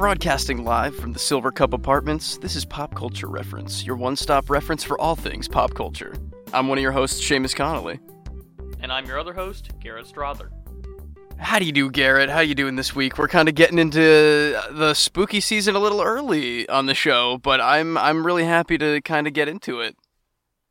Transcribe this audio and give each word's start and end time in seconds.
Broadcasting 0.00 0.64
live 0.64 0.96
from 0.96 1.12
the 1.12 1.18
Silver 1.18 1.52
Cup 1.52 1.74
Apartments, 1.74 2.38
this 2.38 2.56
is 2.56 2.64
Pop 2.64 2.94
Culture 2.94 3.26
Reference, 3.26 3.84
your 3.84 3.96
one 3.96 4.16
stop 4.16 4.48
reference 4.48 4.82
for 4.82 4.98
all 4.98 5.14
things 5.14 5.46
pop 5.46 5.74
culture. 5.74 6.14
I'm 6.54 6.68
one 6.68 6.78
of 6.78 6.82
your 6.82 6.90
hosts, 6.90 7.20
Seamus 7.20 7.54
Connolly. 7.54 8.00
And 8.80 8.90
I'm 8.90 9.04
your 9.04 9.18
other 9.18 9.34
host, 9.34 9.72
Garrett 9.78 10.06
Strother. 10.06 10.52
How 11.36 11.58
do 11.58 11.66
you 11.66 11.72
do, 11.72 11.90
Garrett? 11.90 12.30
How 12.30 12.38
are 12.38 12.42
you 12.42 12.54
doing 12.54 12.76
this 12.76 12.96
week? 12.96 13.18
We're 13.18 13.28
kind 13.28 13.46
of 13.46 13.54
getting 13.54 13.78
into 13.78 14.58
the 14.70 14.94
spooky 14.94 15.38
season 15.38 15.74
a 15.74 15.78
little 15.78 16.00
early 16.00 16.66
on 16.70 16.86
the 16.86 16.94
show, 16.94 17.36
but 17.36 17.60
I'm 17.60 17.98
I'm 17.98 18.24
really 18.24 18.46
happy 18.46 18.78
to 18.78 19.02
kind 19.02 19.26
of 19.26 19.34
get 19.34 19.48
into 19.48 19.80
it. 19.80 19.96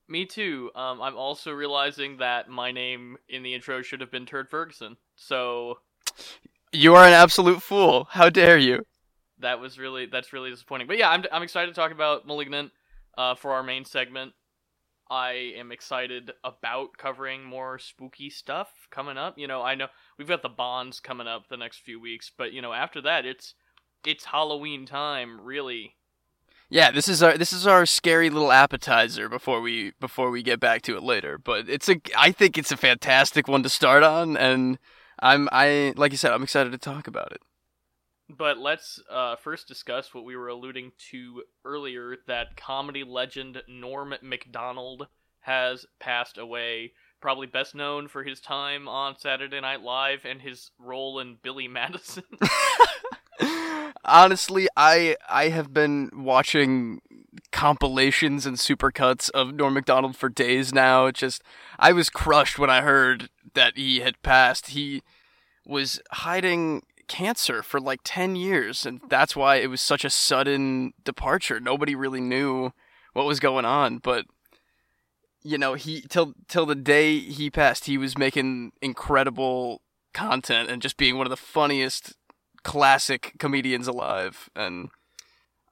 Me 0.08 0.26
too. 0.26 0.72
Um, 0.74 1.04
I'm 1.04 1.16
also 1.16 1.52
realizing 1.52 2.18
that 2.18 2.50
my 2.50 2.72
name 2.72 3.18
in 3.30 3.44
the 3.44 3.54
intro 3.54 3.84
should 3.84 4.02
have 4.02 4.10
been 4.10 4.26
Turd 4.26 4.50
Ferguson. 4.50 4.98
So 5.16 5.78
you 6.72 6.96
are 6.96 7.06
an 7.06 7.14
absolute 7.14 7.62
fool. 7.62 8.08
How 8.10 8.32
dare 8.32 8.58
you? 8.58 8.86
That 9.40 9.60
was 9.60 9.78
really 9.78 10.06
that's 10.06 10.34
really 10.34 10.50
disappointing. 10.50 10.88
But 10.88 10.98
yeah, 10.98 11.10
I'm 11.10 11.24
I'm 11.32 11.44
excited 11.44 11.74
to 11.74 11.80
talk 11.80 11.92
about 11.92 12.26
*Malignant* 12.28 12.72
uh, 13.18 13.36
for 13.36 13.54
our 13.54 13.64
main 13.64 13.86
segment. 13.86 14.34
I 15.10 15.54
am 15.58 15.72
excited 15.72 16.32
about 16.44 16.98
covering 16.98 17.44
more 17.44 17.80
spooky 17.80 18.30
stuff 18.30 18.70
coming 18.92 19.18
up. 19.18 19.40
You 19.40 19.48
know, 19.48 19.64
I 19.64 19.74
know 19.74 19.88
we've 20.18 20.28
got 20.28 20.44
the 20.44 20.50
Bonds 20.50 21.00
coming 21.00 21.28
up 21.28 21.48
the 21.50 21.58
next 21.58 21.80
few 21.80 22.00
weeks, 22.00 22.32
but 22.36 22.54
you 22.54 22.62
know, 22.62 22.74
after 22.74 23.02
that, 23.02 23.26
it's 23.26 23.56
it's 24.06 24.26
Halloween 24.26 24.86
time, 24.86 25.42
really. 25.42 25.96
Yeah, 26.70 26.92
this 26.92 27.08
is 27.08 27.24
our 27.24 27.36
this 27.38 27.52
is 27.52 27.66
our 27.66 27.88
scary 27.88 28.30
little 28.30 28.52
appetizer 28.52 29.28
before 29.28 29.62
we 29.62 29.94
before 30.00 30.30
we 30.30 30.44
get 30.44 30.60
back 30.60 30.84
to 30.84 30.96
it 30.96 31.02
later. 31.02 31.40
But 31.40 31.68
it's 31.68 31.90
a 31.90 32.00
I 32.16 32.32
think 32.32 32.58
it's 32.58 32.72
a 32.72 32.78
fantastic 32.78 33.48
one 33.48 33.64
to 33.64 33.70
start 33.70 34.04
on, 34.04 34.38
and 34.38 34.78
I'm 35.20 35.50
I 35.52 35.94
like 35.98 36.12
you 36.12 36.18
said 36.18 36.32
I'm 36.32 36.44
excited 36.44 36.72
to 36.72 36.78
talk 36.78 37.08
about 37.08 37.32
it. 37.32 37.42
But 38.30 38.60
let's 38.60 39.02
uh, 39.10 39.36
first 39.38 39.68
discuss 39.68 40.14
what 40.14 40.24
we 40.24 40.36
were 40.36 40.50
alluding 40.50 40.92
to 41.12 41.44
earlier 41.66 42.18
that 42.28 42.56
comedy 42.56 43.04
legend 43.04 43.62
Norm 43.68 44.14
Macdonald 44.22 45.08
has 45.42 45.86
passed 46.00 46.38
away. 46.38 46.94
Probably 47.22 47.48
best 47.48 47.74
known 47.74 48.08
for 48.08 48.24
his 48.24 48.40
time 48.40 48.88
on 48.88 49.18
Saturday 49.18 49.60
Night 49.60 49.82
Live 49.82 50.26
and 50.26 50.42
his 50.42 50.70
role 50.78 51.20
in 51.20 51.38
Billy 51.42 51.68
Madison. 51.68 52.24
Honestly, 54.06 54.68
I 54.78 55.18
I 55.28 55.50
have 55.50 55.74
been 55.74 56.12
watching 56.14 57.02
compilations 57.52 58.46
and 58.46 58.58
supercuts 58.58 59.30
of 59.32 59.56
Norm 59.56 59.74
Macdonald 59.74 60.16
for 60.16 60.30
days 60.30 60.74
now. 60.74 61.08
It 61.08 61.16
just 61.16 61.42
I 61.80 61.94
was 61.94 62.10
crushed 62.10 62.60
when 62.60 62.70
I 62.70 62.82
heard 62.82 63.30
that 63.56 63.76
he 63.76 64.02
had 64.02 64.22
passed. 64.22 64.68
He 64.68 65.02
was 65.66 66.02
hiding 66.12 66.84
cancer 67.10 67.62
for 67.62 67.80
like 67.80 68.00
10 68.06 68.38
years 68.38 68.86
and 68.86 69.02
that's 69.10 69.36
why 69.36 69.58
it 69.58 69.70
was 69.70 69.82
such 69.82 70.06
a 70.06 70.10
sudden 70.10 70.94
departure. 71.04 71.60
Nobody 71.60 71.96
really 71.96 72.22
knew 72.22 72.72
what 73.14 73.26
was 73.26 73.40
going 73.42 73.66
on 73.66 73.98
but 73.98 74.26
you 75.44 75.58
know 75.58 75.74
he 75.74 76.02
till 76.02 76.34
till 76.48 76.66
the 76.66 76.76
day 76.76 77.20
he 77.20 77.50
passed 77.50 77.86
he 77.86 77.98
was 77.98 78.18
making 78.18 78.72
incredible 78.82 79.82
content 80.14 80.70
and 80.70 80.82
just 80.82 80.98
being 80.98 81.18
one 81.18 81.26
of 81.26 81.32
the 81.32 81.38
funniest 81.38 82.16
classic 82.64 83.34
comedians 83.40 83.88
alive 83.88 84.50
and 84.56 84.90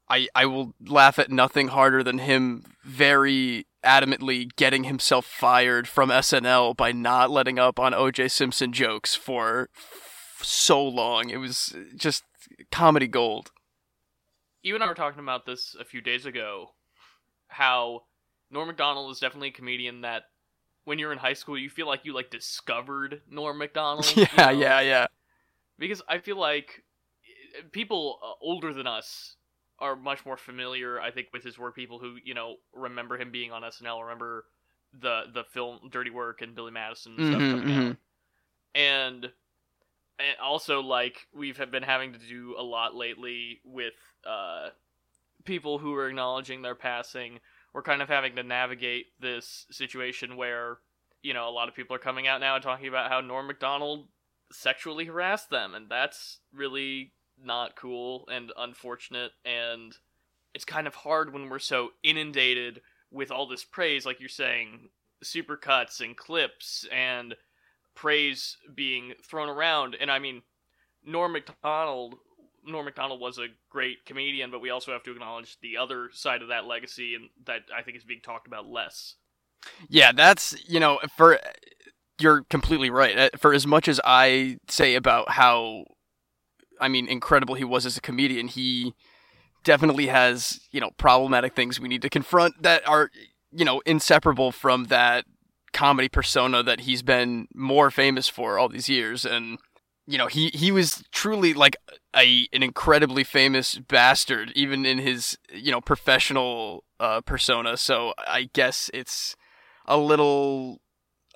I 0.10 0.28
I 0.34 0.46
will 0.46 0.74
laugh 0.86 1.20
at 1.20 1.32
nothing 1.32 1.70
harder 1.70 2.04
than 2.04 2.20
him 2.20 2.64
very 2.84 3.68
adamantly 3.84 4.50
getting 4.56 4.86
himself 4.86 5.26
fired 5.26 5.88
from 5.88 6.10
SNL 6.10 6.76
by 6.76 6.92
not 6.92 7.30
letting 7.30 7.60
up 7.60 7.80
on 7.80 7.94
OJ 7.94 8.32
Simpson 8.32 8.74
jokes 8.74 9.16
for 9.16 9.70
so 10.44 10.84
long. 10.84 11.30
It 11.30 11.38
was 11.38 11.76
just 11.96 12.24
comedy 12.72 13.08
gold. 13.08 13.52
You 14.64 14.76
and 14.76 14.84
I 14.84 14.88
were 14.88 14.94
talking 14.96 15.20
about 15.20 15.46
this 15.46 15.76
a 15.76 15.86
few 15.86 16.02
days 16.02 16.26
ago. 16.26 16.74
How 17.48 18.06
Norm 18.52 18.68
Macdonald 18.68 19.12
is 19.12 19.20
definitely 19.20 19.50
a 19.50 19.54
comedian 19.54 20.02
that 20.02 20.26
when 20.86 21.00
you're 21.00 21.12
in 21.14 21.18
high 21.20 21.34
school 21.34 21.58
you 21.58 21.70
feel 21.70 21.88
like 21.88 22.06
you 22.06 22.14
like 22.14 22.30
discovered 22.32 23.22
Norm 23.30 23.58
Macdonald. 23.58 24.28
Yeah, 24.38 24.52
you 24.52 24.52
know? 24.52 24.64
yeah, 24.64 24.80
yeah. 24.82 25.08
Because 25.80 26.02
I 26.08 26.20
feel 26.20 26.38
like 26.38 26.84
eh, 27.58 27.62
people 27.72 28.20
uh, 28.24 28.34
older 28.42 28.74
than 28.74 28.88
us 28.88 29.36
are 29.80 29.96
much 29.96 30.26
more 30.26 30.38
familiar, 30.38 31.00
I 31.00 31.12
think, 31.12 31.28
with 31.34 31.44
his 31.44 31.58
work. 31.58 31.76
People 31.76 32.00
who 32.00 32.18
you 32.24 32.34
know 32.34 32.58
remember 32.74 33.18
him 33.18 33.32
being 33.32 33.52
on 33.52 33.64
SNL, 33.64 34.02
remember 34.04 34.46
the 34.94 35.24
the 35.34 35.44
film 35.46 35.90
Dirty 35.92 36.10
Work 36.10 36.42
and 36.42 36.56
Billy 36.56 36.72
Madison 36.72 37.14
and 37.16 37.26
stuff 37.26 37.44
Mhm, 37.44 37.52
coming 37.52 37.70
mhm. 37.70 37.90
out, 37.90 37.98
and 38.76 39.32
and 40.20 40.38
also 40.42 40.82
like 40.82 41.28
we've 41.34 41.60
been 41.72 41.84
having 41.84 42.14
to 42.14 42.20
do 42.20 42.56
a 42.58 42.64
lot 42.64 42.96
lately 42.96 43.60
with 43.64 43.94
uh 44.26 44.70
people 45.46 45.78
who 45.78 45.94
are 45.96 46.08
acknowledging 46.08 46.62
their 46.62 46.76
passing. 46.76 47.40
We're 47.74 47.84
kind 47.84 48.02
of 48.02 48.10
having 48.10 48.36
to 48.36 48.44
navigate 48.44 49.08
this 49.20 49.66
situation 49.72 50.36
where 50.36 50.78
you 51.22 51.34
know 51.34 51.50
a 51.50 51.52
lot 51.52 51.68
of 51.70 51.76
people 51.76 51.96
are 51.96 52.00
coming 52.00 52.28
out 52.28 52.40
now 52.40 52.56
and 52.56 52.64
talking 52.64 52.88
about 52.88 53.12
how 53.12 53.22
Norm 53.22 53.48
Macdonald 53.48 54.08
sexually 54.52 55.06
harassed 55.06 55.50
them, 55.50 55.74
and 55.74 55.90
that's 55.90 56.40
really 56.54 57.12
not 57.44 57.76
cool 57.76 58.28
and 58.32 58.52
unfortunate. 58.58 59.32
And 59.46 59.96
it's 60.54 60.66
kind 60.66 60.88
of 60.88 60.96
hard 60.96 61.34
when 61.34 61.50
we're 61.50 61.60
so 61.60 61.92
inundated 62.04 62.82
with 63.12 63.32
all 63.32 63.48
this 63.48 63.64
praise, 63.64 64.06
like 64.06 64.20
you're 64.20 64.30
saying, 64.30 64.90
supercuts 65.24 66.02
and 66.02 66.16
clips 66.16 66.86
and 66.92 67.36
praise 67.98 68.56
being 68.74 69.14
thrown 69.28 69.50
around. 69.50 69.98
And 70.00 70.10
I 70.10 70.20
mean, 70.20 70.44
Norm 71.04 71.34
Macdonald. 71.34 72.16
Norm 72.66 72.84
Macdonald 72.84 73.22
was 73.22 73.38
a 73.38 73.48
great 73.70 74.06
comedian, 74.06 74.52
but 74.52 74.60
we 74.60 74.72
also 74.72 74.92
have 74.92 75.02
to 75.04 75.12
acknowledge 75.12 75.58
the 75.62 75.78
other 75.78 76.10
side 76.12 76.42
of 76.42 76.50
that 76.50 76.66
legacy, 76.66 77.16
and 77.16 77.30
that 77.46 77.62
I 77.74 77.82
think 77.82 77.96
is 77.96 78.04
being 78.04 78.20
talked 78.22 78.46
about 78.46 78.68
less. 78.68 79.16
Yeah, 79.88 80.12
that's 80.12 80.54
you 80.68 80.80
know 80.80 81.00
for 81.16 81.40
you're 82.20 82.44
completely 82.50 82.90
right. 82.90 83.18
Uh, 83.18 83.30
For 83.38 83.54
as 83.54 83.66
much 83.66 83.88
as 83.88 84.02
I 84.04 84.58
say 84.68 84.96
about 84.96 85.32
how 85.32 85.86
I 86.80 86.88
mean 86.90 87.08
incredible 87.08 87.56
he 87.56 87.64
was 87.64 87.86
as 87.86 87.98
a 87.98 88.02
comedian, 88.02 88.50
he 88.50 88.94
definitely 89.64 90.08
has, 90.08 90.60
you 90.72 90.80
know, 90.80 90.92
problematic 90.98 91.56
things 91.56 91.80
we 91.80 91.88
need 91.88 92.02
to 92.02 92.10
confront 92.10 92.64
that 92.64 92.88
are, 92.88 93.10
you 93.52 93.66
know, 93.66 93.82
inseparable 93.86 94.52
from 94.52 94.86
that 94.86 95.26
comedy 95.78 96.10
persona 96.10 96.64
that 96.64 96.82
he's 96.82 97.04
been 97.04 97.48
more 97.54 97.92
famous 97.92 98.28
for 98.28 98.58
all 98.58 98.68
these 98.68 98.90
years 98.90 99.26
and 99.26 99.60
you 100.08 100.18
know, 100.18 100.28
he 100.28 100.48
he 100.54 100.72
was 100.72 101.04
truly 101.12 101.54
like 101.54 101.76
a 102.16 102.48
an 102.54 102.64
incredibly 102.64 103.26
famous 103.26 103.78
bastard 103.78 104.54
even 104.56 104.86
in 104.86 104.98
his, 104.98 105.38
you 105.54 105.72
know, 105.72 105.82
professional 105.82 106.86
uh 107.00 107.22
persona. 107.22 107.76
So 107.78 108.14
I 108.18 108.50
guess 108.54 108.90
it's 108.94 109.36
a 109.86 109.98
little 109.98 110.82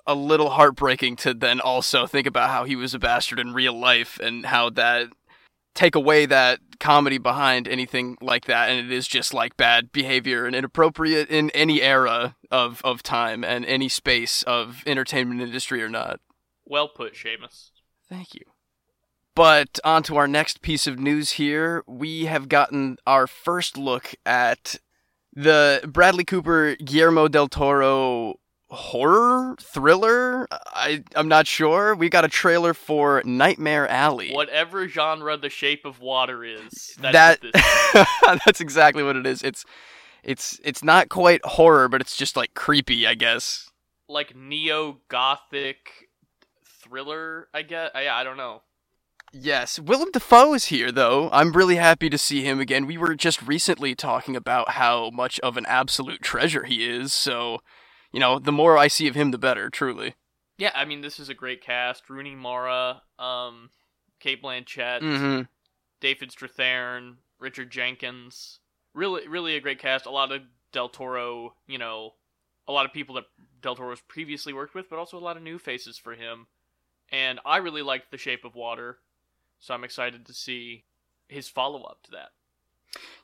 a 0.06 0.14
little 0.14 0.50
heartbreaking 0.50 1.16
to 1.16 1.34
then 1.34 1.60
also 1.60 2.06
think 2.06 2.26
about 2.26 2.50
how 2.50 2.64
he 2.64 2.74
was 2.74 2.94
a 2.94 2.98
bastard 2.98 3.38
in 3.38 3.52
real 3.52 3.78
life 3.78 4.18
and 4.18 4.46
how 4.46 4.70
that 4.70 5.08
take 5.74 5.94
away 5.94 6.26
that 6.26 6.60
comedy 6.80 7.18
behind 7.18 7.68
anything 7.68 8.16
like 8.20 8.46
that 8.46 8.68
and 8.68 8.78
it 8.78 8.92
is 8.92 9.06
just 9.06 9.32
like 9.32 9.56
bad 9.56 9.92
behavior 9.92 10.46
and 10.46 10.56
inappropriate 10.56 11.28
in 11.30 11.48
any 11.50 11.80
era 11.80 12.34
of 12.50 12.82
of 12.82 13.02
time 13.02 13.44
and 13.44 13.64
any 13.66 13.88
space 13.88 14.42
of 14.42 14.82
entertainment 14.86 15.40
industry 15.40 15.82
or 15.82 15.88
not 15.88 16.20
Well 16.64 16.88
put, 16.88 17.14
Seamus. 17.14 17.70
Thank 18.08 18.34
you. 18.34 18.42
But 19.34 19.78
on 19.84 20.02
to 20.04 20.16
our 20.16 20.28
next 20.28 20.60
piece 20.60 20.86
of 20.86 20.98
news 20.98 21.32
here. 21.32 21.82
We 21.86 22.26
have 22.26 22.48
gotten 22.48 22.98
our 23.06 23.26
first 23.26 23.78
look 23.78 24.14
at 24.26 24.76
the 25.34 25.80
Bradley 25.88 26.24
Cooper 26.24 26.76
Guillermo 26.76 27.28
del 27.28 27.48
Toro 27.48 28.34
horror 28.72 29.54
thriller. 29.60 30.48
I 30.50 31.04
I'm 31.14 31.28
not 31.28 31.46
sure. 31.46 31.94
We 31.94 32.08
got 32.08 32.24
a 32.24 32.28
trailer 32.28 32.74
for 32.74 33.22
Nightmare 33.24 33.86
Alley. 33.88 34.32
Whatever 34.32 34.88
genre 34.88 35.36
The 35.36 35.50
Shape 35.50 35.84
of 35.84 36.00
Water 36.00 36.44
is, 36.44 36.96
that's 36.98 37.12
that 37.12 37.40
this 37.42 38.08
that's 38.44 38.60
exactly 38.60 39.02
what 39.02 39.16
it 39.16 39.26
is. 39.26 39.42
It's 39.42 39.64
it's 40.24 40.60
it's 40.64 40.82
not 40.82 41.08
quite 41.08 41.44
horror, 41.44 41.88
but 41.88 42.00
it's 42.00 42.16
just 42.16 42.36
like 42.36 42.54
creepy, 42.54 43.06
I 43.06 43.14
guess. 43.14 43.70
like 44.08 44.34
neo 44.34 45.00
gothic 45.08 46.08
thriller. 46.64 47.48
I 47.54 47.62
guess. 47.62 47.90
I, 47.94 48.08
I 48.08 48.24
don't 48.24 48.36
know. 48.36 48.62
Yes, 49.34 49.78
Willem 49.78 50.10
Dafoe 50.12 50.52
is 50.52 50.66
here 50.66 50.92
though. 50.92 51.30
I'm 51.32 51.52
really 51.52 51.76
happy 51.76 52.10
to 52.10 52.18
see 52.18 52.42
him 52.42 52.60
again. 52.60 52.86
We 52.86 52.98
were 52.98 53.14
just 53.14 53.40
recently 53.42 53.94
talking 53.94 54.36
about 54.36 54.72
how 54.72 55.08
much 55.10 55.40
of 55.40 55.56
an 55.56 55.64
absolute 55.66 56.20
treasure 56.20 56.64
he 56.64 56.84
is, 56.84 57.14
so 57.14 57.60
you 58.12 58.20
know, 58.20 58.38
the 58.38 58.52
more 58.52 58.76
I 58.78 58.88
see 58.88 59.08
of 59.08 59.14
him 59.14 59.30
the 59.30 59.38
better, 59.38 59.70
truly. 59.70 60.14
Yeah, 60.58 60.70
I 60.74 60.84
mean 60.84 61.00
this 61.00 61.18
is 61.18 61.28
a 61.28 61.34
great 61.34 61.62
cast: 61.62 62.08
Rooney 62.08 62.34
Mara, 62.34 63.02
um, 63.18 63.70
Cate 64.20 64.42
Blanchett, 64.42 65.00
Mhm. 65.00 65.48
David 66.00 66.30
Strathairn, 66.30 67.16
Richard 67.38 67.70
Jenkins. 67.70 68.60
Really, 68.94 69.26
really 69.26 69.56
a 69.56 69.60
great 69.60 69.78
cast. 69.78 70.06
A 70.06 70.10
lot 70.10 70.30
of 70.30 70.42
Del 70.72 70.88
Toro. 70.88 71.56
You 71.66 71.78
know, 71.78 72.14
a 72.68 72.72
lot 72.72 72.86
of 72.86 72.92
people 72.92 73.14
that 73.16 73.24
Del 73.60 73.74
Toro's 73.76 74.00
previously 74.02 74.52
worked 74.52 74.74
with, 74.74 74.88
but 74.90 74.98
also 74.98 75.18
a 75.18 75.20
lot 75.20 75.36
of 75.36 75.42
new 75.42 75.58
faces 75.58 75.98
for 75.98 76.14
him. 76.14 76.46
And 77.10 77.40
I 77.44 77.56
really 77.58 77.82
liked 77.82 78.10
The 78.10 78.18
Shape 78.18 78.44
of 78.44 78.54
Water, 78.54 78.98
so 79.58 79.74
I'm 79.74 79.84
excited 79.84 80.24
to 80.26 80.32
see 80.32 80.84
his 81.28 81.48
follow 81.48 81.82
up 81.82 82.02
to 82.04 82.10
that. 82.12 82.32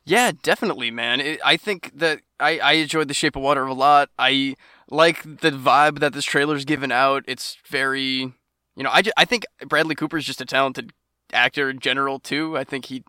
Yeah, 0.05 0.31
definitely, 0.41 0.91
man. 0.91 1.19
It, 1.19 1.39
I 1.43 1.57
think 1.57 1.91
that 1.95 2.21
I, 2.39 2.59
I 2.59 2.71
enjoyed 2.73 3.07
The 3.07 3.13
Shape 3.13 3.35
of 3.35 3.43
Water 3.43 3.65
a 3.65 3.73
lot. 3.73 4.09
I 4.17 4.55
like 4.89 5.23
the 5.23 5.51
vibe 5.51 5.99
that 5.99 6.13
this 6.13 6.25
trailer's 6.25 6.65
given 6.65 6.91
out. 6.91 7.23
It's 7.27 7.57
very, 7.67 8.33
you 8.75 8.83
know, 8.83 8.89
I, 8.89 9.03
I 9.17 9.25
think 9.25 9.45
Bradley 9.67 9.95
Cooper's 9.95 10.25
just 10.25 10.41
a 10.41 10.45
talented 10.45 10.91
actor 11.31 11.69
in 11.69 11.79
general, 11.79 12.19
too. 12.19 12.57
I 12.57 12.63
think 12.63 12.85
he, 12.85 13.03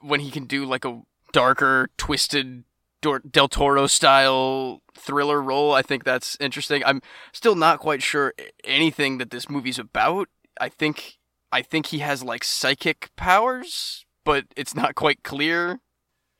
when 0.00 0.20
he 0.20 0.30
can 0.30 0.46
do 0.46 0.64
like 0.64 0.84
a 0.84 1.02
darker, 1.32 1.90
twisted, 1.98 2.64
Del 3.02 3.48
Toro 3.48 3.86
style 3.86 4.82
thriller 4.94 5.40
role, 5.40 5.72
I 5.72 5.80
think 5.82 6.04
that's 6.04 6.36
interesting. 6.38 6.82
I'm 6.84 7.00
still 7.32 7.54
not 7.54 7.78
quite 7.78 8.02
sure 8.02 8.34
anything 8.62 9.18
that 9.18 9.30
this 9.30 9.48
movie's 9.48 9.78
about. 9.78 10.28
I 10.60 10.68
think 10.68 11.16
I 11.50 11.62
think 11.62 11.86
he 11.86 11.98
has 12.00 12.22
like 12.22 12.44
psychic 12.44 13.10
powers, 13.16 14.04
but 14.24 14.44
it's 14.54 14.74
not 14.74 14.94
quite 14.94 15.22
clear. 15.22 15.80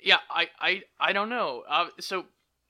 Yeah, 0.02 0.18
I 0.30 0.48
I 0.58 0.82
I 0.98 1.12
don't 1.12 1.28
know. 1.28 1.64
Uh, 1.68 1.88
so 1.98 2.26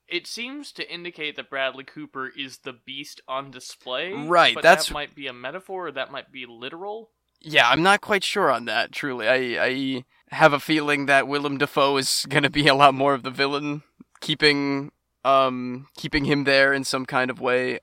it 0.08 0.26
seems 0.26 0.72
to 0.72 0.92
indicate 0.92 1.36
that 1.36 1.48
Bradley 1.50 1.84
Cooper 1.84 2.28
is 2.28 2.58
the 2.58 2.72
beast 2.72 3.20
on 3.28 3.50
display. 3.50 4.12
Right, 4.12 4.54
But 4.54 4.62
that's- 4.64 4.88
that 4.88 4.94
might 4.94 5.14
be 5.14 5.28
a 5.28 5.32
metaphor, 5.32 5.86
or 5.86 5.92
that 5.92 6.10
might 6.10 6.32
be 6.32 6.46
literal. 6.46 7.10
Yeah, 7.40 7.68
I'm 7.70 7.82
not 7.82 8.00
quite 8.00 8.24
sure 8.24 8.50
on 8.50 8.64
that. 8.66 8.92
Truly, 8.92 9.28
I 9.28 9.64
I 9.64 10.04
have 10.34 10.52
a 10.52 10.60
feeling 10.60 11.06
that 11.06 11.26
Willem 11.28 11.58
Dafoe 11.58 11.96
is 11.96 12.26
going 12.28 12.42
to 12.42 12.50
be 12.50 12.66
a 12.66 12.74
lot 12.74 12.92
more 12.94 13.14
of 13.14 13.22
the 13.22 13.30
villain, 13.30 13.82
keeping 14.20 14.92
um 15.24 15.86
keeping 15.96 16.24
him 16.24 16.44
there 16.44 16.72
in 16.72 16.84
some 16.84 17.06
kind 17.06 17.30
of 17.30 17.40
way. 17.40 17.78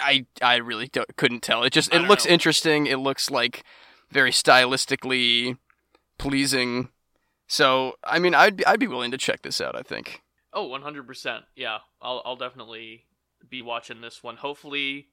I 0.00 0.26
I 0.40 0.56
really 0.56 0.88
couldn't 1.16 1.42
tell. 1.42 1.62
It 1.64 1.72
just 1.72 1.92
it 1.92 2.02
looks 2.02 2.26
know. 2.26 2.32
interesting. 2.32 2.86
It 2.86 2.96
looks 2.98 3.30
like 3.30 3.64
very 4.10 4.30
stylistically 4.30 5.58
pleasing. 6.18 6.90
So 7.46 7.94
I 8.04 8.18
mean, 8.18 8.34
I'd 8.34 8.56
be, 8.56 8.66
I'd 8.66 8.80
be 8.80 8.86
willing 8.86 9.10
to 9.10 9.18
check 9.18 9.42
this 9.42 9.60
out. 9.60 9.76
I 9.76 9.82
think. 9.82 10.22
Oh, 10.52 10.68
100%. 10.68 11.42
Yeah, 11.54 11.78
I'll 12.00 12.22
I'll 12.24 12.36
definitely 12.36 13.04
be 13.48 13.62
watching 13.62 14.00
this 14.00 14.22
one. 14.22 14.36
Hopefully, 14.36 15.08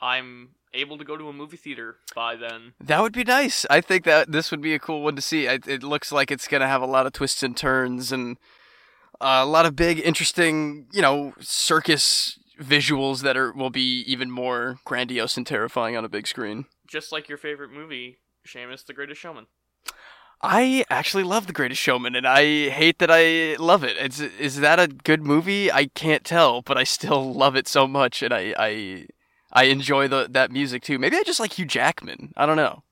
I'm 0.00 0.50
able 0.74 0.98
to 0.98 1.04
go 1.04 1.16
to 1.16 1.28
a 1.28 1.32
movie 1.32 1.56
theater 1.56 1.96
by 2.14 2.36
then. 2.36 2.74
That 2.80 3.00
would 3.00 3.12
be 3.12 3.24
nice. 3.24 3.64
I 3.70 3.80
think 3.80 4.04
that 4.04 4.32
this 4.32 4.50
would 4.50 4.60
be 4.60 4.74
a 4.74 4.78
cool 4.78 5.02
one 5.02 5.16
to 5.16 5.22
see. 5.22 5.46
It, 5.46 5.66
it 5.66 5.82
looks 5.82 6.12
like 6.12 6.30
it's 6.30 6.48
going 6.48 6.60
to 6.60 6.66
have 6.66 6.82
a 6.82 6.86
lot 6.86 7.06
of 7.06 7.12
twists 7.12 7.42
and 7.42 7.56
turns 7.56 8.12
and 8.12 8.38
uh, 9.20 9.40
a 9.42 9.46
lot 9.46 9.66
of 9.66 9.76
big, 9.76 10.00
interesting, 10.00 10.86
you 10.92 11.02
know, 11.02 11.32
circus 11.40 12.38
visuals 12.60 13.22
that 13.22 13.36
are 13.36 13.52
will 13.52 13.70
be 13.70 14.02
even 14.06 14.30
more 14.30 14.78
grandiose 14.84 15.36
and 15.36 15.46
terrifying 15.46 15.96
on 15.96 16.04
a 16.04 16.08
big 16.08 16.26
screen. 16.26 16.66
Just 16.86 17.12
like 17.12 17.28
your 17.28 17.38
favorite 17.38 17.70
movie, 17.70 18.18
Seamus 18.46 18.84
the 18.84 18.92
Greatest 18.92 19.20
Showman. 19.20 19.46
I 20.40 20.84
actually 20.88 21.24
love 21.24 21.46
The 21.48 21.52
Greatest 21.52 21.80
Showman, 21.80 22.14
and 22.14 22.26
I 22.26 22.68
hate 22.68 22.98
that 23.00 23.10
I 23.10 23.56
love 23.56 23.82
it. 23.82 23.96
It's 23.98 24.20
is 24.20 24.60
that 24.60 24.78
a 24.78 24.86
good 24.86 25.24
movie? 25.26 25.70
I 25.72 25.86
can't 25.86 26.24
tell, 26.24 26.62
but 26.62 26.78
I 26.78 26.84
still 26.84 27.32
love 27.44 27.56
it 27.56 27.66
so 27.66 27.86
much, 27.88 28.22
and 28.22 28.32
I 28.32 28.54
I, 28.58 29.06
I 29.52 29.64
enjoy 29.64 30.06
the 30.08 30.28
that 30.30 30.52
music 30.52 30.82
too. 30.84 30.98
Maybe 30.98 31.16
I 31.16 31.22
just 31.24 31.40
like 31.40 31.58
Hugh 31.58 31.64
Jackman. 31.66 32.32
I 32.36 32.46
don't 32.46 32.56
know. 32.56 32.84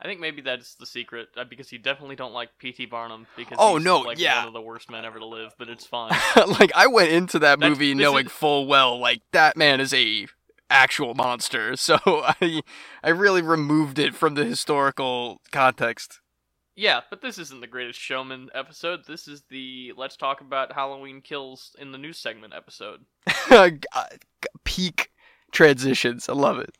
I 0.00 0.06
think 0.06 0.20
maybe 0.20 0.42
that's 0.42 0.74
the 0.74 0.86
secret, 0.86 1.28
uh, 1.36 1.44
because 1.48 1.72
you 1.72 1.78
definitely 1.78 2.16
don't 2.16 2.32
like 2.34 2.50
P.T. 2.58 2.86
Barnum, 2.86 3.26
because 3.36 3.56
Oh, 3.58 3.76
he's 3.76 3.84
no, 3.86 4.00
like 4.00 4.18
yeah. 4.18 4.40
one 4.40 4.48
of 4.48 4.52
the 4.52 4.60
worst 4.60 4.90
men 4.90 5.04
ever 5.04 5.18
to 5.18 5.24
live, 5.24 5.52
but 5.58 5.68
it's 5.70 5.86
fine. 5.86 6.12
like 6.60 6.72
I 6.74 6.86
went 6.88 7.10
into 7.12 7.38
that 7.38 7.58
That's- 7.60 7.70
movie 7.70 7.94
knowing 7.94 8.26
is- 8.26 8.32
full 8.32 8.66
well 8.66 8.98
like 8.98 9.22
that 9.32 9.56
man 9.56 9.80
is 9.80 9.92
a 9.94 10.26
actual 10.70 11.14
monster. 11.14 11.76
So 11.84 11.96
I 12.06 12.62
I 13.02 13.10
really 13.10 13.42
removed 13.42 13.98
it 13.98 14.14
from 14.14 14.34
the 14.34 14.44
historical 14.44 15.40
context. 15.52 16.20
Yeah, 16.76 17.00
but 17.10 17.20
this 17.20 17.38
isn't 17.38 17.60
the 17.60 17.66
Greatest 17.66 18.00
Showman 18.00 18.50
episode. 18.54 19.04
This 19.06 19.28
is 19.28 19.42
the 19.48 19.92
Let's 19.96 20.16
Talk 20.16 20.40
About 20.40 20.72
Halloween 20.72 21.20
Kills 21.20 21.74
in 21.78 21.92
the 21.92 21.98
News 21.98 22.18
segment 22.18 22.52
episode. 22.54 23.04
Peak 24.64 25.10
transitions. 25.52 26.28
I 26.28 26.32
love 26.32 26.58
it. 26.58 26.74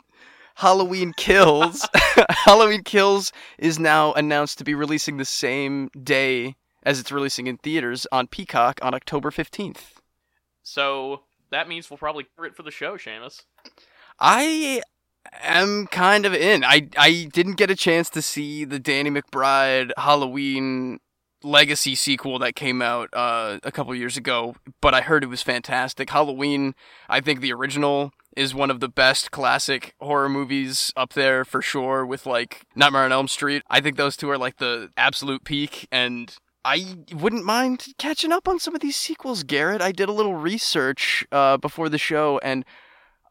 Halloween 0.57 1.13
Kills. 1.17 1.89
Halloween 2.31 2.83
Kills 2.83 3.33
is 3.59 3.79
now 3.79 4.13
announced 4.15 4.59
to 4.59 4.65
be 4.65 4.75
releasing 4.75 5.17
the 5.17 5.25
same 5.25 5.89
day 6.03 6.57
as 6.83 7.01
it's 7.01 7.13
releasing 7.13 7.47
in 7.47 7.57
theaters 7.59 8.07
on 8.13 8.27
Peacock 8.27 8.79
on 8.83 8.95
October 8.95 9.31
15th. 9.31 10.01
So 10.63 11.23
that 11.51 11.69
means 11.69 11.91
we'll 11.91 11.99
probably 11.99 12.27
cover 12.37 12.47
it 12.47 12.57
for 12.57 12.63
the 12.63 12.71
show, 12.71 12.97
Seamus. 12.97 13.43
I 14.21 14.83
am 15.43 15.87
kind 15.87 16.27
of 16.27 16.35
in. 16.35 16.65
I 16.65 16.89
I 16.97 17.29
didn't 17.33 17.55
get 17.55 17.71
a 17.71 17.77
chance 17.77 18.11
to 18.11 18.23
see 18.23 18.65
the 18.65 18.79
Danny 18.79 19.11
McBride 19.11 19.91
Halloween 19.97 21.01
Legacy 21.43 21.95
sequel 21.95 22.39
that 22.39 22.55
came 22.55 22.81
out 22.81 23.11
uh, 23.13 23.59
a 23.63 23.71
couple 23.71 23.95
years 23.95 24.17
ago, 24.17 24.57
but 24.81 24.95
I 24.95 25.03
heard 25.03 25.23
it 25.23 25.29
was 25.29 25.43
fantastic. 25.43 26.11
Halloween, 26.11 26.75
I 27.09 27.21
think 27.21 27.41
the 27.41 27.53
original 27.53 28.13
is 28.37 28.55
one 28.55 28.71
of 28.71 28.81
the 28.81 28.89
best 28.89 29.31
classic 29.31 29.95
horror 30.01 30.29
movies 30.29 30.93
up 30.97 31.13
there 31.13 31.45
for 31.45 31.63
sure 31.63 32.05
with 32.05 32.27
like 32.27 32.63
Nightmare 32.75 33.05
on 33.05 33.13
Elm 33.13 33.29
Street. 33.29 33.63
I 33.69 33.81
think 33.81 33.97
those 33.97 34.17
two 34.17 34.31
are 34.31 34.39
like 34.39 34.57
the 34.57 34.91
absolute 34.97 35.45
peak 35.45 35.87
and 35.93 36.35
I 36.65 36.97
wouldn't 37.13 37.45
mind 37.45 37.89
catching 37.99 38.33
up 38.33 38.49
on 38.49 38.59
some 38.59 38.75
of 38.75 38.81
these 38.81 38.97
sequels, 38.97 39.43
Garrett. 39.43 39.83
I 39.83 39.93
did 39.93 40.09
a 40.09 40.13
little 40.13 40.35
research 40.35 41.27
uh, 41.31 41.59
before 41.59 41.91
the 41.91 41.99
show 41.99 42.41
and 42.43 42.65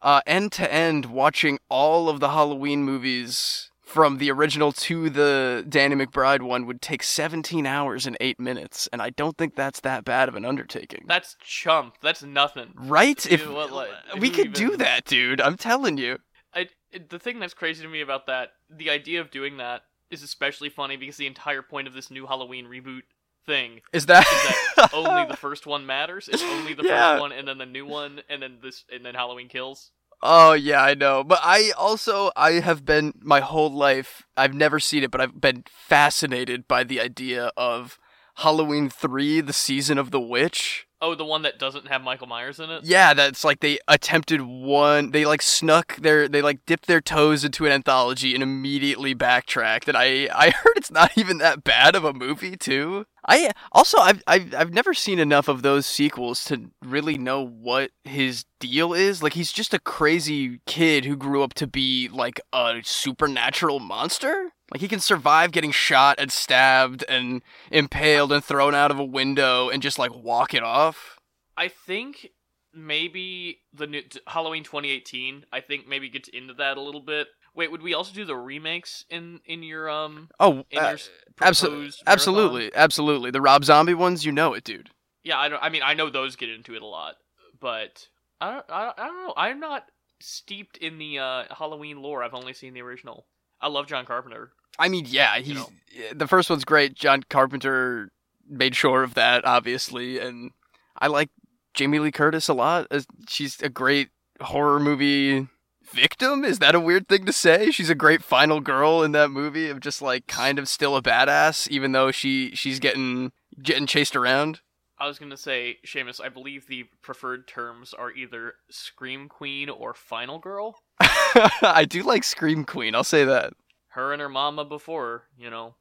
uh, 0.04 0.20
end 0.26 0.52
to 0.52 0.72
end 0.72 1.06
watching 1.06 1.58
all 1.68 2.08
of 2.08 2.20
the 2.20 2.28
Halloween 2.28 2.84
movies 2.84 3.70
from 3.80 4.18
the 4.18 4.30
original 4.30 4.70
to 4.70 5.08
the 5.08 5.64
Danny 5.68 5.94
McBride 5.94 6.42
one 6.42 6.66
would 6.66 6.82
take 6.82 7.02
17 7.02 7.66
hours 7.66 8.06
and 8.06 8.16
8 8.20 8.38
minutes, 8.38 8.88
and 8.92 9.00
I 9.00 9.10
don't 9.10 9.36
think 9.38 9.56
that's 9.56 9.80
that 9.80 10.04
bad 10.04 10.28
of 10.28 10.34
an 10.34 10.44
undertaking. 10.44 11.04
That's 11.06 11.36
chump. 11.40 11.96
That's 12.02 12.22
nothing. 12.22 12.74
right? 12.76 13.24
If 13.26 13.48
what, 13.48 13.72
like, 13.72 13.90
we 14.18 14.30
could 14.30 14.52
do 14.52 14.76
that, 14.76 15.04
dude. 15.06 15.40
I'm 15.40 15.56
telling 15.56 15.96
you. 15.96 16.18
I, 16.52 16.68
the 17.08 17.18
thing 17.18 17.40
that's 17.40 17.54
crazy 17.54 17.82
to 17.82 17.88
me 17.88 18.00
about 18.00 18.26
that, 18.26 18.50
the 18.68 18.90
idea 18.90 19.20
of 19.20 19.30
doing 19.30 19.56
that 19.56 19.82
is 20.10 20.22
especially 20.22 20.68
funny 20.68 20.96
because 20.96 21.16
the 21.16 21.26
entire 21.26 21.62
point 21.62 21.88
of 21.88 21.94
this 21.94 22.10
new 22.10 22.26
Halloween 22.26 22.66
reboot 22.66 23.02
thing 23.46 23.80
Is 23.92 24.06
that, 24.06 24.26
is 24.26 24.74
that 24.76 24.90
only 24.94 25.24
the 25.26 25.36
first 25.36 25.66
one 25.66 25.86
matters. 25.86 26.28
It's 26.28 26.42
only 26.42 26.74
the 26.74 26.82
Yeah. 26.84 27.12
first 27.14 27.20
one 27.20 27.32
and 27.32 27.46
then 27.48 27.58
the 27.58 27.66
new 27.66 27.86
one 27.86 28.20
and 28.28 28.42
then 28.42 28.58
this 28.62 28.84
and 28.92 29.04
then 29.04 29.14
Halloween 29.14 29.48
Kills. 29.48 29.90
Oh 30.22 30.52
yeah, 30.54 30.82
I 30.82 30.94
know. 30.94 31.22
But 31.22 31.40
I 31.42 31.72
also 31.76 32.30
I 32.36 32.52
have 32.52 32.84
been 32.84 33.12
my 33.20 33.40
whole 33.40 33.70
life 33.70 34.22
I've 34.36 34.54
never 34.54 34.80
seen 34.80 35.02
it, 35.02 35.10
but 35.10 35.20
I've 35.20 35.40
been 35.40 35.64
fascinated 35.68 36.66
by 36.66 36.84
the 36.84 37.00
idea 37.00 37.52
of 37.56 37.98
Halloween 38.38 38.88
3, 38.90 39.42
the 39.42 39.52
season 39.52 39.96
of 39.98 40.10
the 40.10 40.20
witch. 40.20 40.86
Oh, 41.00 41.14
the 41.14 41.24
one 41.24 41.42
that 41.42 41.58
doesn't 41.58 41.86
have 41.88 42.02
Michael 42.02 42.26
Myers 42.26 42.58
in 42.58 42.70
it. 42.70 42.82
Yeah, 42.84 43.12
that's 43.12 43.44
like 43.44 43.60
they 43.60 43.78
attempted 43.86 44.40
one. 44.40 45.10
They 45.10 45.26
like 45.26 45.42
snuck 45.42 45.96
their. 45.96 46.26
They 46.28 46.40
like 46.40 46.64
dipped 46.66 46.86
their 46.86 47.02
toes 47.02 47.44
into 47.44 47.66
an 47.66 47.72
anthology 47.72 48.32
and 48.32 48.42
immediately 48.42 49.12
backtracked. 49.12 49.86
And 49.86 49.96
I 49.98 50.28
I 50.34 50.50
heard 50.62 50.76
it's 50.76 50.90
not 50.90 51.16
even 51.18 51.38
that 51.38 51.62
bad 51.62 51.94
of 51.94 52.04
a 52.04 52.14
movie 52.14 52.56
too. 52.56 53.04
I 53.26 53.52
also 53.72 53.98
I've 53.98 54.22
I've 54.26 54.54
I've 54.54 54.72
never 54.72 54.92
seen 54.92 55.18
enough 55.18 55.48
of 55.48 55.62
those 55.62 55.86
sequels 55.86 56.44
to 56.46 56.70
really 56.84 57.16
know 57.16 57.44
what 57.44 57.90
his 58.04 58.44
deal 58.60 58.92
is. 58.92 59.22
Like 59.22 59.32
he's 59.32 59.52
just 59.52 59.72
a 59.74 59.78
crazy 59.78 60.60
kid 60.66 61.04
who 61.04 61.16
grew 61.16 61.42
up 61.42 61.54
to 61.54 61.66
be 61.66 62.08
like 62.12 62.40
a 62.52 62.80
supernatural 62.84 63.80
monster. 63.80 64.50
Like 64.72 64.80
he 64.80 64.88
can 64.88 65.00
survive 65.00 65.52
getting 65.52 65.70
shot 65.70 66.16
and 66.18 66.30
stabbed 66.30 67.04
and 67.08 67.42
impaled 67.70 68.32
and 68.32 68.44
thrown 68.44 68.74
out 68.74 68.90
of 68.90 68.98
a 68.98 69.04
window 69.04 69.68
and 69.68 69.82
just 69.82 69.98
like 69.98 70.14
walk 70.14 70.52
it 70.54 70.62
off. 70.62 71.18
I 71.56 71.68
think 71.68 72.28
maybe 72.74 73.60
the 73.72 73.86
new 73.86 74.02
Halloween 74.26 74.64
2018. 74.64 75.46
I 75.52 75.60
think 75.60 75.86
maybe 75.86 76.08
gets 76.08 76.28
into 76.28 76.54
that 76.54 76.76
a 76.76 76.82
little 76.82 77.02
bit. 77.02 77.28
Wait, 77.54 77.70
would 77.70 77.82
we 77.82 77.94
also 77.94 78.12
do 78.12 78.24
the 78.24 78.36
remakes 78.36 79.04
in 79.10 79.40
in 79.44 79.62
your 79.62 79.88
um 79.88 80.28
Oh, 80.40 80.64
in 80.70 80.78
uh, 80.78 80.82
your 80.82 80.90
s- 80.94 81.08
Absol- 81.08 81.36
proposed 81.36 81.68
marathon? 81.70 81.98
absolutely, 82.06 82.74
absolutely. 82.74 83.30
The 83.30 83.40
Rob 83.40 83.64
Zombie 83.64 83.94
ones, 83.94 84.24
you 84.24 84.32
know 84.32 84.54
it, 84.54 84.64
dude. 84.64 84.90
Yeah, 85.22 85.38
I 85.38 85.48
don't. 85.48 85.62
I 85.62 85.68
mean, 85.70 85.82
I 85.84 85.94
know 85.94 86.10
those 86.10 86.36
get 86.36 86.50
into 86.50 86.74
it 86.74 86.82
a 86.82 86.86
lot, 86.86 87.14
but 87.60 88.08
I 88.40 88.52
don't. 88.52 88.64
I, 88.70 88.92
I 88.98 89.06
don't 89.06 89.26
know. 89.26 89.34
I'm 89.36 89.60
not 89.60 89.84
steeped 90.20 90.76
in 90.78 90.98
the 90.98 91.18
uh, 91.18 91.44
Halloween 91.56 92.02
lore. 92.02 92.22
I've 92.22 92.34
only 92.34 92.52
seen 92.52 92.74
the 92.74 92.82
original. 92.82 93.26
I 93.60 93.68
love 93.68 93.86
John 93.86 94.04
Carpenter. 94.04 94.52
I 94.78 94.88
mean, 94.88 95.06
yeah, 95.08 95.36
he's 95.38 95.56
know. 95.56 95.70
the 96.14 96.26
first 96.26 96.50
one's 96.50 96.64
great. 96.64 96.94
John 96.94 97.22
Carpenter 97.30 98.10
made 98.48 98.74
sure 98.74 99.02
of 99.02 99.14
that, 99.14 99.44
obviously, 99.44 100.18
and 100.18 100.50
I 100.98 101.06
like 101.06 101.30
Jamie 101.72 102.00
Lee 102.00 102.10
Curtis 102.12 102.48
a 102.48 102.54
lot. 102.54 102.88
She's 103.28 103.62
a 103.62 103.68
great 103.68 104.08
horror 104.40 104.80
movie 104.80 105.46
victim. 105.94 106.44
Is 106.44 106.58
that 106.58 106.74
a 106.74 106.80
weird 106.80 107.08
thing 107.08 107.24
to 107.26 107.32
say? 107.32 107.70
She's 107.70 107.90
a 107.90 107.94
great 107.94 108.22
final 108.22 108.60
girl 108.60 109.02
in 109.02 109.12
that 109.12 109.30
movie 109.30 109.70
of 109.70 109.80
just 109.80 110.02
like 110.02 110.26
kind 110.26 110.58
of 110.58 110.68
still 110.68 110.96
a 110.96 111.02
badass, 111.02 111.68
even 111.68 111.92
though 111.92 112.10
she 112.10 112.54
she's 112.54 112.78
getting 112.78 113.32
getting 113.62 113.86
chased 113.86 114.16
around. 114.16 114.60
I 114.98 115.06
was 115.06 115.18
gonna 115.18 115.36
say, 115.36 115.78
Seamus. 115.86 116.20
I 116.20 116.28
believe 116.28 116.66
the 116.66 116.84
preferred 117.02 117.48
terms 117.48 117.94
are 117.94 118.12
either 118.12 118.54
Scream 118.70 119.28
Queen 119.28 119.68
or 119.68 119.94
Final 119.94 120.38
Girl. 120.38 120.78
I 121.00 121.86
do 121.88 122.02
like 122.02 122.24
Scream 122.24 122.64
Queen. 122.64 122.94
I'll 122.94 123.04
say 123.04 123.24
that. 123.24 123.54
Her 123.88 124.12
and 124.12 124.20
her 124.20 124.28
mama 124.28 124.64
before, 124.64 125.28
you 125.36 125.50
know. 125.50 125.76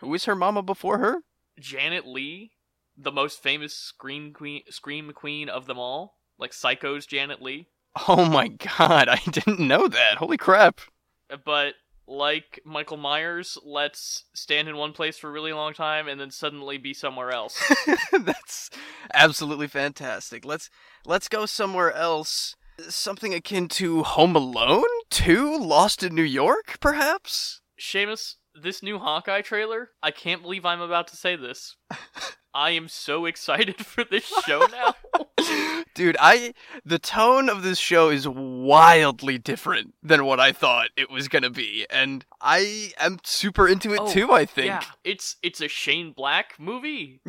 Who 0.00 0.14
is 0.14 0.24
her 0.24 0.34
mama 0.34 0.62
before 0.62 0.98
her? 0.98 1.18
Janet 1.58 2.06
Leigh, 2.06 2.52
the 2.96 3.12
most 3.12 3.42
famous 3.42 3.74
scream 3.74 4.32
queen, 4.32 4.62
scream 4.68 5.12
queen 5.12 5.48
of 5.48 5.66
them 5.66 5.78
all, 5.78 6.16
like 6.38 6.52
Psycho's 6.52 7.06
Janet 7.06 7.40
Leigh. 7.40 7.68
Oh 8.08 8.24
my 8.24 8.48
god, 8.48 9.08
I 9.08 9.20
didn't 9.30 9.60
know 9.60 9.88
that. 9.88 10.16
Holy 10.16 10.36
crap. 10.36 10.80
But 11.44 11.74
like 12.06 12.60
Michael 12.64 12.96
Myers, 12.96 13.58
let's 13.64 14.24
stand 14.34 14.68
in 14.68 14.76
one 14.76 14.92
place 14.92 15.18
for 15.18 15.28
a 15.28 15.32
really 15.32 15.52
long 15.52 15.74
time 15.74 16.08
and 16.08 16.20
then 16.20 16.30
suddenly 16.30 16.78
be 16.78 16.94
somewhere 16.94 17.30
else. 17.30 17.62
That's 18.12 18.70
absolutely 19.14 19.68
fantastic. 19.68 20.44
Let's 20.44 20.70
let's 21.06 21.28
go 21.28 21.46
somewhere 21.46 21.92
else. 21.92 22.56
Something 22.88 23.34
akin 23.34 23.68
to 23.68 24.02
Home 24.02 24.34
Alone 24.34 24.84
2 25.10 25.58
Lost 25.58 26.02
in 26.02 26.14
New 26.14 26.22
York, 26.22 26.78
perhaps? 26.80 27.60
Seamus, 27.78 28.36
this 28.54 28.82
new 28.82 28.98
Hawkeye 28.98 29.42
trailer, 29.42 29.90
I 30.02 30.10
can't 30.10 30.42
believe 30.42 30.64
I'm 30.64 30.80
about 30.80 31.08
to 31.08 31.16
say 31.16 31.36
this. 31.36 31.76
I 32.54 32.72
am 32.72 32.86
so 32.88 33.24
excited 33.24 33.76
for 33.86 34.04
this 34.04 34.24
show 34.46 34.66
now. 34.72 34.94
Dude, 35.94 36.16
I 36.20 36.52
the 36.84 36.98
tone 36.98 37.48
of 37.48 37.62
this 37.62 37.78
show 37.78 38.10
is 38.10 38.28
wildly 38.28 39.38
different 39.38 39.94
than 40.02 40.24
what 40.26 40.38
I 40.38 40.52
thought 40.52 40.88
it 40.96 41.10
was 41.10 41.28
gonna 41.28 41.48
be, 41.50 41.86
and 41.90 42.24
I 42.42 42.92
am 42.98 43.18
super 43.24 43.66
into 43.66 43.92
it 43.94 44.00
Oh, 44.02 44.12
too. 44.12 44.32
I 44.32 44.44
think. 44.44 44.66
Yeah, 44.66 44.82
it's 45.02 45.36
it's 45.42 45.60
a 45.62 45.68
Shane 45.68 46.12
Black 46.12 46.54
movie, 46.58 47.20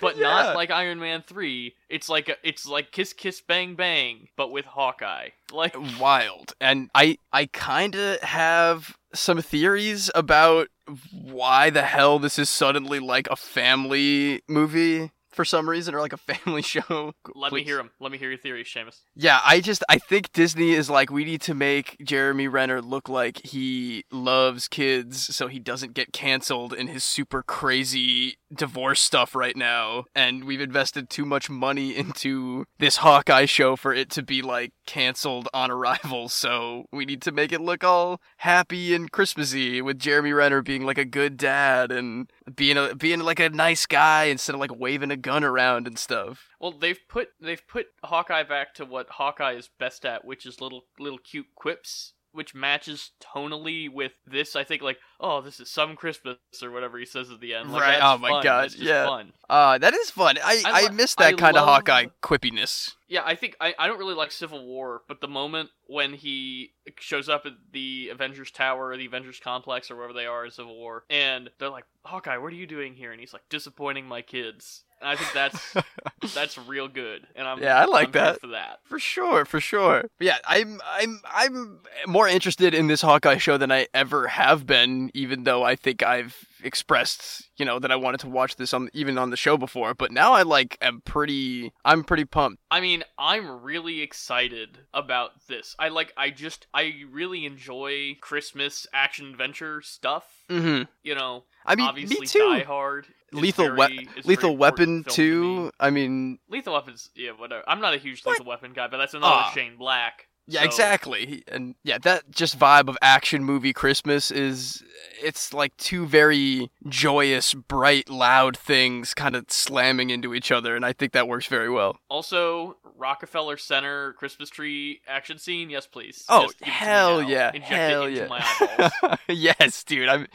but 0.00 0.16
Yeah. 0.16 0.22
not 0.28 0.56
like 0.56 0.70
Iron 0.70 0.98
Man 0.98 1.22
3. 1.22 1.74
It's 1.90 2.08
like 2.08 2.28
a, 2.30 2.36
it's 2.42 2.66
like 2.66 2.90
Kiss 2.90 3.12
Kiss 3.12 3.40
Bang 3.42 3.74
Bang, 3.74 4.28
but 4.36 4.50
with 4.50 4.64
Hawkeye. 4.64 5.28
Like 5.52 5.74
wild 6.00 6.52
and 6.60 6.90
i 6.94 7.18
i 7.32 7.46
kind 7.46 7.96
of 7.96 8.20
have 8.20 8.96
some 9.12 9.40
theories 9.42 10.10
about 10.14 10.68
why 11.12 11.70
the 11.70 11.82
hell 11.82 12.18
this 12.18 12.38
is 12.38 12.48
suddenly 12.48 12.98
like 12.98 13.28
a 13.30 13.36
family 13.36 14.42
movie 14.48 15.10
for 15.30 15.44
some 15.44 15.68
reason 15.68 15.94
or 15.94 16.00
like 16.00 16.12
a 16.12 16.16
family 16.16 16.62
show 16.74 17.12
let 17.34 17.52
me 17.52 17.62
hear 17.62 17.78
him. 17.78 17.90
Let 18.00 18.12
me 18.12 18.18
hear 18.18 18.28
your 18.28 18.38
theories, 18.38 18.68
Seamus. 18.68 19.00
yeah 19.14 19.40
i 19.44 19.60
just 19.60 19.82
i 19.88 19.98
think 19.98 20.32
disney 20.32 20.72
is 20.72 20.90
like 20.90 21.10
we 21.10 21.24
need 21.24 21.40
to 21.42 21.54
make 21.54 21.96
jeremy 22.04 22.48
renner 22.48 22.80
look 22.82 23.08
like 23.08 23.44
he 23.44 24.04
loves 24.10 24.68
kids 24.68 25.34
so 25.34 25.46
he 25.46 25.58
doesn't 25.58 25.94
get 25.94 26.12
canceled 26.12 26.72
in 26.72 26.88
his 26.88 27.04
super 27.04 27.42
crazy 27.42 28.36
divorce 28.54 29.00
stuff 29.00 29.34
right 29.34 29.56
now 29.56 30.04
and 30.14 30.44
we've 30.44 30.60
invested 30.60 31.08
too 31.08 31.24
much 31.24 31.48
money 31.48 31.96
into 31.96 32.64
this 32.78 32.96
hawkeye 32.98 33.44
show 33.46 33.76
for 33.76 33.92
it 33.94 34.10
to 34.10 34.22
be 34.22 34.42
like 34.42 34.72
canceled 34.86 35.48
on 35.54 35.70
arrival 35.70 36.28
so 36.42 36.84
we 36.92 37.04
need 37.04 37.22
to 37.22 37.32
make 37.32 37.52
it 37.52 37.60
look 37.60 37.84
all 37.84 38.20
happy 38.38 38.94
and 38.94 39.12
christmassy 39.12 39.80
with 39.80 39.98
jeremy 39.98 40.32
renner 40.32 40.62
being 40.62 40.84
like 40.84 40.98
a 40.98 41.04
good 41.04 41.36
dad 41.36 41.92
and 41.92 42.30
being 42.54 42.76
a 42.76 42.94
being 42.94 43.20
like 43.20 43.40
a 43.40 43.48
nice 43.48 43.86
guy 43.86 44.24
instead 44.24 44.54
of 44.54 44.60
like 44.60 44.78
waving 44.78 45.10
a 45.10 45.16
gun 45.16 45.44
around 45.44 45.86
and 45.86 45.98
stuff. 45.98 46.48
Well, 46.60 46.72
they've 46.72 47.00
put 47.08 47.28
they've 47.40 47.66
put 47.66 47.86
Hawkeye 48.04 48.42
back 48.42 48.74
to 48.74 48.84
what 48.84 49.08
Hawkeye 49.10 49.54
is 49.54 49.68
best 49.78 50.04
at, 50.04 50.24
which 50.24 50.46
is 50.46 50.60
little 50.60 50.82
little 50.98 51.18
cute 51.18 51.54
quips, 51.54 52.14
which 52.32 52.54
matches 52.54 53.10
tonally 53.20 53.92
with 53.92 54.12
this. 54.26 54.56
I 54.56 54.64
think 54.64 54.82
like, 54.82 54.98
oh, 55.18 55.40
this 55.40 55.60
is 55.60 55.70
some 55.70 55.96
Christmas 55.96 56.36
or 56.62 56.70
whatever 56.70 56.98
he 56.98 57.06
says 57.06 57.30
at 57.30 57.40
the 57.40 57.54
end. 57.54 57.72
Like, 57.72 57.82
Right, 57.82 57.98
oh 58.02 58.18
my 58.18 58.28
fun. 58.28 58.42
God, 58.44 58.74
yeah. 58.76 59.06
fun. 59.06 59.32
Uh, 59.48 59.78
that 59.78 59.94
is 59.94 60.10
fun. 60.10 60.38
I, 60.42 60.62
I 60.64 60.86
I, 60.86 60.90
miss 60.90 61.14
that 61.16 61.24
I 61.24 61.32
kind 61.32 61.56
of 61.56 61.64
Hawkeye 61.64 62.06
quippiness. 62.22 62.92
Yeah, 63.08 63.22
I 63.24 63.34
think 63.34 63.56
I, 63.60 63.74
I 63.78 63.86
don't 63.88 63.98
really 63.98 64.14
like 64.14 64.30
Civil 64.30 64.64
War, 64.64 65.02
but 65.08 65.20
the 65.20 65.28
moment 65.28 65.70
when 65.86 66.14
he 66.14 66.72
shows 66.98 67.28
up 67.28 67.42
at 67.46 67.52
the 67.72 68.08
Avengers 68.10 68.50
Tower 68.50 68.88
or 68.88 68.96
the 68.96 69.06
Avengers 69.06 69.40
Complex 69.42 69.90
or 69.90 69.96
wherever 69.96 70.12
they 70.12 70.26
are 70.26 70.44
in 70.44 70.50
Civil 70.50 70.76
War, 70.76 71.04
and 71.10 71.50
they're 71.58 71.68
like, 71.70 71.84
Hawkeye, 72.04 72.38
what 72.38 72.52
are 72.52 72.56
you 72.56 72.66
doing 72.66 72.94
here? 72.94 73.10
And 73.10 73.20
he's 73.20 73.32
like, 73.32 73.48
disappointing 73.50 74.06
my 74.06 74.22
kids. 74.22 74.84
I 75.02 75.16
think 75.16 75.32
that's 75.32 76.34
that's 76.34 76.58
real 76.58 76.88
good, 76.88 77.26
and 77.34 77.46
I'm 77.46 77.62
Yeah, 77.62 77.80
I 77.80 77.84
like 77.86 78.08
I'm 78.08 78.12
that. 78.12 78.40
for 78.40 78.48
that. 78.48 78.80
For 78.84 78.98
sure, 78.98 79.44
for 79.44 79.60
sure. 79.60 80.02
But 80.18 80.26
yeah, 80.26 80.38
I'm 80.46 80.80
I'm 80.86 81.20
I'm 81.24 81.80
more 82.06 82.28
interested 82.28 82.74
in 82.74 82.86
this 82.86 83.02
Hawkeye 83.02 83.38
show 83.38 83.56
than 83.56 83.72
I 83.72 83.86
ever 83.94 84.28
have 84.28 84.66
been, 84.66 85.10
even 85.14 85.44
though 85.44 85.62
I 85.62 85.76
think 85.76 86.02
I've 86.02 86.46
expressed, 86.62 87.48
you 87.56 87.64
know, 87.64 87.78
that 87.78 87.90
I 87.90 87.96
wanted 87.96 88.20
to 88.20 88.28
watch 88.28 88.56
this 88.56 88.74
on 88.74 88.90
even 88.92 89.18
on 89.18 89.30
the 89.30 89.36
show 89.36 89.56
before. 89.56 89.94
But 89.94 90.12
now 90.12 90.32
I 90.32 90.42
like 90.42 90.76
am 90.80 91.00
pretty 91.00 91.72
I'm 91.84 92.04
pretty 92.04 92.24
pumped. 92.24 92.62
I 92.70 92.80
mean, 92.80 93.02
I'm 93.18 93.62
really 93.62 94.02
excited 94.02 94.78
about 94.92 95.46
this. 95.48 95.74
I 95.78 95.88
like 95.88 96.12
I 96.16 96.30
just 96.30 96.66
I 96.74 96.94
really 97.10 97.46
enjoy 97.46 98.16
Christmas 98.20 98.86
action 98.92 99.30
adventure 99.30 99.82
stuff. 99.82 100.26
Mm-hmm. 100.48 100.84
You 101.02 101.14
know, 101.14 101.44
I 101.64 101.76
mean, 101.76 101.88
obviously 101.88 102.20
me 102.20 102.26
too. 102.26 102.38
Die 102.38 102.64
Hard. 102.64 103.06
Lethal 103.32 103.74
very- 103.74 104.08
Wep- 104.16 104.24
Lethal 104.24 104.56
Weapon 104.56 104.82
important 104.98 105.12
film 105.12 105.14
to 105.16 105.40
me. 105.40 105.56
too. 105.68 105.72
I 105.80 105.90
mean, 105.90 106.38
Lethal 106.48 106.72
Weapons, 106.74 107.10
yeah, 107.14 107.30
whatever. 107.32 107.62
I'm 107.68 107.80
not 107.80 107.94
a 107.94 107.98
huge 107.98 108.22
What? 108.24 108.32
Lethal 108.32 108.46
Weapon 108.46 108.72
guy, 108.72 108.88
but 108.88 108.98
that's 108.98 109.14
another 109.14 109.34
Ah. 109.34 109.50
Shane 109.54 109.76
Black. 109.76 110.26
Yeah, 110.46 110.60
So- 110.60 110.66
exactly. 110.66 111.44
And 111.46 111.76
yeah, 111.84 111.98
that 111.98 112.28
just 112.32 112.58
vibe 112.58 112.88
of 112.88 112.98
action 113.02 113.44
movie 113.44 113.72
Christmas 113.72 114.32
is 114.32 114.82
it's 115.22 115.54
like 115.54 115.76
two 115.76 116.06
very 116.06 116.70
joyous, 116.88 117.54
bright, 117.54 118.08
loud 118.08 118.56
things 118.56 119.14
kind 119.14 119.36
of 119.36 119.44
slamming 119.48 120.10
into 120.10 120.34
each 120.34 120.50
other 120.50 120.74
and 120.74 120.84
I 120.84 120.92
think 120.92 121.12
that 121.12 121.28
works 121.28 121.46
very 121.46 121.70
well. 121.70 121.98
Also, 122.08 122.78
Rockefeller 122.96 123.56
Center 123.58 124.14
Christmas 124.14 124.50
tree 124.50 125.00
action 125.06 125.38
scene. 125.38 125.70
Yes, 125.70 125.86
please. 125.86 126.24
Oh, 126.28 126.46
Just 126.46 126.58
give 126.58 126.66
it 126.68 126.70
to 126.70 126.70
me 126.70 126.72
hell 126.86 127.22
yeah. 127.22 127.50
Inject 127.54 127.68
hell 127.72 128.08
yeah. 128.08 128.26
my 128.26 128.44
eyeballs. 128.60 129.18
yes, 129.28 129.84
dude. 129.84 130.08
I'm 130.08 130.26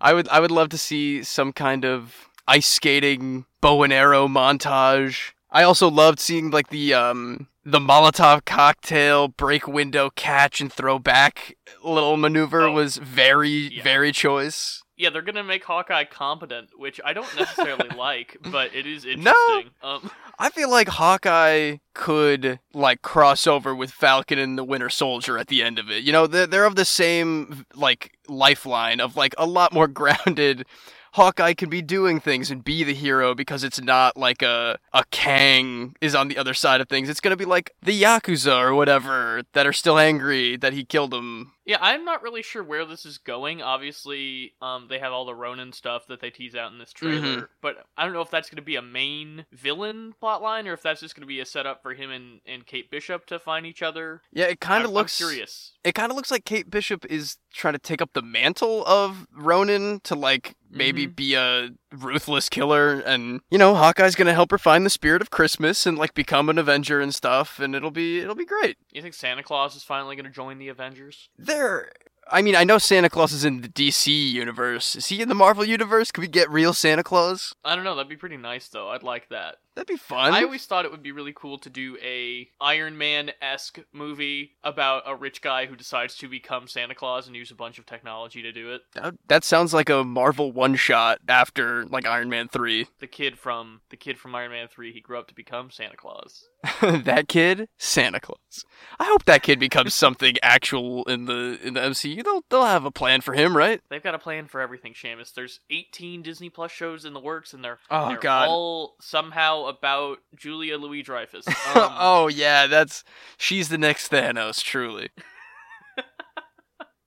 I 0.00 0.14
would 0.14 0.26
I 0.28 0.40
would 0.40 0.50
love 0.50 0.70
to 0.70 0.78
see 0.78 1.22
some 1.22 1.52
kind 1.52 1.84
of 1.84 2.29
ice 2.46 2.66
skating 2.66 3.44
bow 3.60 3.82
and 3.82 3.92
arrow 3.92 4.28
montage. 4.28 5.32
I 5.50 5.62
also 5.62 5.90
loved 5.90 6.20
seeing 6.20 6.50
like 6.50 6.68
the 6.68 6.94
um 6.94 7.48
the 7.64 7.78
Molotov 7.80 8.44
cocktail 8.44 9.28
break 9.28 9.66
window 9.68 10.10
catch 10.16 10.60
and 10.60 10.72
throw 10.72 10.98
back 10.98 11.56
little 11.84 12.16
maneuver 12.16 12.62
Oh, 12.62 12.72
was 12.72 12.96
very 12.96 13.50
yeah. 13.50 13.82
very 13.82 14.12
choice. 14.12 14.82
yeah, 14.96 15.10
they're 15.10 15.22
gonna 15.22 15.44
make 15.44 15.64
Hawkeye 15.64 16.04
competent, 16.04 16.70
which 16.78 17.00
I 17.04 17.12
don't 17.12 17.34
necessarily 17.36 17.88
like, 17.96 18.36
but 18.50 18.74
it 18.74 18.86
is 18.86 19.04
No. 19.04 19.10
interesting. 19.12 19.70
Um, 19.82 20.10
I 20.38 20.48
feel 20.50 20.70
like 20.70 20.88
Hawkeye 20.88 21.76
could 21.94 22.60
like 22.72 23.02
cross 23.02 23.46
over 23.46 23.74
with 23.74 23.90
Falcon 23.90 24.38
and 24.38 24.56
the 24.56 24.64
Winter 24.64 24.88
Soldier 24.88 25.36
at 25.36 25.48
the 25.48 25.62
end 25.62 25.78
of 25.78 25.90
it. 25.90 26.02
You 26.02 26.12
know, 26.12 26.26
they're, 26.26 26.46
they're 26.46 26.64
of 26.64 26.76
the 26.76 26.86
same 26.86 27.66
like 27.74 28.12
lifeline 28.26 29.00
of 29.00 29.16
like 29.16 29.34
a 29.36 29.46
lot 29.46 29.72
more 29.74 29.86
grounded. 30.00 30.64
Hawkeye 31.12 31.54
can 31.54 31.68
be 31.68 31.82
doing 31.82 32.20
things 32.20 32.50
and 32.50 32.62
be 32.62 32.84
the 32.84 32.94
hero 32.94 33.34
because 33.34 33.64
it's 33.64 33.80
not 33.80 34.16
like 34.16 34.42
a 34.42 34.78
a 34.92 35.04
Kang 35.10 35.96
is 36.00 36.14
on 36.14 36.28
the 36.28 36.38
other 36.38 36.54
side 36.54 36.80
of 36.80 36.88
things. 36.88 37.08
It's 37.08 37.20
gonna 37.20 37.36
be 37.36 37.44
like 37.44 37.72
the 37.82 38.00
Yakuza 38.00 38.56
or 38.60 38.74
whatever 38.74 39.42
that 39.52 39.66
are 39.66 39.72
still 39.72 39.98
angry 39.98 40.56
that 40.56 40.72
he 40.72 40.84
killed 40.84 41.10
them. 41.10 41.52
Yeah, 41.66 41.78
I'm 41.80 42.04
not 42.04 42.22
really 42.22 42.42
sure 42.42 42.62
where 42.62 42.84
this 42.84 43.04
is 43.04 43.18
going. 43.18 43.60
Obviously, 43.62 44.54
um, 44.62 44.86
they 44.88 44.98
have 44.98 45.12
all 45.12 45.24
the 45.24 45.34
Ronin 45.34 45.72
stuff 45.72 46.06
that 46.08 46.20
they 46.20 46.30
tease 46.30 46.54
out 46.54 46.72
in 46.72 46.78
this 46.78 46.92
trailer, 46.92 47.20
Mm-hmm. 47.20 47.44
but 47.60 47.84
I 47.96 48.04
don't 48.04 48.12
know 48.12 48.22
if 48.22 48.30
that's 48.30 48.48
gonna 48.50 48.62
be 48.62 48.76
a 48.76 48.82
main 48.82 49.44
villain 49.52 50.14
plotline 50.22 50.66
or 50.66 50.72
if 50.72 50.82
that's 50.82 51.00
just 51.00 51.14
gonna 51.14 51.26
be 51.26 51.40
a 51.40 51.46
setup 51.46 51.82
for 51.82 51.92
him 51.94 52.10
and, 52.10 52.40
and 52.46 52.66
Kate 52.66 52.90
Bishop 52.90 53.26
to 53.26 53.38
find 53.38 53.66
each 53.66 53.82
other. 53.82 54.22
Yeah, 54.32 54.46
it 54.46 54.60
kind 54.60 54.84
of 54.84 54.90
looks 54.90 55.20
I'm 55.20 55.28
curious. 55.28 55.72
it 55.84 55.94
kind 55.94 56.10
of 56.10 56.16
looks 56.16 56.30
like 56.30 56.44
Kate 56.44 56.70
Bishop 56.70 57.04
is 57.06 57.36
trying 57.52 57.74
to 57.74 57.78
take 57.78 58.00
up 58.00 58.10
the 58.14 58.22
mantle 58.22 58.84
of 58.86 59.26
Ronin 59.36 60.00
to 60.04 60.14
like 60.14 60.54
maybe 60.70 61.06
Mhm. 61.06 61.16
be 61.16 61.34
a 61.34 61.70
ruthless 61.92 62.48
killer 62.48 63.00
and 63.00 63.40
you 63.50 63.58
know 63.58 63.74
Hawkeye's 63.74 64.14
to 64.14 64.32
help 64.32 64.50
her 64.50 64.58
find 64.58 64.86
the 64.86 64.90
spirit 64.90 65.22
of 65.22 65.30
Christmas 65.30 65.86
and 65.86 65.98
like 65.98 66.14
become 66.14 66.48
an 66.48 66.58
avenger 66.58 67.00
and 67.00 67.14
stuff 67.14 67.58
and 67.58 67.74
it'll 67.74 67.90
be 67.90 68.20
it'll 68.20 68.34
be 68.34 68.44
great. 68.44 68.76
You 68.92 69.02
think 69.02 69.14
Santa 69.14 69.42
Claus 69.42 69.74
is 69.74 69.82
finally 69.82 70.16
gonna 70.16 70.30
join 70.30 70.58
the 70.58 70.68
Avengers? 70.68 71.28
There 71.38 71.90
I 72.32 72.42
mean, 72.42 72.54
I 72.54 72.64
know 72.64 72.78
Santa 72.78 73.10
Claus 73.10 73.32
is 73.32 73.44
in 73.44 73.60
the 73.60 73.68
DC 73.68 74.06
universe. 74.30 74.94
Is 74.94 75.06
he 75.06 75.20
in 75.20 75.28
the 75.28 75.34
Marvel 75.34 75.64
universe? 75.64 76.12
Could 76.12 76.20
we 76.20 76.28
get 76.28 76.48
real 76.50 76.72
Santa 76.72 77.02
Claus? 77.02 77.54
I 77.64 77.74
don't 77.74 77.82
know. 77.84 77.96
That'd 77.96 78.08
be 78.08 78.16
pretty 78.16 78.36
nice, 78.36 78.68
though. 78.68 78.88
I'd 78.90 79.02
like 79.02 79.28
that. 79.30 79.56
That'd 79.80 79.94
be 79.94 79.96
fun. 79.96 80.34
I 80.34 80.42
always 80.42 80.66
thought 80.66 80.84
it 80.84 80.90
would 80.90 81.02
be 81.02 81.10
really 81.10 81.32
cool 81.34 81.56
to 81.60 81.70
do 81.70 81.96
a 82.02 82.50
Iron 82.60 82.98
Man 82.98 83.30
esque 83.40 83.78
movie 83.94 84.50
about 84.62 85.04
a 85.06 85.16
rich 85.16 85.40
guy 85.40 85.64
who 85.64 85.74
decides 85.74 86.16
to 86.16 86.28
become 86.28 86.68
Santa 86.68 86.94
Claus 86.94 87.26
and 87.26 87.34
use 87.34 87.50
a 87.50 87.54
bunch 87.54 87.78
of 87.78 87.86
technology 87.86 88.42
to 88.42 88.52
do 88.52 88.72
it. 88.74 88.82
that, 88.92 89.14
that 89.28 89.42
sounds 89.44 89.72
like 89.72 89.88
a 89.88 90.04
Marvel 90.04 90.52
one 90.52 90.74
shot 90.74 91.20
after 91.26 91.86
like 91.86 92.04
Iron 92.06 92.28
Man 92.28 92.48
3. 92.48 92.86
The 93.00 93.06
kid 93.06 93.38
from 93.38 93.80
the 93.88 93.96
kid 93.96 94.18
from 94.18 94.34
Iron 94.34 94.50
Man 94.50 94.68
three, 94.68 94.92
he 94.92 95.00
grew 95.00 95.18
up 95.18 95.28
to 95.28 95.34
become 95.34 95.70
Santa 95.70 95.96
Claus. 95.96 96.44
that 96.82 97.28
kid, 97.28 97.68
Santa 97.78 98.20
Claus. 98.20 98.66
I 98.98 99.04
hope 99.06 99.24
that 99.24 99.42
kid 99.42 99.58
becomes 99.58 99.94
something 100.04 100.36
actual 100.42 101.04
in 101.04 101.24
the 101.24 101.58
in 101.64 101.72
the 101.72 101.80
MCU. 101.80 102.22
They'll 102.22 102.42
they'll 102.50 102.66
have 102.66 102.84
a 102.84 102.90
plan 102.90 103.22
for 103.22 103.32
him, 103.32 103.56
right? 103.56 103.80
They've 103.88 104.02
got 104.02 104.14
a 104.14 104.18
plan 104.18 104.48
for 104.48 104.60
everything, 104.60 104.92
Seamus. 104.92 105.32
There's 105.32 105.60
18 105.70 106.20
Disney 106.22 106.50
Plus 106.50 106.70
shows 106.70 107.06
in 107.06 107.14
the 107.14 107.20
works, 107.20 107.54
and 107.54 107.64
they're 107.64 107.78
Oh 107.90 108.08
they're 108.08 108.18
God. 108.18 108.48
all 108.48 108.96
somehow 109.00 109.64
about 109.70 110.18
Julia 110.36 110.76
Louis 110.76 111.02
Dreyfus. 111.02 111.46
Um, 111.74 111.92
oh 111.98 112.28
yeah, 112.28 112.66
that's 112.66 113.04
she's 113.36 113.68
the 113.68 113.78
next 113.78 114.10
Thanos, 114.10 114.62
truly. 114.62 115.10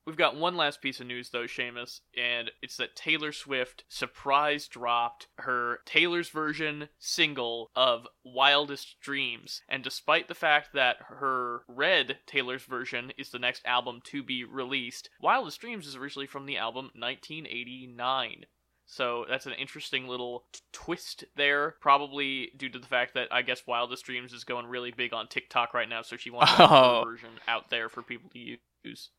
We've 0.05 0.17
got 0.17 0.35
one 0.35 0.55
last 0.55 0.81
piece 0.81 0.99
of 0.99 1.07
news 1.07 1.29
though, 1.29 1.43
Seamus, 1.43 2.01
and 2.17 2.51
it's 2.61 2.77
that 2.77 2.95
Taylor 2.95 3.31
Swift 3.31 3.83
surprise 3.87 4.67
dropped 4.67 5.27
her 5.39 5.79
Taylor's 5.85 6.29
version 6.29 6.89
single 6.99 7.71
of 7.75 8.07
Wildest 8.23 8.99
Dreams. 9.01 9.61
And 9.69 9.83
despite 9.83 10.27
the 10.27 10.35
fact 10.35 10.69
that 10.73 10.97
her 11.07 11.61
Red 11.67 12.19
Taylor's 12.25 12.63
version 12.63 13.11
is 13.17 13.29
the 13.29 13.39
next 13.39 13.65
album 13.65 14.01
to 14.05 14.23
be 14.23 14.43
released, 14.43 15.09
Wildest 15.21 15.59
Dreams 15.61 15.87
is 15.87 15.95
originally 15.95 16.27
from 16.27 16.45
the 16.45 16.57
album 16.57 16.91
1989. 16.95 18.45
So 18.85 19.25
that's 19.29 19.45
an 19.45 19.53
interesting 19.53 20.07
little 20.07 20.43
t- 20.51 20.59
twist 20.71 21.23
there, 21.35 21.75
probably 21.81 22.51
due 22.57 22.69
to 22.69 22.79
the 22.79 22.87
fact 22.87 23.13
that 23.15 23.27
I 23.31 23.41
guess 23.41 23.65
Wildest 23.65 24.05
Dreams 24.05 24.33
is 24.33 24.43
going 24.43 24.67
really 24.67 24.91
big 24.91 25.13
on 25.13 25.27
TikTok 25.27 25.73
right 25.73 25.89
now, 25.89 26.01
so 26.01 26.17
she 26.17 26.29
wants 26.29 26.51
a 26.59 26.67
Oh. 26.69 27.03
version 27.03 27.29
out 27.47 27.69
there 27.69 27.89
for 27.89 28.01
people 28.03 28.29
to 28.31 28.39
use. 28.39 28.59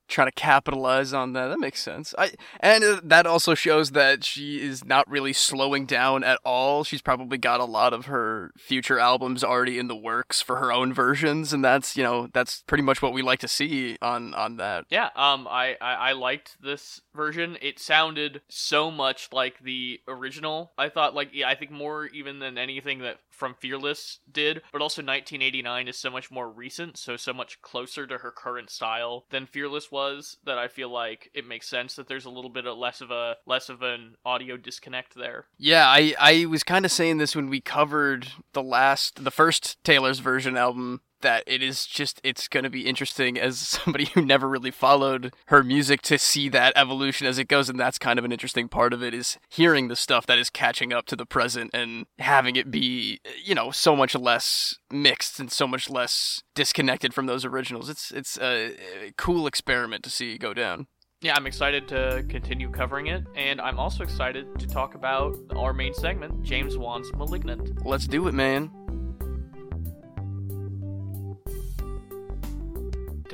Trying 0.09 0.29
to 0.29 0.33
capitalize 0.33 1.13
on 1.13 1.33
that. 1.33 1.49
That 1.49 1.59
makes 1.59 1.81
sense. 1.81 2.15
I 2.19 2.33
and 2.61 2.85
uh, 2.85 3.01
that 3.03 3.27
also 3.27 3.55
shows 3.55 3.93
that 3.93 4.25
she 4.25 4.61
is 4.61 4.85
not 4.85 5.09
really 5.09 5.33
slowing 5.33 5.87
down 5.87 6.25
at 6.25 6.39
all. 6.45 6.85
She's 6.85 7.03
probably 7.03 7.39
got 7.39 7.61
a 7.61 7.65
lot 7.65 7.93
of 7.93 8.07
her 8.07 8.53
future 8.59 8.99
albums 8.99 9.43
already 9.43 9.79
in 9.79 9.89
the 9.89 9.97
works 9.97 10.41
for 10.41 10.57
her 10.57 10.73
own 10.73 10.93
versions, 10.93 11.53
and 11.53 11.65
that's 11.65 11.97
you 11.97 12.03
know 12.03 12.29
that's 12.33 12.63
pretty 12.67 12.83
much 12.83 13.03
what 13.03 13.13
we 13.13 13.23
like 13.23 13.41
to 13.41 13.49
see 13.49 13.97
on 14.03 14.35
on 14.35 14.57
that. 14.57 14.85
Yeah, 14.91 15.11
um, 15.17 15.49
I, 15.49 15.77
I 15.81 15.95
I 15.95 16.13
liked 16.13 16.59
this 16.63 17.01
version. 17.15 17.57
It 17.63 17.79
sounded 17.79 18.43
so 18.49 18.91
much 18.91 19.29
like 19.33 19.61
the 19.61 20.01
original. 20.07 20.73
I 20.77 20.89
thought 20.89 21.15
like 21.15 21.31
yeah, 21.33 21.49
I 21.49 21.55
think 21.55 21.71
more 21.71 22.07
even 22.07 22.39
than 22.39 22.59
anything 22.59 23.01
that 23.01 23.19
from 23.31 23.55
Fearless 23.55 24.21
did, 24.31 24.63
but 24.73 24.81
also 24.81 25.03
1989 25.03 25.89
is 25.89 25.97
so 25.97 26.11
much 26.11 26.31
more 26.31 26.49
recent, 26.49 26.97
so 26.97 27.17
so 27.17 27.33
much 27.33 27.61
closer 27.63 28.07
to 28.07 28.19
her 28.19 28.31
current 28.31 28.71
style 28.71 29.27
than 29.31 29.47
Fearless 29.55 29.89
was 29.89 30.37
that 30.47 30.59
I 30.59 30.67
feel 30.67 30.89
like 30.89 31.31
it 31.33 31.47
makes 31.47 31.69
sense 31.69 31.95
that 31.95 32.09
there's 32.09 32.25
a 32.25 32.31
little 32.31 32.51
bit 32.51 32.67
of 32.67 32.77
less 32.77 33.01
of 33.01 33.13
a 33.13 33.37
less 33.47 33.69
of 33.69 33.83
an 33.83 34.17
audio 34.27 34.57
disconnect 34.57 35.15
there. 35.15 35.47
Yeah, 35.59 35.87
I 35.87 36.13
I 36.19 36.47
was 36.47 36.65
kind 36.65 36.85
of 36.85 36.91
saying 36.91 37.19
this 37.19 37.37
when 37.37 37.49
we 37.49 37.61
covered 37.61 38.27
the 38.53 38.65
last 38.65 39.23
the 39.23 39.31
first 39.31 39.83
Taylor's 39.85 40.19
version 40.19 40.57
album 40.57 41.03
that 41.25 41.43
it 41.47 41.63
is 41.63 41.85
just 41.87 42.21
it's 42.23 42.47
going 42.47 42.63
to 42.63 42.71
be 42.71 42.87
interesting 42.87 43.39
as 43.39 43.59
somebody 43.59 44.05
who 44.15 44.25
never 44.25 44.49
really 44.49 44.71
followed 44.71 45.35
her 45.47 45.65
music 45.65 46.01
to 46.03 46.19
see 46.19 46.49
that 46.49 46.73
evolution 46.77 47.27
as 47.27 47.39
it 47.39 47.49
goes 47.49 47.69
and 47.69 47.81
that's 47.81 47.99
kind 47.99 48.19
of 48.19 48.25
an 48.25 48.31
interesting 48.31 48.69
part 48.69 48.93
of 48.93 49.03
it 49.03 49.13
is 49.13 49.37
hearing 49.49 49.89
the 49.89 49.97
stuff 49.97 50.27
that 50.27 50.39
is 50.39 50.51
catching 50.51 50.93
up 50.93 51.07
to 51.07 51.17
the 51.17 51.27
present 51.27 51.71
and 51.75 52.07
having 52.19 52.55
it 52.55 52.71
be 52.71 53.19
you 53.45 53.55
know 53.55 53.73
so 53.73 53.97
much 53.97 54.15
less 54.15 54.79
mixed 54.91 55.41
and 55.41 55.51
so 55.51 55.67
much 55.67 55.91
less 55.91 56.43
disconnected 56.55 57.13
from 57.13 57.27
those 57.27 57.45
originals. 57.45 57.89
It's 57.89 58.11
it's 58.11 58.39
a, 58.39 58.77
a 59.07 59.13
cool 59.17 59.47
experiment 59.47 60.05
to 60.05 60.11
see 60.11 60.39
go 60.39 60.55
down. 60.55 60.87
Yeah, 61.21 61.35
I'm 61.37 61.47
excited 61.47 61.89
to 61.89 62.25
continue 62.29 62.71
covering 62.71 63.07
it, 63.07 63.25
and 63.35 63.61
I'm 63.61 63.79
also 63.79 64.03
excited 64.03 64.47
to 64.59 64.67
talk 64.67 64.95
about 64.95 65.35
our 65.57 65.73
main 65.73 65.95
segment, 65.95 66.43
James 66.43 66.77
Wan's 66.77 67.11
Malignant. 67.15 67.85
let's 67.87 68.07
do 68.07 68.29
it 68.29 68.35
man 68.35 68.71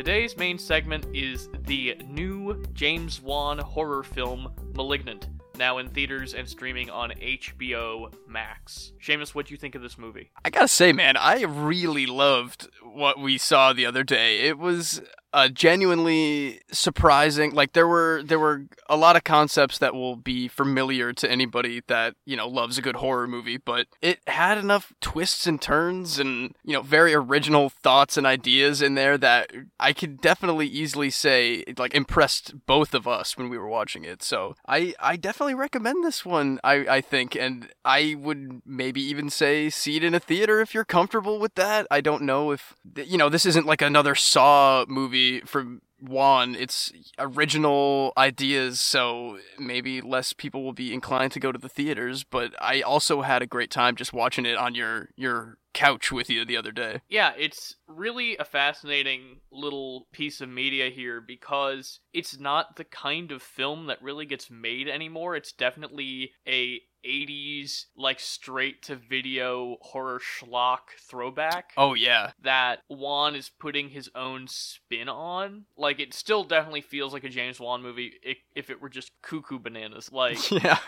Today's 0.00 0.35
main 0.35 0.57
segment 0.57 1.07
is 1.12 1.50
the 1.66 1.95
new 2.09 2.64
James 2.73 3.21
Wan 3.21 3.59
horror 3.59 4.02
film 4.02 4.50
Malignant, 4.75 5.28
now 5.59 5.76
in 5.76 5.90
theaters 5.90 6.33
and 6.33 6.49
streaming 6.49 6.88
on 6.88 7.11
HBO 7.21 8.11
Max. 8.26 8.95
Seamus, 8.99 9.35
what 9.35 9.45
do 9.45 9.52
you 9.52 9.59
think 9.59 9.75
of 9.75 9.83
this 9.83 9.99
movie? 9.99 10.30
I 10.42 10.49
gotta 10.49 10.69
say, 10.69 10.95
man, 10.95 11.19
I 11.19 11.42
really 11.42 12.07
loved 12.07 12.66
what 12.83 13.21
we 13.21 13.37
saw 13.37 13.75
the 13.75 13.85
other 13.85 14.02
day. 14.02 14.38
It 14.38 14.57
was 14.57 15.02
uh, 15.32 15.49
genuinely 15.49 16.60
surprising. 16.72 17.52
Like 17.52 17.72
there 17.72 17.87
were 17.87 18.22
there 18.25 18.38
were 18.38 18.64
a 18.88 18.96
lot 18.96 19.16
of 19.16 19.25
concepts 19.25 19.78
that 19.78 19.94
will 19.94 20.16
be 20.16 20.49
familiar 20.49 21.12
to 21.12 21.30
anybody 21.30 21.82
that 21.87 22.14
you 22.25 22.36
know 22.36 22.49
loves 22.49 22.78
a 22.78 22.82
good 22.82 22.97
horror 22.97 23.26
movie, 23.26 23.56
but 23.56 23.86
it 24.02 24.21
had 24.26 24.58
enough 24.58 24.93
twists 25.00 25.47
and 25.47 25.60
turns 25.60 26.19
and 26.19 26.54
you 26.64 26.73
know 26.73 26.82
very 26.82 27.14
original 27.14 27.69
thoughts 27.69 28.16
and 28.16 28.26
ideas 28.26 28.82
in 28.82 28.95
there 28.95 29.16
that 29.19 29.52
I 29.78 29.93
could 29.93 30.21
definitely 30.21 30.66
easily 30.66 31.10
say 31.10 31.64
it, 31.66 31.78
like 31.78 31.95
impressed 31.95 32.66
both 32.66 32.95
of 32.95 33.06
us 33.06 33.36
when 33.36 33.49
we 33.49 33.58
were 33.58 33.69
watching 33.69 34.04
it. 34.04 34.23
So 34.23 34.56
I 34.66 34.95
I 34.99 35.16
definitely 35.16 35.54
recommend 35.54 36.04
this 36.04 36.25
one. 36.25 36.58
I 36.64 36.86
I 36.88 37.00
think, 37.00 37.36
and 37.36 37.69
I 37.84 38.16
would 38.19 38.62
maybe 38.66 39.00
even 39.02 39.30
say 39.30 39.71
see 39.71 39.97
it 39.97 40.04
in 40.04 40.14
a 40.14 40.21
theater 40.21 40.60
if 40.60 40.75
you're 40.75 40.84
comfortable 40.84 41.38
with 41.38 41.54
that. 41.54 41.86
I 41.90 42.00
don't 42.00 42.23
know 42.23 42.50
if 42.50 42.75
you 42.97 43.16
know 43.16 43.28
this 43.28 43.47
isn't 43.47 43.66
like 43.66 43.82
another 43.82 44.16
Saw 44.16 44.84
movie 44.88 45.20
from 45.45 45.83
Wan. 46.00 46.54
It's 46.54 46.93
original 47.19 48.13
ideas, 48.17 48.80
so 48.80 49.39
maybe 49.59 50.00
less 50.00 50.33
people 50.33 50.65
will 50.65 50.73
be 50.73 50.93
inclined 50.93 51.33
to 51.33 51.41
go 51.41 51.52
to 51.52 51.59
the 51.59 51.69
theaters. 51.69 52.25
But 52.25 52.54
I 52.61 52.80
also 52.80 53.23
had 53.23 53.43
a 53.43 53.47
great 53.47 53.71
time 53.71 53.97
just 53.97 54.13
watching 54.13 54.47
it 54.47 54.56
on 54.56 54.75
your 54.75 55.11
your 55.17 55.59
couch 55.73 56.11
with 56.13 56.28
you 56.30 56.45
the 56.45 56.56
other 56.56 56.73
day. 56.73 57.00
Yeah, 57.09 57.33
it's 57.39 57.76
really 57.87 58.37
a 58.37 58.45
fascinating 58.45 59.41
little 59.50 60.06
piece 60.13 60.41
of 60.41 60.49
media 60.49 60.91
here 60.91 61.21
because 61.21 62.00
it's 62.13 62.39
not 62.39 62.76
the 62.76 62.85
kind 62.85 63.33
of 63.33 63.43
film 63.43 63.87
that 63.87 64.02
really 64.02 64.26
gets 64.26 64.50
made 64.50 64.89
anymore. 64.89 65.37
It's 65.37 65.52
definitely 65.52 66.33
a 66.47 66.80
80s 67.04 67.87
like 67.97 68.21
straight 68.21 68.83
to 68.83 68.97
video 68.97 69.76
horror 69.80 70.21
schlock 70.21 70.91
throwback. 70.99 71.73
Oh 71.76 71.95
yeah, 71.95 72.33
that 72.43 72.80
Wan 72.89 73.35
is 73.35 73.49
putting 73.49 73.91
his 73.91 74.11
own 74.15 74.47
spin 74.49 75.09
on. 75.09 75.65
Like 75.76 76.00
it 76.00 76.15
still 76.15 76.45
definitely 76.45 76.83
feels 76.83 77.13
like 77.13 77.25
a 77.25 77.28
James 77.28 77.61
Wan 77.61 77.83
movie 77.83 78.13
if, 78.23 78.39
if 78.54 78.71
it 78.71 78.80
were 78.80 78.89
just 78.89 79.13
cuckoo 79.23 79.59
bananas. 79.59 80.11
Like 80.13 80.50
yeah, 80.63 80.78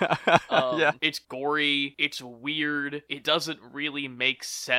um, 0.50 0.80
yeah. 0.80 0.92
it's 1.00 1.18
gory, 1.18 1.94
it's 1.98 2.20
weird, 2.20 3.02
it 3.08 3.24
doesn't 3.24 3.60
really 3.72 4.08
make 4.08 4.44
sense, 4.44 4.71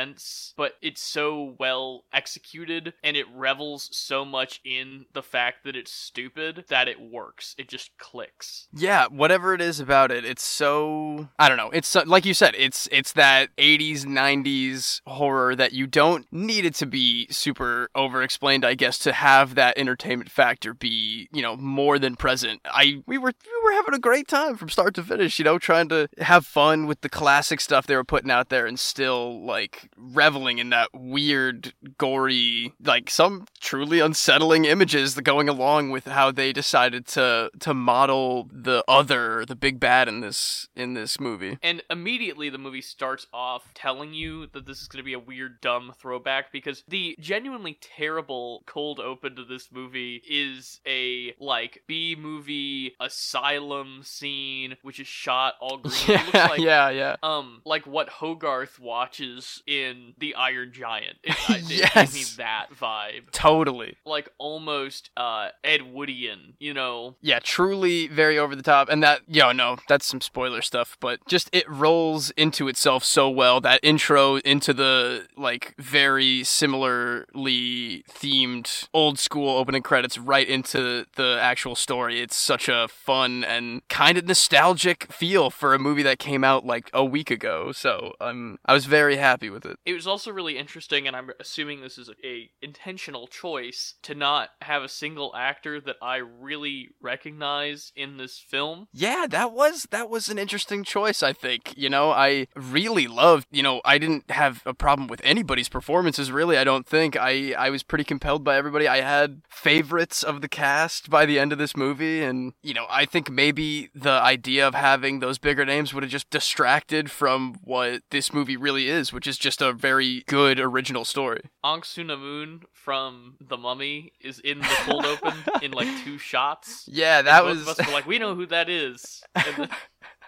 but 0.58 0.74
it's 0.82 1.02
so 1.02 1.56
well 1.60 2.06
executed 2.14 2.94
and 3.04 3.16
it 3.18 3.26
revels 3.34 3.90
so 3.92 4.26
much 4.26 4.62
in 4.64 5.06
the 5.14 5.24
fact 5.24 5.64
that 5.64 5.76
it's 5.76 5.92
stupid 5.92 6.66
that 6.70 6.88
it 6.88 7.00
works. 7.00 7.56
It 7.58 7.68
just 7.70 7.98
clicks. 7.98 8.68
Yeah, 8.74 9.08
whatever 9.08 9.54
it 9.54 9.62
is 9.62 9.80
about 9.80 10.12
it, 10.12 10.26
it's 10.26 10.44
so 10.44 11.30
I 11.40 11.48
don't 11.48 11.58
know. 11.58 11.70
It's 11.72 11.88
so, 11.88 12.04
like 12.06 12.26
you 12.26 12.34
said, 12.34 12.56
it's 12.58 12.88
it's 12.92 13.14
that 13.14 13.50
80s 13.58 14.06
90s 14.06 15.02
horror 15.06 15.56
that 15.56 15.74
you 15.74 15.88
don't 15.88 16.26
need 16.32 16.66
it 16.66 16.76
to 16.76 16.86
be 16.86 17.28
super 17.30 17.90
over 17.96 18.22
explained, 18.22 18.66
I 18.66 18.76
guess, 18.76 18.98
to 19.00 19.14
have 19.14 19.56
that 19.56 19.78
entertainment 19.78 20.32
factor 20.32 20.74
be, 20.74 21.28
you 21.32 21.42
know, 21.42 21.56
more 21.56 22.00
than 22.00 22.16
present. 22.16 22.62
I 22.66 23.04
we 23.06 23.18
were 23.18 23.34
we 23.46 23.64
were 23.64 23.74
having 23.74 23.94
a 23.94 24.00
great 24.00 24.28
time 24.28 24.56
from 24.58 24.70
start 24.70 24.96
to 24.96 25.04
finish, 25.04 25.40
you 25.40 25.46
know, 25.46 25.60
trying 25.60 25.90
to 25.90 26.10
have 26.20 26.46
fun 26.46 26.88
with 26.88 27.02
the 27.02 27.10
classic 27.10 27.62
stuff 27.62 27.88
they 27.88 27.96
were 27.96 28.04
putting 28.04 28.32
out 28.32 28.50
there 28.50 28.66
and 28.66 28.80
still 28.80 29.46
like 29.46 29.83
reveling 29.98 30.58
in 30.60 30.70
that 30.70 30.90
weird 30.94 31.74
gory 31.98 32.74
like 32.84 33.10
some 33.10 33.46
truly 33.60 34.00
unsettling 34.00 34.66
images 34.66 35.16
that 35.16 35.24
going 35.24 35.50
along 35.50 35.90
with 35.90 36.06
how 36.06 36.32
they 36.32 36.52
decided 36.54 37.06
to 37.06 37.50
to 37.60 37.74
model 37.74 38.48
the 38.52 38.84
other 38.88 39.46
the 39.46 39.56
big 39.56 39.80
bad 39.80 40.08
in 40.08 40.22
this 40.22 40.68
in 40.76 40.94
this 40.94 41.20
movie 41.20 41.58
And 41.62 41.82
immediately 41.90 42.50
the 42.50 42.58
movie 42.58 42.82
starts 42.82 43.28
off 43.34 43.74
telling 43.74 44.14
you 44.14 44.48
that 44.54 44.66
this 44.66 44.82
is 44.82 44.88
going 44.88 45.00
to 45.00 45.04
be 45.04 45.14
a 45.14 45.20
weird, 45.20 45.62
dumb 45.62 45.94
throwback 46.00 46.52
because 46.52 46.84
the 46.88 47.16
genuinely 47.20 47.78
terrible 47.82 48.64
cold 48.66 49.00
open 49.00 49.36
to 49.36 49.46
this 49.46 49.70
movie 49.72 50.22
is 50.30 50.80
a, 50.88 51.34
like, 51.40 51.84
B 51.88 52.16
movie 52.20 52.96
asylum 53.00 54.02
scene, 54.04 54.76
which 54.82 55.00
is 55.00 55.08
shot 55.08 55.56
all 55.60 55.78
green. 55.78 55.94
It 56.08 56.26
looks 56.26 56.30
yeah 56.34 56.48
like, 56.48 56.60
yeah 56.60 56.90
yeah 56.90 57.16
Um, 57.24 57.62
like 57.66 57.86
what 57.86 58.10
Hogarth 58.10 58.80
watches 58.80 59.62
in 59.82 60.14
The 60.18 60.36
Iron 60.36 60.72
Giant. 60.74 61.18
It, 61.24 61.50
I- 61.50 61.56
it 61.58 61.64
Yes. 61.70 61.94
gave 61.94 62.14
me 62.14 62.24
that 62.38 62.68
vibe. 62.80 63.32
totally 63.32 63.98
Like 64.06 64.30
almost 64.38 65.10
uh 65.18 65.50
Ed 65.64 65.82
Woodian, 65.82 66.54
you 66.60 66.74
know. 66.74 67.16
yeah 67.22 67.40
truly 67.40 68.08
very 68.08 68.38
over 68.38 68.56
the 68.56 68.64
top 68.64 68.90
and 68.90 69.02
that 69.04 69.22
yo 69.28 69.52
no 69.52 69.78
that's 69.88 70.06
some 70.06 70.22
spoiler 70.22 70.62
stuff 70.62 70.98
but 71.00 71.20
just 71.28 71.50
it 71.54 71.70
rolls 71.70 72.32
into 72.32 72.68
itself 72.68 73.04
so 73.04 73.30
well 73.30 73.60
that 73.62 73.80
intro 73.84 74.38
into 74.38 74.74
the 74.74 75.28
like 75.38 75.74
very 75.78 76.44
similarly 76.44 78.04
themed 78.10 78.88
old 78.94 79.20
school 79.20 79.58
opening 79.58 79.82
credits 79.82 80.18
right 80.18 80.48
into 80.48 81.06
the 81.16 81.38
actual 81.42 81.76
story 81.76 82.22
it's 82.22 82.36
such 82.36 82.68
a 82.70 82.88
fun 82.90 83.44
and 83.44 83.88
kind 83.90 84.18
of 84.18 84.26
nostalgic 84.26 85.12
feel 85.12 85.50
for 85.50 85.74
a 85.74 85.80
movie 85.80 86.04
that 86.04 86.20
came 86.20 86.44
out 86.44 86.66
like 86.66 86.90
a 86.94 87.04
week 87.04 87.30
ago 87.32 87.72
so 87.72 88.14
um 88.22 88.58
i 88.66 88.74
was 88.74 88.86
very 88.86 89.18
happy 89.18 89.50
with 89.50 89.63
it 89.66 89.78
It 89.86 89.94
was 89.94 90.08
also 90.08 90.32
really 90.32 90.58
interesting, 90.58 91.08
and 91.08 91.16
I'm 91.16 91.32
assuming 91.40 91.82
this 91.82 91.98
is 91.98 92.10
a, 92.10 92.14
a 92.26 92.50
intentional 92.62 93.28
choice 93.28 93.96
to 94.04 94.16
not 94.16 94.50
have 94.62 94.84
a 94.84 94.90
single 94.90 95.34
actor 95.36 95.80
that 95.82 95.98
I 96.02 96.18
really 96.18 96.90
recognize 97.02 97.92
in 97.96 98.18
this 98.18 98.38
film. 98.40 98.88
Yeah, 98.92 99.26
that 99.30 99.52
was 99.52 99.88
that 99.92 100.10
was 100.10 100.30
an 100.30 100.38
interesting 100.38 100.84
choice, 100.84 101.24
I 101.24 101.34
think. 101.34 101.74
You 101.78 101.90
know, 101.90 102.12
I 102.12 102.48
really 102.56 103.08
loved, 103.08 103.48
you 103.52 103.64
know, 103.64 103.82
I 103.86 103.98
didn't 103.98 104.30
have 104.32 104.62
a 104.66 104.74
problem 104.74 105.08
with 105.08 105.22
anybody's 105.24 105.70
performances 105.70 106.32
really, 106.32 106.58
I 106.58 106.64
don't 106.64 106.88
think. 106.88 107.16
I 107.16 107.54
I 107.54 107.70
was 107.70 107.84
pretty 107.84 108.04
compelled 108.04 108.44
by 108.44 108.58
everybody. 108.58 108.88
I 108.88 109.02
had 109.02 109.42
favorites 109.50 110.24
of 110.24 110.42
the 110.42 110.50
cast 110.50 111.10
by 111.10 111.26
the 111.26 111.40
end 111.40 111.52
of 111.52 111.58
this 111.58 111.76
movie 111.76 112.24
and, 112.24 112.54
you 112.62 112.74
know, 112.74 112.86
I 112.90 113.06
think 113.06 113.30
maybe 113.30 113.90
the 113.94 114.12
idea 114.12 114.68
of 114.68 114.76
having 114.76 115.20
those 115.20 115.38
bigger 115.38 115.66
names 115.66 115.94
would 115.94 116.04
have 116.04 116.12
just 116.12 116.30
distracted 116.30 117.12
from 117.12 117.56
what 117.64 118.02
this 118.10 118.34
movie 118.34 118.58
really 118.58 118.90
is, 118.90 119.14
which 119.14 119.28
is 119.28 119.38
just 119.38 119.53
a 119.62 119.74
very 119.74 120.24
good 120.28 120.60
original 120.60 121.06
story. 121.06 121.42
Anck-su-namun 121.64 122.64
from 122.72 123.36
The 123.42 123.58
Mummy 123.58 124.14
is 124.22 124.40
in 124.40 124.60
the 124.60 124.76
cold 124.86 125.06
open 125.06 125.34
in 125.62 125.72
like 125.72 125.88
two 126.04 126.18
shots. 126.32 126.86
Yeah, 126.92 127.22
that 127.22 127.42
Both 127.42 127.50
was 127.50 127.62
of 127.62 127.68
us 127.80 127.88
were 127.88 127.94
like, 127.94 128.06
we 128.08 128.20
know 128.20 128.36
who 128.36 128.46
that 128.48 128.70
is. 128.70 129.22
And 129.36 129.56
then- 129.58 129.70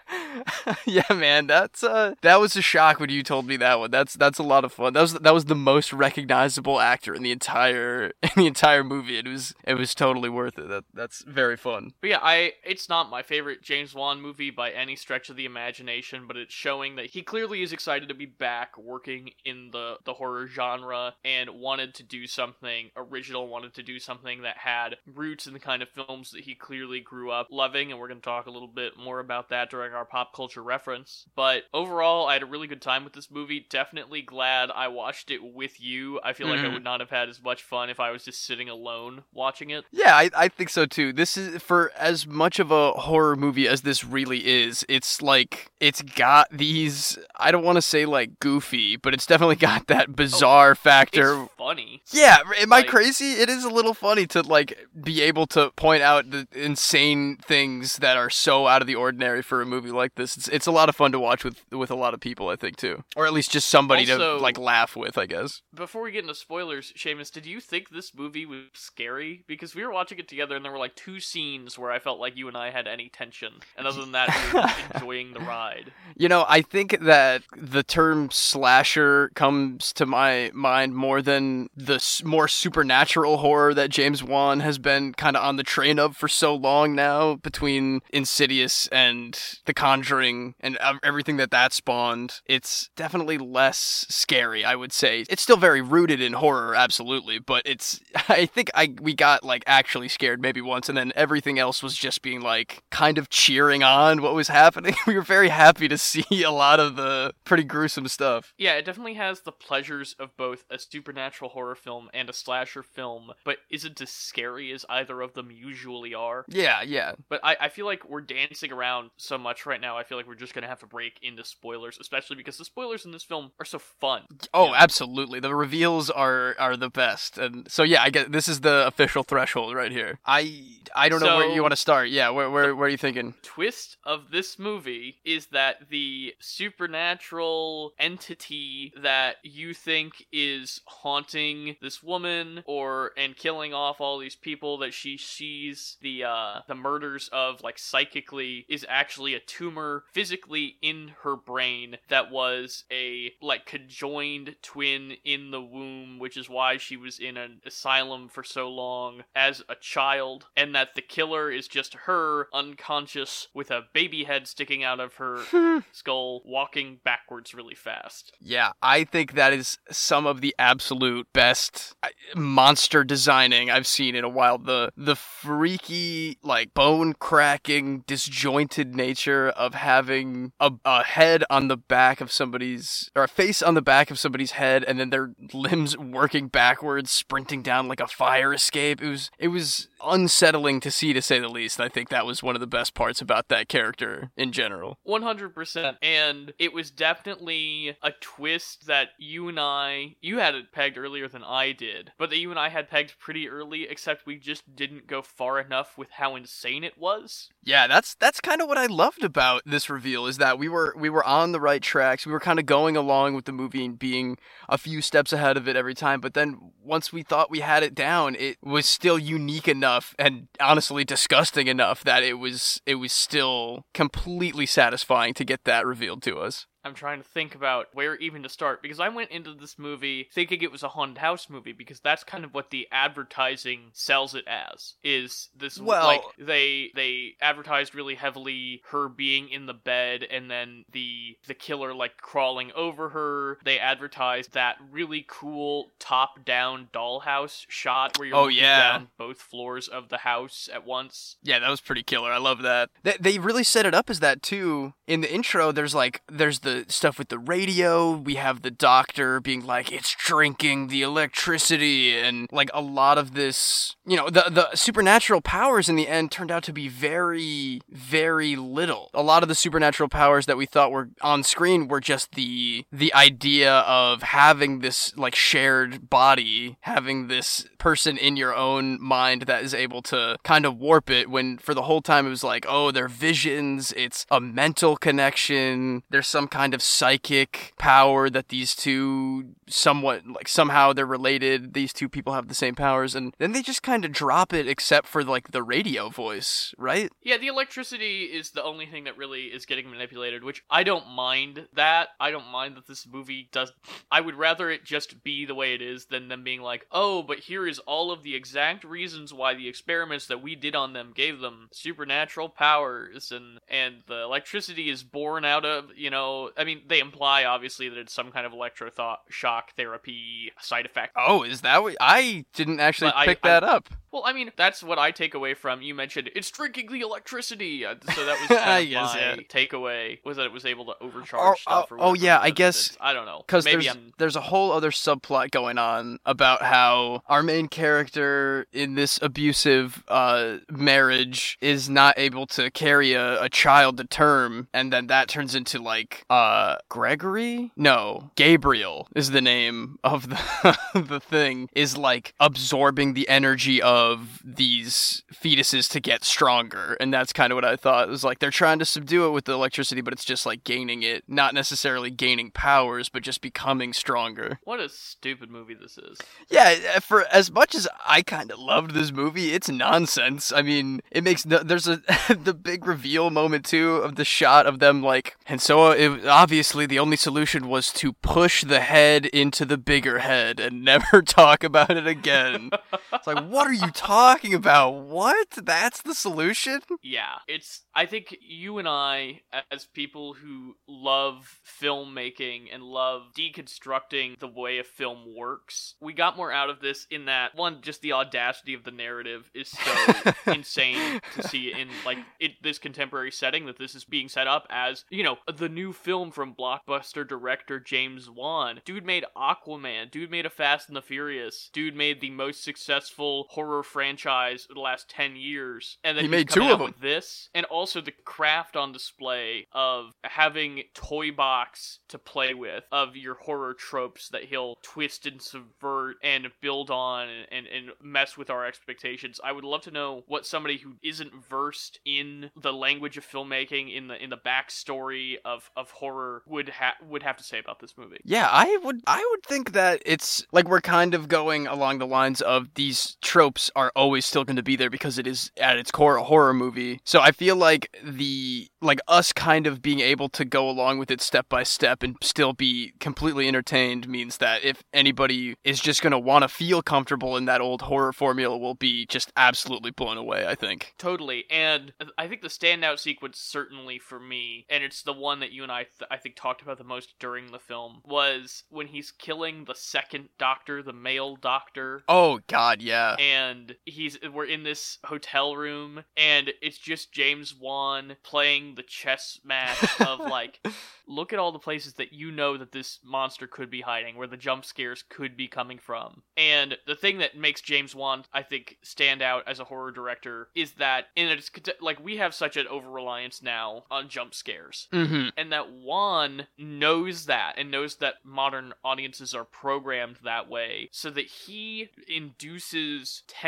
yeah, 0.86 1.12
man, 1.12 1.46
that's 1.46 1.82
uh, 1.82 2.14
that 2.22 2.40
was 2.40 2.56
a 2.56 2.62
shock 2.62 3.00
when 3.00 3.10
you 3.10 3.22
told 3.22 3.46
me 3.46 3.56
that 3.56 3.78
one. 3.78 3.90
That's 3.90 4.14
that's 4.14 4.38
a 4.38 4.42
lot 4.42 4.64
of 4.64 4.72
fun. 4.72 4.92
That 4.92 5.00
was 5.00 5.14
that 5.14 5.34
was 5.34 5.46
the 5.46 5.54
most 5.54 5.92
recognizable 5.92 6.80
actor 6.80 7.14
in 7.14 7.22
the 7.22 7.32
entire 7.32 8.12
in 8.22 8.30
the 8.36 8.46
entire 8.46 8.84
movie. 8.84 9.18
It 9.18 9.26
was 9.26 9.54
it 9.64 9.74
was 9.74 9.94
totally 9.94 10.28
worth 10.28 10.58
it. 10.58 10.68
That 10.68 10.84
that's 10.92 11.22
very 11.22 11.56
fun. 11.56 11.92
But 12.00 12.10
yeah, 12.10 12.18
I 12.22 12.52
it's 12.64 12.88
not 12.88 13.10
my 13.10 13.22
favorite 13.22 13.62
James 13.62 13.94
Wan 13.94 14.20
movie 14.20 14.50
by 14.50 14.70
any 14.70 14.96
stretch 14.96 15.28
of 15.28 15.36
the 15.36 15.44
imagination, 15.44 16.26
but 16.26 16.36
it's 16.36 16.54
showing 16.54 16.96
that 16.96 17.06
he 17.06 17.22
clearly 17.22 17.62
is 17.62 17.72
excited 17.72 18.08
to 18.08 18.14
be 18.14 18.26
back 18.26 18.78
working 18.78 19.30
in 19.44 19.70
the 19.72 19.96
the 20.04 20.14
horror 20.14 20.46
genre 20.46 21.14
and 21.24 21.50
wanted 21.50 21.94
to 21.94 22.02
do 22.02 22.26
something 22.26 22.90
original, 22.96 23.48
wanted 23.48 23.74
to 23.74 23.82
do 23.82 23.98
something 23.98 24.42
that 24.42 24.58
had 24.58 24.96
roots 25.12 25.46
in 25.46 25.52
the 25.52 25.58
kind 25.58 25.82
of 25.82 25.88
films 25.88 26.30
that 26.30 26.42
he 26.42 26.54
clearly 26.54 27.00
grew 27.00 27.30
up 27.30 27.48
loving, 27.50 27.90
and 27.90 28.00
we're 28.00 28.08
to 28.08 28.16
talk 28.16 28.46
a 28.46 28.50
little 28.50 28.68
bit 28.68 28.96
more 28.96 29.20
about 29.20 29.48
that 29.48 29.70
during 29.70 29.95
our 29.96 30.04
pop 30.04 30.34
culture 30.34 30.62
reference. 30.62 31.26
But 31.34 31.64
overall, 31.74 32.26
I 32.26 32.34
had 32.34 32.42
a 32.42 32.46
really 32.46 32.66
good 32.66 32.82
time 32.82 33.04
with 33.04 33.12
this 33.14 33.30
movie. 33.30 33.66
Definitely 33.68 34.22
glad 34.22 34.70
I 34.70 34.88
watched 34.88 35.30
it 35.30 35.42
with 35.42 35.80
you. 35.80 36.20
I 36.22 36.32
feel 36.32 36.48
like 36.48 36.60
I 36.60 36.64
Mhm. 36.64 36.74
would 36.74 36.84
not 36.84 37.00
have 37.00 37.10
had 37.10 37.28
as 37.28 37.42
much 37.42 37.62
fun 37.62 37.90
if 37.90 37.98
I 38.00 38.10
was 38.10 38.24
just 38.24 38.44
sitting 38.44 38.68
alone 38.68 39.24
watching 39.32 39.70
it. 39.70 39.84
Yeah, 39.90 40.14
I, 40.16 40.30
I 40.36 40.48
think 40.48 40.70
so 40.70 40.86
too. 40.86 41.12
This 41.12 41.36
is 41.36 41.62
for 41.62 41.90
as 41.96 42.26
much 42.26 42.58
of 42.58 42.70
a 42.70 42.92
horror 42.92 43.36
movie 43.36 43.66
as 43.66 43.82
this 43.82 44.04
really 44.04 44.46
is. 44.46 44.84
It's 44.88 45.22
like 45.22 45.70
it's 45.80 46.02
got 46.02 46.48
these. 46.50 47.18
I 47.36 47.50
don't 47.50 47.64
want 47.64 47.76
to 47.76 47.82
say 47.82 48.06
like 48.06 48.38
goofy, 48.40 48.96
but 48.96 49.14
it's 49.14 49.26
definitely 49.26 49.56
got 49.56 49.86
that 49.88 50.14
bizarre 50.14 50.74
factor. 50.74 51.42
It's 51.42 51.52
funny. 51.56 52.02
Yeah, 52.12 52.38
am 52.58 52.72
I 52.72 52.82
crazy? 52.82 53.32
It 53.32 53.48
is 53.48 53.64
a 53.64 53.70
little 53.70 53.94
funny 53.94 54.26
to 54.28 54.42
like 54.42 54.86
be 55.02 55.22
able 55.22 55.46
to 55.48 55.70
point 55.76 56.02
out 56.02 56.30
the 56.30 56.46
insane 56.52 57.36
things 57.36 57.96
that 57.98 58.16
are 58.16 58.30
so 58.30 58.66
out 58.66 58.82
of 58.82 58.86
the 58.86 58.94
ordinary 58.94 59.42
for 59.42 59.62
a 59.62 59.66
movie 59.66 59.85
like 59.90 60.14
this. 60.14 60.36
It's 60.36 60.48
it's 60.48 60.66
a 60.66 60.72
lot 60.72 60.88
of 60.88 60.96
fun 60.96 61.12
to 61.12 61.20
watch 61.20 61.44
with 61.44 61.64
with 61.70 61.90
a 61.90 61.94
lot 61.94 62.14
of 62.14 62.20
people, 62.20 62.48
I 62.48 62.56
think 62.56 62.76
too, 62.76 63.04
or 63.16 63.26
at 63.26 63.32
least 63.32 63.50
just 63.50 63.68
somebody 63.68 64.06
to 64.06 64.36
like 64.36 64.58
laugh 64.58 64.96
with, 64.96 65.18
I 65.18 65.26
guess. 65.26 65.62
Before 65.74 66.02
we 66.02 66.12
get 66.12 66.22
into 66.22 66.34
spoilers, 66.34 66.92
Seamus, 66.96 67.32
did 67.32 67.46
you 67.46 67.60
think 67.60 67.90
this 67.90 68.14
movie 68.14 68.46
was 68.46 68.64
scary? 68.74 69.44
Because 69.46 69.74
we 69.74 69.84
were 69.84 69.92
watching 69.92 70.18
it 70.18 70.28
together 70.28 70.56
and 70.56 70.64
there 70.64 70.72
were 70.72 70.78
like 70.78 70.94
two 70.94 71.20
scenes 71.20 71.78
where 71.78 71.90
I 71.90 71.98
felt 71.98 72.20
like 72.20 72.36
you 72.36 72.48
and 72.48 72.56
I 72.56 72.70
had 72.70 72.86
any 72.86 73.08
tension. 73.08 73.54
And 73.76 73.86
other 73.86 74.00
than 74.00 74.12
that, 74.12 74.28
we 74.52 74.60
were 74.60 74.68
enjoying 74.94 75.32
the 75.32 75.40
ride. 75.40 75.92
You 76.16 76.28
know, 76.28 76.44
I 76.48 76.62
think 76.62 76.98
that 77.00 77.42
the 77.56 77.82
term 77.82 78.30
slasher 78.30 79.30
comes 79.34 79.92
to 79.94 80.06
my 80.06 80.50
mind 80.54 80.94
more 80.94 81.22
than 81.22 81.68
the 81.76 82.02
more 82.24 82.48
supernatural 82.48 83.38
horror 83.38 83.74
that 83.74 83.90
James 83.90 84.22
Wan 84.22 84.60
has 84.60 84.78
been 84.78 85.12
kind 85.12 85.36
of 85.36 85.44
on 85.44 85.56
the 85.56 85.62
train 85.62 85.98
of 85.98 86.16
for 86.16 86.28
so 86.28 86.54
long 86.54 86.94
now 86.94 87.34
between 87.36 88.00
Insidious 88.10 88.86
and 88.88 89.38
The 89.66 89.74
Conjuring 89.76 90.54
and 90.60 90.78
everything 91.02 91.36
that 91.36 91.50
that 91.52 91.72
spawned. 91.72 92.40
It's 92.46 92.90
definitely 92.96 93.38
less 93.38 94.06
scary, 94.08 94.64
I 94.64 94.74
would 94.74 94.92
say. 94.92 95.24
It's 95.28 95.42
still 95.42 95.56
very 95.56 95.82
rooted 95.82 96.20
in 96.20 96.32
horror, 96.32 96.74
absolutely, 96.74 97.38
but 97.38 97.62
it's 97.64 98.00
I 98.28 98.46
think 98.46 98.70
I 98.74 98.94
we 99.00 99.14
got 99.14 99.44
like 99.44 99.62
actually 99.66 100.08
scared 100.08 100.40
maybe 100.40 100.60
once 100.60 100.88
and 100.88 100.96
then 100.96 101.12
everything 101.14 101.58
else 101.58 101.82
was 101.82 101.96
just 101.96 102.22
being 102.22 102.40
like 102.40 102.82
kind 102.90 103.18
of 103.18 103.28
cheering 103.28 103.82
on 103.82 104.22
what 104.22 104.34
was 104.34 104.48
happening. 104.62 104.94
we 105.06 105.14
were 105.14 105.22
very 105.22 105.50
happy 105.50 105.88
to 105.88 105.98
see 106.06 106.42
a 106.42 106.50
lot 106.50 106.80
of 106.80 106.96
the 106.96 107.34
pretty 107.44 107.64
gruesome 107.64 108.08
stuff. 108.08 108.54
Yeah, 108.56 108.74
it 108.74 108.84
definitely 108.84 109.14
has 109.14 109.40
the 109.42 109.52
pleasures 109.52 110.16
of 110.18 110.36
both 110.36 110.64
a 110.70 110.78
supernatural 110.78 111.50
horror 111.50 111.74
film 111.74 112.08
and 112.14 112.30
a 112.30 112.32
slasher 112.32 112.82
film, 112.82 113.32
but 113.44 113.58
isn't 113.70 114.00
as 114.00 114.10
scary 114.10 114.72
as 114.72 114.86
either 114.88 115.20
of 115.20 115.34
them 115.34 115.50
usually 115.50 116.14
are. 116.14 116.44
Yeah, 116.48 116.82
yeah. 116.82 117.12
But 117.28 117.40
I, 117.44 117.56
I 117.60 117.68
feel 117.68 117.84
like 117.86 118.08
we're 118.08 118.20
dancing 118.22 118.72
around 118.72 119.10
so 119.16 119.36
much 119.36 119.65
right 119.66 119.80
now, 119.80 119.96
I 119.96 120.04
feel 120.04 120.16
like 120.18 120.26
we're 120.28 120.34
just 120.34 120.54
gonna 120.54 120.66
have 120.68 120.80
to 120.80 120.86
break 120.86 121.18
into 121.22 121.44
spoilers, 121.44 121.98
especially 122.00 122.36
because 122.36 122.56
the 122.58 122.64
spoilers 122.64 123.04
in 123.04 123.10
this 123.12 123.22
film 123.24 123.52
are 123.58 123.64
so 123.64 123.78
fun. 123.78 124.22
Oh, 124.54 124.66
Yeah. 124.72 124.74
absolutely. 124.78 125.40
The 125.40 125.54
reveals 125.54 126.10
are 126.10 126.54
are 126.58 126.76
the 126.76 126.90
best. 126.90 127.38
And 127.38 127.70
so 127.70 127.82
yeah, 127.82 128.02
I 128.02 128.10
get 128.10 128.32
this 128.32 128.48
is 128.48 128.60
the 128.60 128.86
official 128.86 129.22
threshold 129.22 129.74
right 129.74 129.92
here. 129.92 130.18
I 130.24 130.62
I 130.94 131.08
don't 131.08 131.20
know 131.20 131.36
where 131.36 131.54
you 131.54 131.62
want 131.62 131.72
to 131.72 131.76
start. 131.76 132.08
Yeah, 132.08 132.30
where 132.30 132.50
where 132.50 132.74
where 132.74 132.86
are 132.86 132.90
you 132.90 132.96
thinking? 132.96 133.34
twist 133.42 133.96
of 134.04 134.30
this 134.30 134.58
movie 134.58 135.16
is 135.24 135.46
that 135.48 135.88
the 135.90 136.34
supernatural 136.40 137.92
entity 137.98 138.92
that 139.02 139.36
you 139.42 139.74
think 139.74 140.24
is 140.32 140.80
haunting 140.86 141.76
this 141.80 142.02
woman 142.02 142.62
or 142.66 143.12
and 143.16 143.36
killing 143.36 143.72
off 143.74 144.00
all 144.00 144.18
these 144.18 144.36
people 144.36 144.78
that 144.78 144.92
she 144.94 145.16
sees 145.16 145.96
the 146.02 146.24
uh 146.24 146.60
the 146.68 146.74
murders 146.74 147.28
of 147.32 147.62
like 147.62 147.78
psychically 147.78 148.64
is 148.68 148.84
actually 148.88 149.34
a 149.34 149.40
tumor 149.56 150.04
physically 150.12 150.76
in 150.82 151.12
her 151.22 151.36
brain 151.36 151.96
that 152.08 152.30
was 152.30 152.84
a 152.92 153.32
like 153.40 153.64
conjoined 153.66 154.56
twin 154.62 155.14
in 155.24 155.50
the 155.50 155.62
womb 155.62 156.18
which 156.18 156.36
is 156.36 156.48
why 156.48 156.76
she 156.76 156.96
was 156.96 157.18
in 157.18 157.36
an 157.36 157.60
asylum 157.64 158.28
for 158.28 158.42
so 158.42 158.68
long 158.68 159.22
as 159.34 159.62
a 159.68 159.74
child 159.74 160.46
and 160.56 160.74
that 160.74 160.94
the 160.94 161.02
killer 161.02 161.50
is 161.50 161.68
just 161.68 161.94
her 162.04 162.48
unconscious 162.52 163.48
with 163.54 163.70
a 163.70 163.82
baby 163.92 164.24
head 164.24 164.46
sticking 164.46 164.84
out 164.84 165.00
of 165.00 165.14
her 165.14 165.82
skull 165.92 166.42
walking 166.44 166.98
backwards 167.04 167.54
really 167.54 167.74
fast 167.74 168.32
Yeah, 168.40 168.72
I 168.82 169.04
think 169.04 169.32
that 169.32 169.52
is 169.52 169.78
some 169.90 170.26
of 170.26 170.40
the 170.40 170.54
absolute 170.58 171.26
best 171.32 171.94
uh, 172.02 172.08
monster 172.34 173.04
designing 173.04 173.70
I've 173.70 173.86
seen 173.86 174.14
in 174.14 174.24
a 174.24 174.28
while. 174.28 174.58
The 174.58 174.92
the 174.96 175.16
freaky, 175.16 176.38
like 176.42 176.74
bone 176.74 177.14
cracking, 177.14 178.04
disjointed 178.06 178.94
nature 178.94 179.45
of 179.50 179.74
having 179.74 180.52
a, 180.60 180.72
a 180.84 181.02
head 181.02 181.44
on 181.50 181.68
the 181.68 181.76
back 181.76 182.20
of 182.20 182.32
somebody's 182.32 183.10
or 183.14 183.24
a 183.24 183.28
face 183.28 183.62
on 183.62 183.74
the 183.74 183.82
back 183.82 184.10
of 184.10 184.18
somebody's 184.18 184.52
head, 184.52 184.84
and 184.84 184.98
then 184.98 185.10
their 185.10 185.32
limbs 185.52 185.96
working 185.96 186.48
backwards, 186.48 187.10
sprinting 187.10 187.62
down 187.62 187.88
like 187.88 188.00
a 188.00 188.06
fire 188.06 188.52
escape. 188.52 189.02
It 189.02 189.08
was 189.08 189.30
it 189.38 189.48
was 189.48 189.88
unsettling 190.06 190.80
to 190.80 190.90
see, 190.90 191.12
to 191.12 191.22
say 191.22 191.38
the 191.38 191.48
least. 191.48 191.80
I 191.80 191.88
think 191.88 192.08
that 192.08 192.26
was 192.26 192.42
one 192.42 192.54
of 192.54 192.60
the 192.60 192.66
best 192.66 192.94
parts 192.94 193.20
about 193.20 193.48
that 193.48 193.68
character 193.68 194.30
in 194.36 194.52
general. 194.52 194.98
100% 195.06 195.96
and 196.02 196.52
it 196.58 196.72
was 196.72 196.90
definitely 196.90 197.96
a 198.02 198.12
twist 198.20 198.86
that 198.86 199.08
you 199.18 199.48
and 199.48 199.58
i 199.58 200.14
you 200.20 200.38
had 200.38 200.54
it 200.54 200.72
pegged 200.72 200.98
earlier 200.98 201.28
than 201.28 201.42
i 201.42 201.72
did 201.72 202.12
but 202.18 202.30
that 202.30 202.38
you 202.38 202.50
and 202.50 202.58
i 202.58 202.68
had 202.68 202.88
pegged 202.88 203.18
pretty 203.18 203.48
early 203.48 203.86
except 203.88 204.26
we 204.26 204.36
just 204.36 204.74
didn't 204.74 205.06
go 205.06 205.22
far 205.22 205.58
enough 205.60 205.96
with 205.96 206.10
how 206.12 206.36
insane 206.36 206.84
it 206.84 206.96
was 206.98 207.48
Yeah, 207.62 207.86
that's 207.86 208.14
that's 208.14 208.40
kind 208.40 208.60
of 208.60 208.68
what 208.68 208.78
I 208.78 208.86
loved 208.86 209.24
about 209.24 209.62
this 209.66 209.90
reveal 209.90 210.26
is 210.26 210.38
that 210.38 210.58
we 210.58 210.68
were 210.68 210.94
we 210.96 211.10
were 211.10 211.24
on 211.24 211.52
the 211.52 211.60
right 211.60 211.82
tracks. 211.82 212.24
We 212.24 212.32
were 212.32 212.40
kind 212.40 212.58
of 212.58 212.66
going 212.66 212.96
along 212.96 213.34
with 213.34 213.44
the 213.44 213.52
movie 213.52 213.84
and 213.84 213.98
being 213.98 214.38
a 214.68 214.78
few 214.78 215.02
steps 215.02 215.32
ahead 215.32 215.56
of 215.56 215.66
it 215.66 215.74
every 215.76 215.94
time. 215.94 216.20
But 216.20 216.34
then 216.34 216.72
once 216.82 217.12
we 217.12 217.22
thought 217.22 217.50
we 217.50 217.60
had 217.60 217.82
it 217.82 217.94
down, 217.94 218.36
it 218.36 218.58
was 218.62 218.86
still 218.86 219.18
unique 219.18 219.66
enough 219.68 219.95
and 220.18 220.48
honestly 220.60 221.04
disgusting 221.04 221.68
enough 221.68 222.04
that 222.04 222.22
it 222.22 222.34
was 222.34 222.80
it 222.86 222.96
was 222.96 223.12
still 223.12 223.84
completely 223.94 224.66
satisfying 224.66 225.34
to 225.34 225.44
get 225.44 225.64
that 225.64 225.86
revealed 225.86 226.22
to 226.24 226.38
us. 226.38 226.66
I'm 226.86 226.94
trying 226.94 227.20
to 227.22 227.28
think 227.28 227.54
about 227.54 227.86
where 227.92 228.14
even 228.16 228.42
to 228.44 228.48
start 228.48 228.80
because 228.82 229.00
I 229.00 229.08
went 229.08 229.30
into 229.30 229.54
this 229.54 229.78
movie 229.78 230.28
thinking 230.32 230.62
it 230.62 230.70
was 230.72 230.82
a 230.82 230.88
haunted 230.88 231.18
house 231.18 231.50
movie 231.50 231.72
because 231.72 232.00
that's 232.00 232.24
kind 232.24 232.44
of 232.44 232.54
what 232.54 232.70
the 232.70 232.86
advertising 232.92 233.90
sells 233.92 234.34
it 234.34 234.46
as. 234.46 234.94
Is 235.02 235.48
this 235.56 235.78
Well- 235.78 236.06
like 236.06 236.22
they 236.38 236.90
they 236.94 237.34
advertised 237.40 237.94
really 237.94 238.14
heavily 238.14 238.82
her 238.90 239.08
being 239.08 239.48
in 239.48 239.66
the 239.66 239.74
bed 239.74 240.22
and 240.22 240.50
then 240.50 240.84
the 240.92 241.36
the 241.46 241.54
killer 241.54 241.92
like 241.94 242.16
crawling 242.18 242.70
over 242.72 243.08
her. 243.10 243.58
They 243.64 243.78
advertised 243.78 244.52
that 244.52 244.76
really 244.90 245.24
cool 245.28 245.90
top 245.98 246.44
down 246.44 246.88
dollhouse 246.92 247.64
shot 247.68 248.18
where 248.18 248.28
you're 248.28 248.36
Oh, 248.36 248.42
looking 248.44 248.58
yeah. 248.58 248.92
down 248.92 249.08
both 249.18 249.40
floors 249.40 249.88
of 249.88 250.08
the 250.08 250.18
house 250.18 250.68
at 250.72 250.84
once. 250.86 251.36
Yeah, 251.42 251.58
that 251.58 251.68
was 251.70 251.80
pretty 251.80 252.02
killer. 252.02 252.30
I 252.32 252.38
love 252.38 252.62
that. 252.62 252.90
They, 253.02 253.16
they 253.18 253.38
really 253.38 253.64
set 253.64 253.86
it 253.86 253.94
up 253.94 254.08
as 254.10 254.20
that 254.20 254.42
too. 254.42 254.94
In 255.06 255.20
the 255.20 255.32
intro, 255.32 255.72
there's 255.72 255.94
like 255.94 256.22
there's 256.30 256.60
the 256.60 256.75
stuff 256.88 257.18
with 257.18 257.28
the 257.28 257.38
radio. 257.38 258.12
We 258.12 258.34
have 258.36 258.62
the 258.62 258.70
doctor 258.70 259.40
being 259.40 259.64
like, 259.64 259.92
it's 259.92 260.14
drinking 260.14 260.88
the 260.88 261.02
electricity. 261.02 262.16
And 262.16 262.48
like 262.52 262.70
a 262.74 262.80
lot 262.80 263.18
of 263.18 263.34
this, 263.34 263.96
you 264.06 264.16
know, 264.16 264.28
the, 264.28 264.44
the 264.50 264.74
supernatural 264.74 265.40
powers 265.40 265.88
in 265.88 265.96
the 265.96 266.08
end 266.08 266.30
turned 266.30 266.50
out 266.50 266.62
to 266.64 266.72
be 266.72 266.88
very, 266.88 267.80
very 267.88 268.56
little. 268.56 269.10
A 269.14 269.22
lot 269.22 269.42
of 269.42 269.48
the 269.48 269.54
supernatural 269.54 270.08
powers 270.08 270.46
that 270.46 270.56
we 270.56 270.66
thought 270.66 270.92
were 270.92 271.10
on 271.20 271.42
screen 271.42 271.88
were 271.88 272.00
just 272.00 272.32
the, 272.32 272.84
the 272.92 273.12
idea 273.14 273.72
of 273.80 274.22
having 274.22 274.80
this 274.80 275.16
like 275.16 275.34
shared 275.34 276.08
body, 276.10 276.76
having 276.80 277.28
this 277.28 277.66
person 277.78 278.16
in 278.16 278.36
your 278.36 278.54
own 278.54 279.00
mind 279.00 279.42
that 279.42 279.62
is 279.62 279.74
able 279.74 280.02
to 280.02 280.36
kind 280.42 280.66
of 280.66 280.76
warp 280.76 281.10
it 281.10 281.30
when 281.30 281.58
for 281.58 281.74
the 281.74 281.82
whole 281.82 282.02
time 282.02 282.26
it 282.26 282.30
was 282.30 282.44
like, 282.44 282.66
oh, 282.68 282.90
they're 282.90 283.08
visions, 283.08 283.92
it's 283.96 284.26
a 284.30 284.40
mental 284.40 284.96
connection, 284.96 286.02
there's 286.10 286.26
some 286.26 286.48
kind 286.48 286.65
of 286.74 286.82
psychic 286.82 287.72
power 287.78 288.30
that 288.30 288.48
these 288.48 288.74
two 288.74 289.54
somewhat 289.68 290.26
like 290.26 290.48
somehow 290.48 290.92
they're 290.92 291.06
related, 291.06 291.74
these 291.74 291.92
two 291.92 292.08
people 292.08 292.34
have 292.34 292.48
the 292.48 292.54
same 292.54 292.74
powers, 292.74 293.14
and 293.14 293.34
then 293.38 293.52
they 293.52 293.62
just 293.62 293.82
kind 293.82 294.04
of 294.04 294.12
drop 294.12 294.52
it 294.52 294.68
except 294.68 295.06
for 295.06 295.24
like 295.24 295.50
the 295.50 295.62
radio 295.62 296.08
voice, 296.08 296.74
right? 296.78 297.10
Yeah, 297.22 297.36
the 297.38 297.48
electricity 297.48 298.24
is 298.24 298.50
the 298.50 298.62
only 298.62 298.86
thing 298.86 299.04
that 299.04 299.16
really 299.16 299.44
is 299.44 299.66
getting 299.66 299.90
manipulated, 299.90 300.44
which 300.44 300.62
I 300.70 300.82
don't 300.82 301.08
mind 301.08 301.68
that. 301.74 302.08
I 302.20 302.30
don't 302.30 302.48
mind 302.48 302.76
that 302.76 302.86
this 302.86 303.06
movie 303.06 303.48
does. 303.52 303.72
I 304.10 304.20
would 304.20 304.34
rather 304.34 304.70
it 304.70 304.84
just 304.84 305.22
be 305.22 305.44
the 305.44 305.54
way 305.54 305.74
it 305.74 305.82
is 305.82 306.06
than 306.06 306.28
them 306.28 306.44
being 306.44 306.62
like, 306.62 306.86
oh, 306.92 307.22
but 307.22 307.40
here 307.40 307.66
is 307.66 307.78
all 307.80 308.10
of 308.10 308.22
the 308.22 308.34
exact 308.34 308.84
reasons 308.84 309.32
why 309.32 309.54
the 309.54 309.68
experiments 309.68 310.26
that 310.26 310.42
we 310.42 310.54
did 310.54 310.74
on 310.74 310.92
them 310.92 311.12
gave 311.14 311.40
them 311.40 311.68
supernatural 311.72 312.48
powers 312.48 313.32
and 313.32 313.58
and 313.68 313.96
the 314.06 314.22
electricity 314.22 314.88
is 314.90 315.02
born 315.02 315.44
out 315.44 315.64
of 315.64 315.90
you 315.96 316.10
know 316.10 316.50
I 316.56 316.64
mean 316.64 316.82
they 316.86 317.00
imply 317.00 317.44
obviously 317.44 317.88
that 317.88 317.98
it's 317.98 318.12
some 318.12 318.30
kind 318.32 318.46
of 318.46 318.52
electro 318.52 318.90
shock 319.28 319.74
therapy 319.76 320.52
side 320.60 320.86
effect. 320.86 321.12
Oh, 321.16 321.42
is 321.42 321.60
that 321.62 321.82
what 321.82 321.96
I 322.00 322.44
didn't 322.54 322.80
actually 322.80 323.12
But 323.14 323.24
pick 323.26 323.38
I- 323.42 323.48
that 323.48 323.64
up? 323.64 323.88
Well, 324.16 324.24
I 324.24 324.32
mean 324.32 324.50
that's 324.56 324.82
what 324.82 324.98
I 324.98 325.10
take 325.10 325.34
away 325.34 325.52
from 325.52 325.82
you 325.82 325.94
mentioned 325.94 326.30
it's 326.34 326.50
drinking 326.50 326.90
the 326.90 327.00
electricity, 327.02 327.84
uh, 327.84 327.96
so 328.14 328.24
that 328.24 328.40
was 328.40 328.48
kind 328.58 328.82
of 328.84 328.90
Yes, 328.90 329.12
my 329.14 329.20
yeah. 329.20 329.36
takeaway 329.46 330.18
was 330.24 330.38
that 330.38 330.46
it 330.46 330.52
was 330.52 330.64
able 330.64 330.86
to 330.86 330.94
overcharge 331.02 331.42
Oh, 331.42 331.54
stuff. 331.60 331.88
oh, 331.90 331.94
or 331.96 331.98
oh, 332.00 332.14
yeah, 332.14 332.38
I 332.40 332.48
guess- 332.48 332.96
I 332.98 333.12
don't 333.12 333.26
know 333.26 333.42
because 333.46 333.66
there's 333.66 333.86
I'm 333.86 334.14
there's 334.16 334.34
a 334.34 334.40
whole 334.40 334.72
other 334.72 334.90
subplot 334.90 335.50
going 335.50 335.76
on 335.76 336.18
about 336.24 336.62
how 336.62 337.20
our 337.28 337.42
main 337.42 337.68
character 337.68 338.66
in 338.72 338.94
this 338.94 339.18
abusive 339.20 340.02
uh, 340.08 340.58
marriage 340.70 341.58
is 341.60 341.90
not 341.90 342.14
able 342.18 342.46
to 342.46 342.70
carry 342.70 343.12
a, 343.12 343.42
a 343.42 343.50
child 343.50 343.98
to 343.98 344.04
term, 344.04 344.68
and 344.72 344.90
then 344.94 345.08
that 345.08 345.28
turns 345.28 345.54
into 345.54 345.78
like 345.78 346.24
uh 346.30 346.76
Gregory? 346.88 347.70
No, 347.76 348.30
Gabriel 348.34 349.08
is 349.14 349.32
the 349.32 349.42
name 349.42 349.98
of 350.02 350.30
the 350.30 350.78
the 350.94 351.20
thing. 351.20 351.68
Is 351.74 351.98
like 351.98 352.32
absorbing 352.40 353.12
the 353.12 353.28
energy 353.28 353.82
of 353.82 354.05
these 354.44 355.22
fetuses 355.32 355.90
to 355.90 356.00
get 356.00 356.24
stronger, 356.24 356.96
and 357.00 357.12
that's 357.12 357.32
kind 357.32 357.52
of 357.52 357.56
what 357.56 357.64
I 357.64 357.76
thought. 357.76 358.08
It 358.08 358.10
was 358.10 358.24
like 358.24 358.38
they're 358.38 358.50
trying 358.50 358.78
to 358.78 358.84
subdue 358.84 359.26
it 359.26 359.30
with 359.30 359.44
the 359.44 359.52
electricity, 359.52 360.00
but 360.00 360.12
it's 360.12 360.24
just 360.24 360.46
like 360.46 360.64
gaining 360.64 361.02
it, 361.02 361.24
not 361.28 361.54
necessarily 361.54 362.10
gaining 362.10 362.50
powers, 362.50 363.08
but 363.08 363.22
just 363.22 363.40
becoming 363.40 363.92
stronger. 363.92 364.60
What 364.64 364.80
a 364.80 364.88
stupid 364.88 365.50
movie 365.50 365.74
this 365.74 365.98
is. 365.98 366.18
Yeah, 366.48 366.76
uh, 366.94 367.00
for 367.00 367.26
as 367.32 367.50
much 367.50 367.74
as 367.74 367.88
I 368.06 368.22
kind 368.22 368.50
of 368.50 368.58
loved 368.58 368.92
this 368.92 369.12
movie, 369.12 369.52
it's 369.52 369.68
nonsense. 369.68 370.52
I 370.52 370.62
mean, 370.62 371.00
it 371.10 371.24
makes 371.24 371.46
no, 371.46 371.58
there's 371.58 371.88
a 371.88 372.02
the 372.28 372.54
big 372.54 372.86
reveal 372.86 373.30
moment 373.30 373.64
too 373.64 373.96
of 373.96 374.16
the 374.16 374.24
shot 374.24 374.66
of 374.66 374.78
them 374.78 375.02
like, 375.02 375.36
and 375.46 375.60
so 375.60 375.90
it, 375.90 376.26
obviously 376.26 376.86
the 376.86 376.98
only 376.98 377.16
solution 377.16 377.68
was 377.68 377.92
to 377.94 378.12
push 378.12 378.64
the 378.64 378.80
head 378.80 379.26
into 379.26 379.64
the 379.64 379.78
bigger 379.78 380.18
head 380.20 380.60
and 380.60 380.84
never 380.84 381.22
talk 381.22 381.64
about 381.64 381.90
it 381.90 382.06
again. 382.06 382.70
it's 383.12 383.26
like, 383.26 383.46
what 383.48 383.66
are 383.66 383.72
you 383.72 383.90
talking 383.96 384.54
about? 384.54 384.90
What? 384.90 385.48
That's 385.50 386.02
the 386.02 386.14
solution? 386.14 386.80
Yeah, 387.02 387.36
it's. 387.48 387.84
I 387.94 388.06
think 388.06 388.36
you 388.40 388.78
and 388.78 388.86
I, 388.86 389.40
as 389.70 389.86
people 389.86 390.34
who 390.34 390.76
love 390.86 391.60
filmmaking 391.80 392.66
and 392.72 392.82
love 392.82 393.22
deconstructing 393.36 394.38
the 394.38 394.48
way 394.48 394.78
a 394.78 394.84
film 394.84 395.34
works, 395.36 395.94
we 396.00 396.12
got 396.12 396.36
more 396.36 396.52
out 396.52 396.70
of 396.70 396.80
this 396.80 397.06
in 397.10 397.24
that 397.24 397.54
one, 397.54 397.80
just 397.80 398.02
the 398.02 398.12
audacity 398.12 398.74
of 398.74 398.84
the 398.84 398.90
narrative 398.90 399.50
is 399.54 399.68
so 399.68 400.32
insane 400.52 401.20
to 401.34 401.48
see 401.48 401.72
in 401.72 401.88
like 402.04 402.18
it 402.38 402.52
this 402.62 402.78
contemporary 402.78 403.30
setting 403.30 403.66
that 403.66 403.78
this 403.78 403.94
is 403.94 404.04
being 404.04 404.28
set 404.28 404.46
up 404.46 404.66
as 404.70 405.04
you 405.10 405.22
know 405.22 405.36
the 405.56 405.68
new 405.68 405.92
film 405.92 406.30
from 406.30 406.54
blockbuster 406.54 407.26
director 407.26 407.80
James 407.80 408.28
Wan. 408.28 408.80
Dude 408.84 409.06
made 409.06 409.24
Aquaman. 409.36 410.10
Dude 410.10 410.30
made 410.30 410.46
a 410.46 410.50
Fast 410.50 410.88
and 410.88 410.96
the 410.96 411.02
Furious. 411.02 411.70
Dude 411.72 411.96
made 411.96 412.20
the 412.20 412.30
most 412.30 412.62
successful 412.62 413.46
horror 413.50 413.75
franchise 413.82 414.66
of 414.68 414.74
the 414.74 414.80
last 414.80 415.08
ten 415.08 415.36
years, 415.36 415.98
and 416.04 416.16
then 416.16 416.24
He 416.24 416.30
made 416.30 416.48
two 416.48 416.70
of 416.70 416.80
with 416.80 417.00
this, 417.00 417.48
and 417.54 417.66
also 417.66 418.00
the 418.00 418.12
craft 418.24 418.76
on 418.76 418.92
display 418.92 419.66
of 419.72 420.12
having 420.24 420.82
toy 420.94 421.30
box 421.30 422.00
to 422.08 422.18
play 422.18 422.54
with 422.54 422.84
of 422.92 423.16
your 423.16 423.34
horror 423.34 423.74
tropes 423.74 424.28
that 424.30 424.44
he'll 424.44 424.76
twist 424.82 425.26
and 425.26 425.40
subvert 425.40 426.16
and 426.22 426.46
build 426.60 426.90
on 426.90 427.28
and, 427.50 427.66
and, 427.66 427.90
mess 428.02 428.36
with 428.36 428.50
our 428.50 428.66
expectations. 428.66 429.40
I 429.42 429.52
would 429.52 429.64
love 429.64 429.82
to 429.82 429.90
know 429.90 430.24
what 430.26 430.46
somebody 430.46 430.78
who 430.78 430.96
isn't 431.02 431.32
versed 431.48 432.00
in 432.04 432.50
the 432.60 432.72
language 432.72 433.16
of 433.16 433.26
filmmaking, 433.26 433.94
in 433.94 434.08
the 434.08 434.22
in 434.22 434.30
the 434.30 434.36
backstory 434.36 435.36
of, 435.44 435.70
of 435.76 435.90
horror 435.90 436.42
would 436.46 436.68
ha- 436.68 436.96
would 437.06 437.22
have 437.22 437.36
to 437.36 437.44
say 437.44 437.58
about 437.58 437.80
this 437.80 437.94
movie. 437.96 438.18
Yeah, 438.24 438.48
I 438.50 438.78
would 438.82 439.02
I 439.06 439.26
would 439.30 439.44
think 439.44 439.72
that 439.72 440.02
it's 440.04 440.46
like 440.52 440.68
we're 440.68 440.80
kind 440.80 441.14
of 441.14 441.28
going 441.28 441.66
along 441.66 441.98
the 441.98 442.06
lines 442.06 442.40
of 442.40 442.74
these 442.74 443.16
tropes 443.22 443.65
are 443.74 443.90
always 443.96 444.24
still 444.26 444.44
going 444.44 444.56
to 444.56 444.62
be 444.62 444.76
there 444.76 444.90
because 444.90 445.18
it 445.18 445.26
is 445.26 445.50
at 445.58 445.76
its 445.78 445.90
core 445.90 446.16
a 446.16 446.22
horror 446.24 446.54
movie. 446.54 447.00
So 447.04 447.20
I 447.20 447.32
feel 447.32 447.56
like 447.56 447.96
the 448.04 448.68
like 448.80 449.00
us 449.08 449.32
kind 449.32 449.66
of 449.66 449.82
being 449.82 450.00
able 450.00 450.28
to 450.28 450.44
go 450.44 450.68
along 450.68 450.98
with 450.98 451.10
it 451.10 451.20
step 451.20 451.48
by 451.48 451.62
step 451.62 452.02
and 452.02 452.16
still 452.22 452.52
be 452.52 452.92
completely 453.00 453.48
entertained 453.48 454.08
means 454.08 454.36
that 454.38 454.62
if 454.64 454.82
anybody 454.92 455.56
is 455.64 455.80
just 455.80 456.02
going 456.02 456.12
to 456.12 456.18
want 456.18 456.42
to 456.42 456.48
feel 456.48 456.82
comfortable 456.82 457.36
in 457.36 457.46
that 457.46 457.60
old 457.60 457.82
horror 457.82 458.12
formula 458.12 458.56
will 458.56 458.74
be 458.74 459.06
just 459.06 459.32
absolutely 459.36 459.90
blown 459.90 460.16
away, 460.16 460.46
I 460.46 460.54
think. 460.54 460.94
Totally, 460.98 461.44
and 461.50 461.92
I 462.16 462.28
think 462.28 462.42
the 462.42 462.48
standout 462.48 462.98
sequence, 462.98 463.38
certainly 463.38 463.98
for 463.98 464.20
me, 464.20 464.66
and 464.68 464.84
it's 464.84 465.02
the 465.02 465.12
one 465.12 465.40
that 465.40 465.52
you 465.52 465.62
and 465.62 465.72
I, 465.72 465.84
th- 465.84 466.08
I 466.10 466.16
think, 466.16 466.36
talked 466.36 466.62
about 466.62 466.78
the 466.78 466.84
most 466.84 467.14
during 467.18 467.50
the 467.50 467.58
film, 467.58 468.02
was 468.04 468.64
when 468.68 468.86
he's 468.88 469.10
killing 469.10 469.64
the 469.64 469.74
second 469.74 470.28
Doctor, 470.38 470.82
the 470.82 470.92
male 470.92 471.36
Doctor, 471.36 472.02
Oh 472.08 472.40
god, 472.46 472.82
yeah. 472.82 473.14
and 473.18 473.55
he's 473.84 474.18
we're 474.32 474.44
in 474.46 474.62
this 474.62 474.98
hotel 475.04 475.56
room, 475.56 476.04
and 476.16 476.52
it's 476.62 476.78
just 476.78 477.12
James 477.12 477.54
Wan 477.54 478.16
playing 478.22 478.74
the 478.74 478.82
chess 478.82 479.38
match 479.44 480.00
of 480.00 480.18
like, 480.30 480.60
look 481.06 481.32
at 481.32 481.38
all 481.38 481.52
the 481.52 481.58
places 481.58 481.94
that 481.94 482.12
you 482.12 482.30
know 482.32 482.56
that 482.56 482.72
this 482.72 482.98
monster 483.04 483.46
could 483.46 483.70
be 483.70 483.80
hiding, 483.80 484.16
where 484.16 484.26
the 484.26 484.36
jump 484.36 484.64
scares 484.64 485.02
could 485.08 485.36
be 485.36 485.48
coming 485.48 485.78
from. 485.78 486.22
And 486.36 486.76
the 486.86 486.94
thing 486.94 487.18
that 487.18 487.36
makes 487.36 487.60
James 487.60 487.94
Wan, 487.94 488.24
I 488.32 488.42
think, 488.42 488.76
stand 488.82 489.22
out 489.22 489.44
as 489.46 489.60
a 489.60 489.64
horror 489.64 489.90
director 489.92 490.48
is 490.54 490.72
that 490.72 491.06
in 491.16 491.28
its 491.28 491.50
like 491.80 492.02
we 492.02 492.16
have 492.18 492.34
such 492.34 492.56
an 492.56 492.66
over 492.68 492.90
reliance 492.90 493.42
now 493.42 493.84
on 493.90 494.08
jump 494.08 494.34
scares 494.34 494.88
Mhm. 494.92 495.32
and 495.36 495.52
that 495.52 495.70
Wan 495.70 496.46
knows 496.58 497.26
that 497.26 497.54
and 497.56 497.70
knows 497.70 497.96
that 497.96 498.16
modern 498.24 498.72
audiences 498.84 499.34
are 499.34 499.44
programmed 499.44 500.16
that 500.24 500.48
way 500.48 500.88
so 500.92 501.10
that 501.10 501.26
he 501.26 501.90
induces 502.08 503.22
tension 503.26 503.45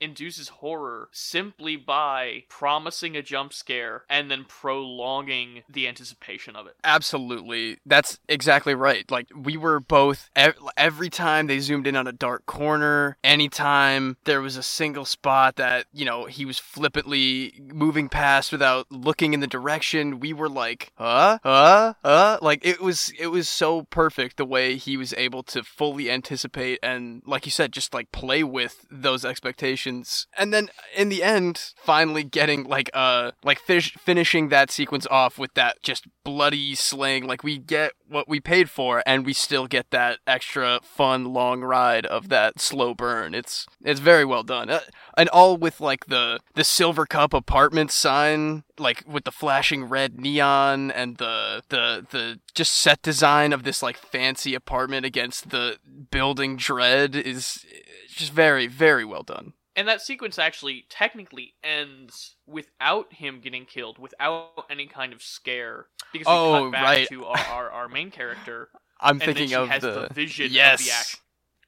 induces 0.00 0.48
horror 0.48 1.08
simply 1.12 1.76
by 1.76 2.44
promising 2.48 3.16
a 3.16 3.22
jump 3.22 3.52
scare 3.52 4.04
and 4.08 4.30
then 4.30 4.44
prolonging 4.44 5.62
the 5.68 5.88
anticipation 5.88 6.56
of 6.56 6.66
it 6.66 6.76
Absolutely. 6.84 7.78
That's 7.86 8.18
exactly 8.28 8.74
right. 8.74 9.10
Like, 9.10 9.28
we 9.34 9.56
were 9.56 9.80
both, 9.80 10.30
every 10.76 11.10
time 11.10 11.46
they 11.46 11.58
zoomed 11.58 11.86
in 11.86 11.96
on 11.96 12.06
a 12.06 12.12
dark 12.12 12.46
corner, 12.46 13.16
anytime 13.24 14.16
there 14.24 14.40
was 14.40 14.56
a 14.56 14.62
single 14.62 15.04
spot 15.04 15.56
that, 15.56 15.86
you 15.92 16.04
know, 16.04 16.26
he 16.26 16.44
was 16.44 16.58
flippantly 16.58 17.60
moving 17.72 18.08
past 18.08 18.52
without 18.52 18.86
looking 18.90 19.34
in 19.34 19.40
the 19.40 19.46
direction, 19.46 20.20
we 20.20 20.32
were 20.32 20.48
like, 20.48 20.92
huh? 20.96 21.38
Huh? 21.42 21.94
Huh? 22.04 22.38
Like, 22.42 22.64
it 22.64 22.80
was, 22.80 23.12
it 23.18 23.28
was 23.28 23.48
so 23.48 23.82
perfect 23.84 24.36
the 24.36 24.44
way 24.44 24.76
he 24.76 24.96
was 24.96 25.14
able 25.14 25.42
to 25.44 25.62
fully 25.62 26.10
anticipate 26.10 26.78
and, 26.82 27.22
like 27.26 27.46
you 27.46 27.50
said, 27.50 27.72
just 27.72 27.94
like 27.94 28.12
play 28.12 28.44
with 28.44 28.86
those 28.90 29.24
expectations. 29.34 30.28
And 30.38 30.54
then 30.54 30.70
in 30.96 31.08
the 31.08 31.24
end, 31.24 31.72
finally 31.76 32.22
getting 32.22 32.64
like, 32.64 32.88
uh, 32.94 33.32
like 33.42 33.58
fish- 33.58 33.96
finishing 33.98 34.48
that 34.50 34.70
sequence 34.70 35.08
off 35.10 35.38
with 35.38 35.54
that 35.54 35.82
just 35.82 36.06
bloody 36.22 36.76
slaying. 36.76 37.26
Like 37.26 37.42
we 37.42 37.58
get 37.58 37.92
what 38.08 38.28
we 38.28 38.40
paid 38.40 38.70
for, 38.70 39.02
and 39.06 39.24
we 39.24 39.32
still 39.32 39.66
get 39.66 39.90
that 39.90 40.18
extra 40.26 40.80
fun 40.82 41.24
long 41.32 41.62
ride 41.62 42.06
of 42.06 42.28
that 42.28 42.60
slow 42.60 42.94
burn. 42.94 43.34
It's 43.34 43.66
it's 43.82 44.00
very 44.00 44.24
well 44.24 44.42
done, 44.42 44.70
uh, 44.70 44.80
and 45.16 45.28
all 45.30 45.56
with 45.56 45.80
like 45.80 46.06
the 46.06 46.40
the 46.54 46.64
Silver 46.64 47.06
Cup 47.06 47.34
apartment 47.34 47.90
sign, 47.90 48.64
like 48.78 49.04
with 49.06 49.24
the 49.24 49.32
flashing 49.32 49.84
red 49.84 50.18
neon 50.18 50.90
and 50.90 51.16
the 51.16 51.62
the 51.68 52.06
the 52.10 52.40
just 52.54 52.74
set 52.74 53.02
design 53.02 53.52
of 53.52 53.62
this 53.62 53.82
like 53.82 53.96
fancy 53.96 54.54
apartment 54.54 55.06
against 55.06 55.50
the 55.50 55.78
building 56.10 56.56
dread 56.56 57.14
is 57.14 57.64
just 58.08 58.32
very 58.32 58.66
very 58.66 59.04
well 59.04 59.22
done. 59.22 59.54
And 59.76 59.88
that 59.88 60.00
sequence 60.00 60.38
actually 60.38 60.86
technically 60.88 61.54
ends 61.64 62.36
without 62.46 63.12
him 63.12 63.40
getting 63.40 63.64
killed, 63.64 63.98
without 63.98 64.66
any 64.70 64.86
kind 64.86 65.12
of 65.12 65.20
scare, 65.20 65.86
because 66.12 66.26
we 66.26 66.32
Oh, 66.32 66.64
cut 66.64 66.72
back 66.72 66.84
right. 66.84 67.08
to 67.08 67.24
our, 67.24 67.38
our, 67.38 67.70
our 67.70 67.88
main 67.88 68.10
character, 68.10 68.68
I'm 69.00 69.18
thinking 69.18 69.52
of 69.54 69.68
has 69.68 69.82
the, 69.82 70.06
the, 70.08 70.14
vision 70.14 70.48
yes. 70.52 70.80
of 70.80 70.86
the 70.86 70.92
action. 70.92 71.20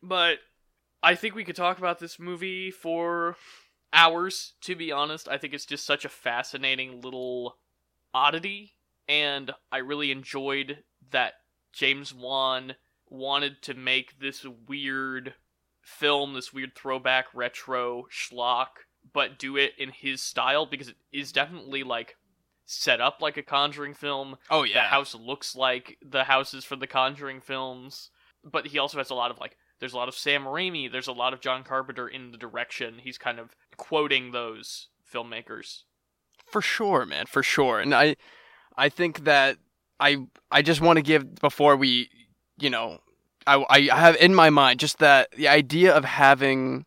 But 0.02 0.38
I 1.02 1.14
think 1.16 1.34
we 1.34 1.44
could 1.44 1.56
talk 1.56 1.78
about 1.78 1.98
this 1.98 2.18
movie 2.18 2.70
for 2.70 3.36
hours. 3.92 4.52
To 4.62 4.76
be 4.76 4.92
honest, 4.92 5.28
I 5.28 5.36
think 5.36 5.52
it's 5.52 5.66
just 5.66 5.84
such 5.84 6.04
a 6.04 6.08
fascinating 6.08 7.00
little 7.00 7.56
oddity, 8.14 8.74
and 9.08 9.50
I 9.72 9.78
really 9.78 10.12
enjoyed 10.12 10.84
that 11.10 11.34
James 11.72 12.14
Wan 12.14 12.76
wanted 13.08 13.62
to 13.62 13.74
make 13.74 14.18
this 14.18 14.44
weird 14.68 15.34
film, 15.86 16.34
this 16.34 16.52
weird 16.52 16.74
throwback 16.74 17.26
retro 17.32 18.06
schlock, 18.12 18.66
but 19.12 19.38
do 19.38 19.56
it 19.56 19.72
in 19.78 19.90
his 19.90 20.20
style 20.20 20.66
because 20.66 20.88
it 20.88 20.96
is 21.12 21.32
definitely 21.32 21.82
like 21.82 22.16
set 22.64 23.00
up 23.00 23.18
like 23.22 23.36
a 23.36 23.42
Conjuring 23.42 23.94
film. 23.94 24.36
Oh 24.50 24.64
yeah, 24.64 24.74
The 24.74 24.88
house 24.88 25.14
looks 25.14 25.54
like 25.54 25.96
the 26.02 26.24
houses 26.24 26.64
from 26.64 26.80
the 26.80 26.86
Conjuring 26.86 27.40
films, 27.40 28.10
but 28.44 28.66
he 28.66 28.78
also 28.78 28.98
has 28.98 29.10
a 29.10 29.14
lot 29.14 29.30
of 29.30 29.38
like. 29.38 29.56
There's 29.78 29.92
a 29.92 29.96
lot 29.98 30.08
of 30.08 30.14
Sam 30.14 30.44
Raimi. 30.44 30.90
There's 30.90 31.06
a 31.06 31.12
lot 31.12 31.34
of 31.34 31.40
John 31.40 31.62
Carpenter 31.62 32.08
in 32.08 32.30
the 32.32 32.38
direction. 32.38 32.94
He's 33.04 33.18
kind 33.18 33.38
of 33.38 33.54
quoting 33.76 34.32
those 34.32 34.88
filmmakers. 35.12 35.82
for 36.50 36.62
sure, 36.62 37.04
man, 37.04 37.26
for 37.26 37.42
sure. 37.42 37.78
And 37.80 37.94
I, 37.94 38.16
I 38.76 38.88
think 38.88 39.24
that 39.24 39.58
I, 40.00 40.16
I 40.50 40.62
just 40.62 40.80
want 40.80 40.96
to 40.96 41.02
give 41.02 41.34
before 41.36 41.76
we, 41.76 42.08
you 42.58 42.70
know, 42.70 43.00
I, 43.46 43.64
I 43.68 43.96
have 43.96 44.16
in 44.16 44.34
my 44.34 44.50
mind 44.50 44.80
just 44.80 44.98
that 44.98 45.30
the 45.36 45.48
idea 45.48 45.94
of 45.94 46.04
having 46.04 46.84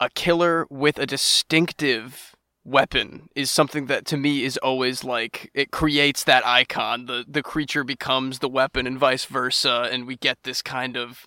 a 0.00 0.10
killer 0.10 0.66
with 0.70 0.98
a 0.98 1.06
distinctive 1.06 2.34
weapon 2.64 3.28
is 3.34 3.50
something 3.50 3.86
that 3.86 4.04
to 4.06 4.16
me 4.16 4.44
is 4.44 4.56
always 4.58 5.04
like 5.04 5.50
it 5.54 5.70
creates 5.70 6.24
that 6.24 6.46
icon. 6.46 7.06
The 7.06 7.24
the 7.26 7.42
creature 7.42 7.84
becomes 7.84 8.40
the 8.40 8.48
weapon 8.48 8.86
and 8.86 8.98
vice 8.98 9.24
versa, 9.24 9.88
and 9.90 10.06
we 10.06 10.16
get 10.16 10.38
this 10.42 10.62
kind 10.62 10.96
of 10.96 11.26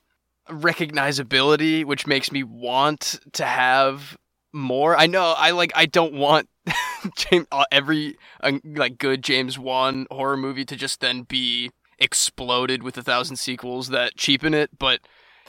recognizability, 0.50 1.86
which 1.86 2.08
makes 2.08 2.32
me 2.32 2.44
want 2.44 3.20
to 3.34 3.46
have 3.46 4.18
more. 4.52 4.98
I 4.98 5.08
know 5.08 5.34
I 5.38 5.52
like 5.52 5.72
I 5.76 5.86
don't 5.86 6.14
want 6.14 6.50
James 7.16 7.48
uh, 7.52 7.66
every 7.72 8.18
uh, 8.42 8.54
like 8.64 8.98
good 8.98 9.24
James 9.24 9.58
Wan 9.58 10.08
horror 10.12 10.38
movie 10.38 10.66
to 10.66 10.76
just 10.76 11.00
then 11.00 11.24
be 11.24 11.72
exploded 12.00 12.84
with 12.84 12.98
a 12.98 13.04
thousand 13.04 13.38
sequels 13.38 13.90
that 13.90 14.16
cheapen 14.16 14.54
it, 14.54 14.78
but 14.78 15.02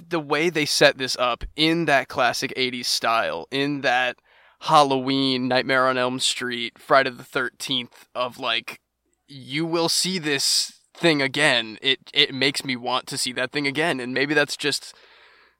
the 0.08 0.20
way 0.20 0.50
they 0.50 0.64
set 0.64 0.98
this 0.98 1.16
up 1.16 1.44
in 1.56 1.84
that 1.84 2.08
classic 2.08 2.52
80s 2.56 2.86
style, 2.86 3.46
in 3.50 3.82
that 3.82 4.16
Halloween, 4.60 5.48
Nightmare 5.48 5.86
on 5.86 5.98
Elm 5.98 6.20
Street, 6.20 6.78
Friday 6.78 7.10
the 7.10 7.22
13th 7.22 8.06
of 8.14 8.38
like 8.38 8.80
you 9.26 9.64
will 9.64 9.88
see 9.88 10.18
this 10.18 10.80
thing 10.92 11.22
again. 11.22 11.78
It 11.80 12.10
it 12.12 12.34
makes 12.34 12.64
me 12.64 12.76
want 12.76 13.06
to 13.08 13.18
see 13.18 13.32
that 13.32 13.52
thing 13.52 13.66
again 13.66 14.00
and 14.00 14.12
maybe 14.12 14.34
that's 14.34 14.56
just 14.56 14.94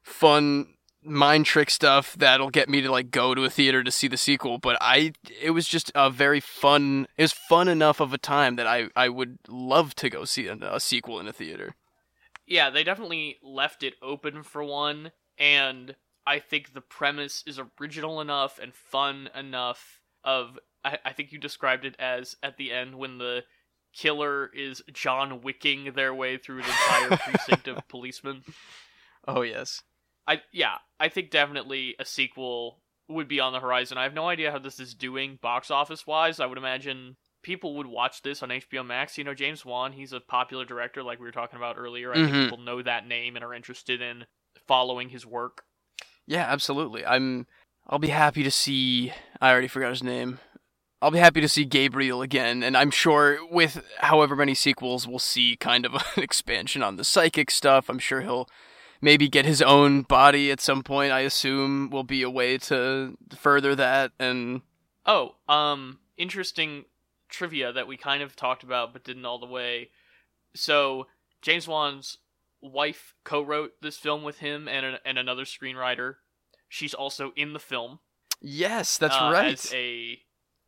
fun 0.03 0.73
mind 1.03 1.45
trick 1.45 1.69
stuff 1.69 2.15
that'll 2.17 2.49
get 2.49 2.69
me 2.69 2.81
to 2.81 2.91
like 2.91 3.09
go 3.11 3.33
to 3.33 3.43
a 3.43 3.49
theater 3.49 3.83
to 3.83 3.91
see 3.91 4.07
the 4.07 4.17
sequel 4.17 4.57
but 4.59 4.77
i 4.81 5.11
it 5.41 5.49
was 5.51 5.67
just 5.67 5.91
a 5.95 6.09
very 6.09 6.39
fun 6.39 7.07
it 7.17 7.23
was 7.23 7.31
fun 7.31 7.67
enough 7.67 7.99
of 7.99 8.13
a 8.13 8.17
time 8.17 8.55
that 8.55 8.67
i 8.67 8.87
i 8.95 9.09
would 9.09 9.39
love 9.47 9.95
to 9.95 10.09
go 10.09 10.25
see 10.25 10.47
a, 10.47 10.53
a 10.61 10.79
sequel 10.79 11.19
in 11.19 11.27
a 11.27 11.33
theater 11.33 11.73
Yeah, 12.45 12.69
they 12.69 12.83
definitely 12.83 13.37
left 13.41 13.81
it 13.81 13.93
open 14.01 14.43
for 14.43 14.61
one, 14.63 15.11
and 15.37 15.95
I 16.27 16.39
think 16.39 16.73
the 16.73 16.81
premise 16.81 17.43
is 17.47 17.59
original 17.79 18.19
enough 18.19 18.59
and 18.59 18.73
fun 18.73 19.29
enough. 19.33 20.01
Of 20.23 20.59
I, 20.83 20.97
I 21.05 21.13
think 21.13 21.31
you 21.31 21.39
described 21.39 21.85
it 21.85 21.95
as 21.97 22.35
at 22.43 22.57
the 22.57 22.71
end 22.73 22.95
when 22.95 23.19
the 23.19 23.43
killer 23.93 24.51
is 24.53 24.83
John 24.91 25.41
Wicking 25.41 25.93
their 25.95 26.13
way 26.13 26.37
through 26.37 26.59
an 26.59 26.65
entire 26.65 27.17
precinct 27.23 27.67
of 27.69 27.87
policemen. 27.87 28.43
oh 29.27 29.43
yes 29.43 29.81
I 30.27 30.41
yeah, 30.51 30.75
I 30.99 31.09
think 31.09 31.31
definitely 31.31 31.95
a 31.99 32.05
sequel 32.05 32.81
would 33.09 33.27
be 33.27 33.39
on 33.39 33.51
the 33.53 33.59
horizon. 33.59 33.97
I 33.97 34.03
have 34.03 34.13
no 34.13 34.27
idea 34.29 34.51
how 34.51 34.59
this 34.59 34.79
is 34.79 34.93
doing 34.93 35.37
box 35.41 35.69
office 35.71 36.07
wise. 36.07 36.39
I 36.39 36.45
would 36.45 36.57
imagine 36.57 37.17
people 37.43 37.75
would 37.77 37.87
watch 37.87 38.21
this 38.21 38.41
on 38.43 38.49
HBO 38.49 38.85
Max. 38.85 39.17
You 39.17 39.23
know, 39.23 39.33
James 39.33 39.65
Wan, 39.65 39.91
he's 39.93 40.13
a 40.13 40.19
popular 40.19 40.63
director 40.63 41.03
like 41.03 41.19
we 41.19 41.25
were 41.25 41.31
talking 41.31 41.57
about 41.57 41.75
earlier. 41.77 42.13
I 42.13 42.17
Mhm. 42.17 42.25
think 42.25 42.35
people 42.51 42.63
know 42.63 42.81
that 42.81 43.07
name 43.07 43.35
and 43.35 43.43
are 43.43 43.53
interested 43.53 44.01
in 44.01 44.25
following 44.67 45.09
his 45.09 45.25
work. 45.25 45.63
yeah 46.27 46.45
absolutely 46.47 47.03
i'm 47.05 47.47
i'll 47.87 47.97
be 47.99 48.09
happy 48.09 48.43
to 48.43 48.51
see 48.51 49.11
i 49.41 49.49
already 49.51 49.67
forgot 49.67 49.89
his 49.89 50.03
name 50.03 50.39
i'll 51.01 51.09
be 51.11 51.17
happy 51.17 51.41
to 51.41 51.49
see 51.49 51.65
gabriel 51.65 52.21
again 52.21 52.61
and 52.61 52.77
i'm 52.77 52.91
sure 52.91 53.39
with 53.49 53.83
however 54.01 54.35
many 54.35 54.53
sequels 54.53 55.07
we'll 55.07 55.17
see 55.19 55.57
kind 55.57 55.83
of 55.85 55.93
an 56.15 56.23
expansion 56.23 56.83
on 56.83 56.95
the 56.95 57.03
psychic 57.03 57.49
stuff 57.49 57.89
i'm 57.89 57.97
sure 57.99 58.21
he'll 58.21 58.47
maybe 59.01 59.27
get 59.27 59.45
his 59.45 59.61
own 59.61 60.03
body 60.03 60.51
at 60.51 60.61
some 60.61 60.83
point 60.83 61.11
i 61.11 61.21
assume 61.21 61.89
will 61.89 62.03
be 62.03 62.21
a 62.21 62.29
way 62.29 62.57
to 62.57 63.17
further 63.35 63.75
that 63.75 64.11
and 64.19 64.61
Oh, 65.05 65.35
um 65.49 65.97
interesting 66.17 66.85
trivia 67.27 67.73
that 67.73 67.87
we 67.87 67.97
kind 67.97 68.21
of 68.21 68.35
talked 68.35 68.61
about 68.63 68.93
but 68.93 69.03
didn't 69.03 69.25
all 69.25 69.39
the 69.39 69.47
way. 69.47 69.89
So, 70.53 71.07
James 71.41 71.67
Wan's 71.67 72.17
wife 72.61 73.15
co-wrote 73.23 73.71
this 73.81 73.97
film 73.97 74.21
with 74.21 74.39
him 74.39 74.67
and 74.67 74.85
a, 74.85 74.99
and 75.03 75.17
another 75.17 75.45
screenwriter. 75.45 76.15
She's 76.69 76.93
also 76.93 77.31
in 77.35 77.53
the 77.53 77.59
film. 77.59 77.99
yes 78.39 78.97
that's 78.97 79.15
uh, 79.15 79.31
right 79.33 79.53
As 79.53 79.73
a 79.73 80.19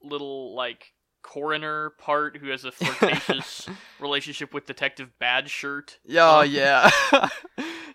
little 0.01 0.55
like 0.55 0.92
coroner 1.23 1.91
part 1.97 2.37
who 2.37 2.49
has 2.49 2.63
a 2.65 2.71
flirtatious 2.71 3.67
relationship 3.99 4.53
with 4.53 4.65
Detective 4.67 5.17
Bad 5.19 5.49
Shirt. 5.49 5.97
Oh 6.15 6.41
Um, 6.41 6.49
yeah, 6.51 6.89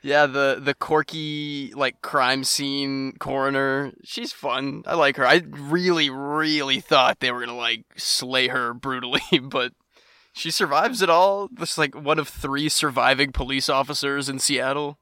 yeah. 0.02 0.26
The 0.26 0.58
the 0.60 0.74
quirky 0.74 1.72
like 1.76 2.02
crime 2.02 2.42
scene 2.44 3.12
coroner. 3.18 3.92
She's 4.02 4.32
fun. 4.32 4.82
I 4.86 4.94
like 4.94 5.16
her. 5.16 5.26
I 5.26 5.42
really, 5.48 6.10
really 6.10 6.80
thought 6.80 7.20
they 7.20 7.30
were 7.30 7.40
gonna 7.40 7.54
like 7.56 7.84
slay 7.96 8.48
her 8.48 8.74
brutally, 8.74 9.20
but 9.42 9.72
she 10.32 10.50
survives 10.50 11.02
it 11.02 11.10
all. 11.10 11.48
This 11.52 11.78
like 11.78 11.94
one 11.94 12.18
of 12.18 12.28
three 12.28 12.68
surviving 12.68 13.32
police 13.32 13.68
officers 13.68 14.28
in 14.28 14.38
Seattle. 14.38 14.98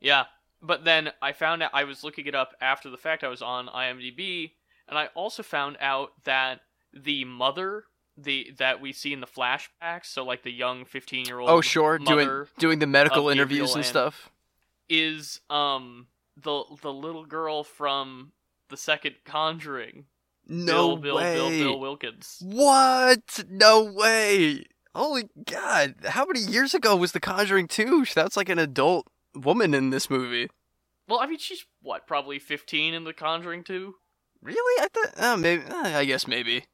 Yeah, 0.00 0.24
but 0.62 0.84
then 0.84 1.10
I 1.20 1.32
found 1.32 1.62
out 1.62 1.70
I 1.74 1.84
was 1.84 2.02
looking 2.04 2.26
it 2.26 2.34
up 2.34 2.52
after 2.60 2.90
the 2.90 2.96
fact. 2.96 3.24
I 3.24 3.28
was 3.28 3.42
on 3.42 3.66
IMDb, 3.66 4.52
and 4.88 4.98
I 4.98 5.08
also 5.14 5.42
found 5.42 5.76
out 5.80 6.10
that 6.24 6.60
the 7.04 7.24
mother, 7.24 7.84
the 8.16 8.52
that 8.58 8.80
we 8.80 8.92
see 8.92 9.12
in 9.12 9.20
the 9.20 9.26
flashbacks, 9.26 10.06
so 10.06 10.24
like 10.24 10.42
the 10.42 10.52
young 10.52 10.84
fifteen-year-old. 10.84 11.48
Oh 11.50 11.60
sure, 11.60 11.98
doing 11.98 12.46
doing 12.58 12.78
the 12.78 12.86
medical 12.86 13.28
interviews 13.28 13.70
and 13.70 13.78
and- 13.78 13.86
stuff. 13.86 14.30
is 14.88 15.40
um 15.50 16.06
the 16.36 16.62
the 16.82 16.92
little 16.92 17.24
girl 17.24 17.64
from 17.64 18.32
the 18.68 18.76
second 18.76 19.16
Conjuring. 19.24 20.06
No 20.48 20.96
Bill, 20.96 20.96
Bill, 20.96 21.16
way. 21.16 21.34
Bill, 21.34 21.50
Bill 21.50 21.80
Wilkins. 21.80 22.38
What? 22.40 23.44
No 23.50 23.82
way. 23.82 24.64
Holy 24.94 25.28
God. 25.44 25.96
How 26.04 26.24
many 26.24 26.40
years 26.40 26.72
ago 26.72 26.94
was 26.96 27.12
The 27.12 27.20
Conjuring 27.20 27.66
2? 27.68 28.06
That's 28.14 28.36
like 28.36 28.48
an 28.48 28.58
adult 28.58 29.08
woman 29.34 29.74
in 29.74 29.90
this 29.90 30.08
movie. 30.08 30.48
Well, 31.08 31.18
I 31.20 31.26
mean, 31.26 31.38
she's 31.38 31.66
what, 31.82 32.06
probably 32.06 32.38
fifteen 32.38 32.94
in 32.94 33.04
the 33.04 33.12
Conjuring 33.12 33.62
Two. 33.64 33.94
Really? 34.42 34.82
I 34.82 34.88
thought. 34.88 35.14
Oh, 35.18 35.36
maybe. 35.36 35.62
uh, 35.64 35.98
I 35.98 36.04
guess 36.04 36.26
maybe. 36.26 36.64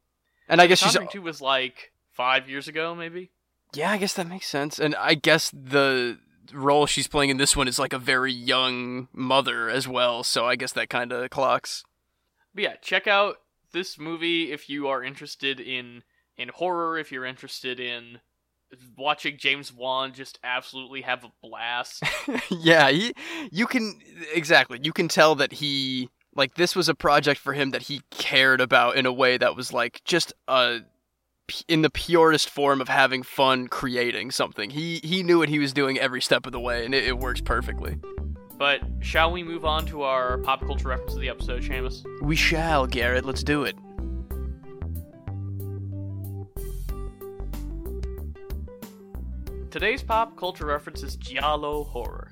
And 0.53 0.61
I 0.61 0.67
guess 0.67 0.79
she's. 0.79 0.93
Conjuring 0.93 1.09
Two 1.11 1.23
was 1.23 1.41
like 1.41 1.93
five 2.13 2.49
years 2.49 2.69
ago, 2.69 2.95
maybe. 2.95 3.31
Yeah, 3.75 3.91
I 3.91 3.97
guess 3.97 4.15
that 4.15 4.29
makes 4.29 4.47
sense. 4.47 4.79
And 4.79 4.95
I 4.97 5.15
guess 5.15 5.51
the 5.51 6.19
role 6.53 6.87
she's 6.87 7.09
playing 7.09 7.31
in 7.31 7.39
this 7.39 7.57
one 7.57 7.69
is 7.69 7.79
like 7.79 7.95
a 7.95 7.99
very 7.99 8.33
young 8.33 9.09
mother 9.13 9.71
as 9.71 9.89
well. 9.89 10.23
So 10.23 10.45
I 10.47 10.57
guess 10.57 10.73
that 10.73 10.91
kind 10.91 11.11
of 11.11 11.31
clocks. 11.31 11.85
But 12.55 12.65
yeah, 12.65 12.75
check 12.83 13.07
out 13.07 13.37
this 13.73 13.99
movie 13.99 14.53
if 14.53 14.69
you 14.69 14.89
are 14.89 15.03
interested 15.03 15.59
in 15.59 16.03
in 16.37 16.51
horror. 16.51 16.99
If 16.99 17.11
you're 17.11 17.25
interested 17.25 17.81
in 17.81 18.21
watching 18.97 19.37
James 19.39 19.73
Wan 19.73 20.13
just 20.13 20.39
absolutely 20.45 21.03
have 21.03 21.25
a 21.25 21.33
blast. 21.43 22.03
yeah, 22.51 22.91
he, 22.91 23.15
you 23.51 23.67
can 23.67 24.01
exactly. 24.35 24.81
You 24.83 24.93
can 24.93 25.09
tell 25.09 25.35
that 25.37 25.53
he 25.53 26.11
like 26.35 26.55
this 26.55 26.75
was 26.75 26.89
a 26.89 26.95
project 26.95 27.41
for 27.41 27.53
him 27.53 27.71
that 27.71 27.83
he 27.83 28.03
cared 28.11 28.61
about 28.61 28.97
in 28.97 29.07
a 29.07 29.13
way 29.13 29.37
that 29.37 29.57
was 29.57 29.73
like 29.73 30.03
just 30.05 30.33
a 30.49 30.81
in 31.69 31.83
the 31.83 31.91
purest 31.91 32.49
form 32.49 32.81
of 32.81 32.89
having 32.89 33.23
fun 33.23 33.69
creating 33.69 34.31
something. 34.31 34.71
He 34.71 35.01
he 35.03 35.23
knew 35.23 35.39
what 35.39 35.49
he 35.49 35.59
was 35.59 35.73
doing 35.73 35.99
every 35.99 36.23
step 36.23 36.47
of 36.47 36.53
the 36.53 36.61
way, 36.61 36.85
and 36.85 36.95
it, 36.95 37.07
it 37.07 37.19
works 37.19 37.41
perfectly. 37.41 37.99
But 38.57 38.81
shall 39.01 39.33
we 39.33 39.43
move 39.43 39.65
on 39.65 39.87
to 39.87 40.03
our 40.03 40.39
pop 40.39 40.61
culture 40.61 40.89
reference 40.89 41.15
of 41.15 41.21
the 41.21 41.29
episode, 41.29 41.63
Seamus? 41.63 42.05
We 42.23 42.37
shall, 42.37 42.87
Garrett. 42.87 43.25
Let's 43.25 43.43
do 43.43 43.65
it. 43.65 43.77
Today's 49.71 50.03
pop 50.03 50.37
culture 50.37 50.67
reference 50.67 51.03
is 51.03 51.17
giallo 51.17 51.85
horror. 51.85 52.32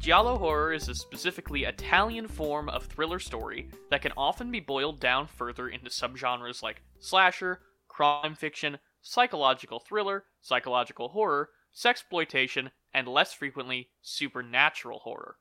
Giallo 0.00 0.38
horror 0.38 0.72
is 0.72 0.88
a 0.88 0.94
specifically 0.94 1.64
Italian 1.64 2.28
form 2.28 2.68
of 2.68 2.84
thriller 2.84 3.18
story 3.18 3.68
that 3.90 4.00
can 4.00 4.12
often 4.16 4.52
be 4.52 4.60
boiled 4.60 5.00
down 5.00 5.26
further 5.26 5.68
into 5.68 5.90
subgenres 5.90 6.62
like 6.62 6.82
slasher, 7.00 7.60
crime 7.88 8.36
fiction, 8.36 8.78
psychological 9.02 9.80
thriller, 9.80 10.24
psychological 10.40 11.08
horror, 11.08 11.50
sexploitation, 11.74 12.70
and 12.94 13.08
less 13.08 13.32
frequently, 13.32 13.90
supernatural 14.00 15.00
horror. 15.00 15.36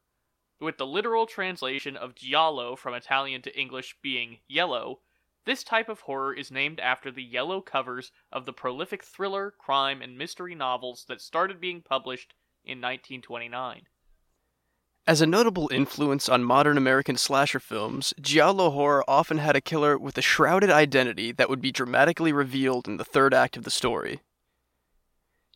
With 0.60 0.80
the 0.80 0.88
literal 0.88 1.28
translation 1.28 1.96
of 1.96 2.16
giallo 2.16 2.76
from 2.76 2.96
Italian 2.96 3.44
to 3.44 3.58
English 3.58 3.96
being 4.02 4.40
yellow, 4.48 5.02
this 5.46 5.64
type 5.64 5.88
of 5.88 6.02
horror 6.02 6.34
is 6.34 6.50
named 6.50 6.80
after 6.80 7.12
the 7.12 7.24
yellow 7.24 7.62
covers 7.62 8.12
of 8.32 8.48
the 8.48 8.54
prolific 8.54 9.04
thriller, 9.04 9.52
crime, 9.52 10.02
and 10.02 10.18
mystery 10.18 10.56
novels 10.56 11.06
that 11.08 11.22
started 11.22 11.62
being 11.62 11.84
published 11.84 12.34
in 12.66 12.82
1929. 12.82 13.86
As 15.08 15.22
a 15.22 15.26
notable 15.26 15.70
influence 15.72 16.28
on 16.28 16.44
modern 16.44 16.78
American 16.78 17.16
slasher 17.16 17.62
films, 17.62 18.14
giallo 18.20 18.70
horror 18.72 19.06
often 19.08 19.38
had 19.38 19.56
a 19.56 19.62
killer 19.62 19.98
with 19.98 20.18
a 20.18 20.22
shrouded 20.22 20.70
identity 20.70 21.32
that 21.32 21.50
would 21.50 21.62
be 21.62 21.72
dramatically 21.72 22.34
revealed 22.34 22.90
in 22.90 22.98
the 22.98 23.06
third 23.06 23.34
act 23.34 23.56
of 23.56 23.64
the 23.64 23.72
story. 23.72 24.20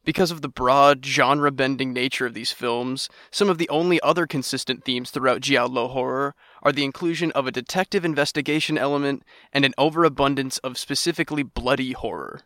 Because 0.06 0.32
of 0.32 0.42
the 0.42 0.48
broad, 0.48 1.06
genre 1.06 1.52
bending 1.52 1.92
nature 1.92 2.26
of 2.26 2.34
these 2.34 2.54
films, 2.54 3.10
some 3.30 3.50
of 3.50 3.58
the 3.58 3.68
only 3.68 4.00
other 4.00 4.26
consistent 4.26 4.86
themes 4.86 5.12
throughout 5.12 5.42
Giallo 5.42 5.90
horror 5.90 6.34
are 6.64 6.72
the 6.72 6.86
inclusion 6.86 7.34
of 7.34 7.46
a 7.46 7.52
detective 7.52 8.06
investigation 8.06 8.78
element 8.78 9.22
and 9.52 9.66
an 9.66 9.74
overabundance 9.78 10.60
of 10.60 10.78
specifically 10.78 11.44
bloody 11.44 11.92
horror. 11.92 12.44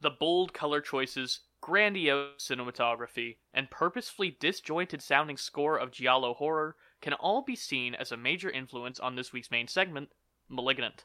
The 0.00 0.10
bold 0.10 0.54
color 0.54 0.80
choices, 0.80 1.40
grandiose 1.66 2.46
cinematography, 2.48 3.38
and 3.52 3.68
purposefully 3.68 4.36
disjointed 4.38 5.02
sounding 5.02 5.36
score 5.36 5.76
of 5.76 5.90
Giallo 5.90 6.32
horror 6.32 6.76
can 7.00 7.12
all 7.14 7.42
be 7.42 7.56
seen 7.56 7.92
as 7.92 8.12
a 8.12 8.16
major 8.16 8.48
influence 8.48 9.00
on 9.00 9.16
this 9.16 9.32
week's 9.32 9.50
main 9.50 9.66
segment, 9.66 10.10
Malignant. 10.48 11.04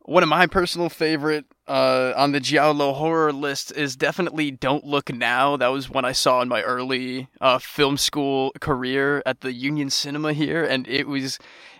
One 0.00 0.22
of 0.22 0.28
my 0.28 0.46
personal 0.46 0.90
favorite 0.90 1.46
uh, 1.66 2.12
on 2.14 2.32
the 2.32 2.40
Giallo 2.40 2.92
horror 2.92 3.32
list 3.32 3.72
is 3.74 3.96
definitely 3.96 4.50
Don't 4.50 4.84
Look 4.84 5.10
Now. 5.10 5.56
That 5.56 5.68
was 5.68 5.88
one 5.88 6.04
I 6.04 6.12
saw 6.12 6.42
in 6.42 6.48
my 6.48 6.60
early 6.60 7.28
uh, 7.40 7.58
film 7.58 7.96
school 7.96 8.52
career 8.60 9.22
at 9.24 9.40
the 9.40 9.54
Union 9.54 9.88
Cinema 9.88 10.34
here, 10.34 10.62
and 10.62 10.86
it 10.86 11.08
was 11.08 11.38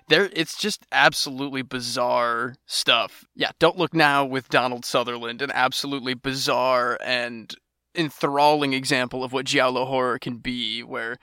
there. 0.09 0.31
It's 0.33 0.57
just 0.57 0.87
absolutely 0.91 1.61
bizarre 1.61 2.55
stuff. 2.65 3.27
Yeah, 3.37 3.51
Don't 3.59 3.77
Look 3.77 3.93
Now 3.93 4.25
with 4.25 4.49
Donald 4.49 4.87
Sutherland, 4.87 5.43
an 5.43 5.51
absolutely 5.53 6.15
bizarre 6.15 6.99
and 7.05 7.55
enthralling 7.95 8.73
example 8.73 9.23
of 9.25 9.33
what 9.33 9.47
Giallo 9.47 9.85
horror 9.85 10.19
can 10.19 10.39
be, 10.39 10.83
where 10.83 11.19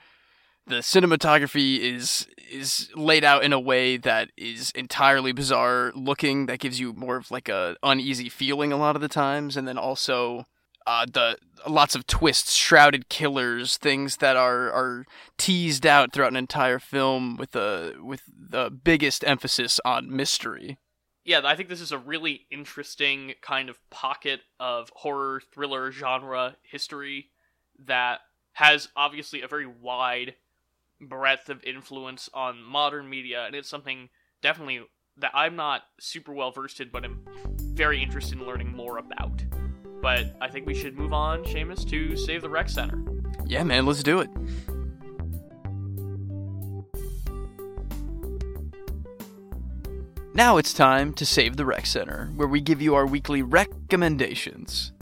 the 0.66 0.76
cinematography 0.76 1.80
is 1.80 2.26
is 2.50 2.90
laid 2.94 3.24
out 3.24 3.42
in 3.42 3.52
a 3.52 3.60
way 3.60 3.96
that 3.96 4.30
is 4.36 4.70
entirely 4.72 5.32
bizarre 5.32 5.92
looking 5.94 6.46
that 6.46 6.58
gives 6.58 6.78
you 6.78 6.92
more 6.92 7.16
of 7.16 7.30
like 7.30 7.48
a 7.48 7.76
uneasy 7.82 8.28
feeling 8.28 8.72
a 8.72 8.76
lot 8.76 8.94
of 8.94 9.02
the 9.02 9.08
times 9.08 9.56
and 9.56 9.66
then 9.66 9.78
also 9.78 10.44
uh, 10.86 11.06
the 11.12 11.36
lots 11.68 11.94
of 11.94 12.06
twists 12.06 12.54
shrouded 12.54 13.08
killers 13.08 13.76
things 13.76 14.18
that 14.18 14.36
are 14.36 14.70
are 14.70 15.04
teased 15.38 15.86
out 15.86 16.12
throughout 16.12 16.32
an 16.32 16.36
entire 16.36 16.78
film 16.78 17.36
with 17.36 17.52
the 17.52 17.94
with 18.00 18.22
the 18.28 18.70
biggest 18.70 19.24
emphasis 19.26 19.80
on 19.84 20.14
mystery 20.14 20.78
yeah, 21.24 21.40
I 21.44 21.54
think 21.54 21.68
this 21.68 21.80
is 21.80 21.92
a 21.92 21.98
really 21.98 22.46
interesting 22.50 23.34
kind 23.40 23.68
of 23.68 23.78
pocket 23.90 24.40
of 24.58 24.90
horror 24.94 25.40
thriller 25.52 25.92
genre 25.92 26.56
history 26.62 27.30
that 27.86 28.20
has 28.52 28.88
obviously 28.96 29.42
a 29.42 29.48
very 29.48 29.66
wide 29.66 30.34
breadth 31.00 31.48
of 31.48 31.62
influence 31.64 32.28
on 32.34 32.62
modern 32.62 33.08
media, 33.08 33.44
and 33.46 33.54
it's 33.54 33.68
something 33.68 34.08
definitely 34.40 34.80
that 35.18 35.30
I'm 35.34 35.56
not 35.56 35.82
super 36.00 36.32
well 36.32 36.50
versed 36.50 36.80
in, 36.80 36.90
but 36.92 37.04
I'm 37.04 37.24
very 37.58 38.02
interested 38.02 38.38
in 38.38 38.46
learning 38.46 38.74
more 38.74 38.98
about. 38.98 39.44
But 40.00 40.36
I 40.40 40.48
think 40.48 40.66
we 40.66 40.74
should 40.74 40.96
move 40.96 41.12
on, 41.12 41.44
Seamus, 41.44 41.88
to 41.90 42.16
Save 42.16 42.42
the 42.42 42.50
Rec 42.50 42.68
Center. 42.68 43.00
Yeah, 43.46 43.62
man, 43.62 43.86
let's 43.86 44.02
do 44.02 44.20
it. 44.20 44.30
Now 50.34 50.56
it's 50.56 50.72
time 50.72 51.12
to 51.14 51.26
Save 51.26 51.58
the 51.58 51.66
Rec 51.66 51.84
Center, 51.84 52.30
where 52.36 52.48
we 52.48 52.62
give 52.62 52.80
you 52.80 52.94
our 52.94 53.04
weekly 53.04 53.42
recommendations. 53.42 54.92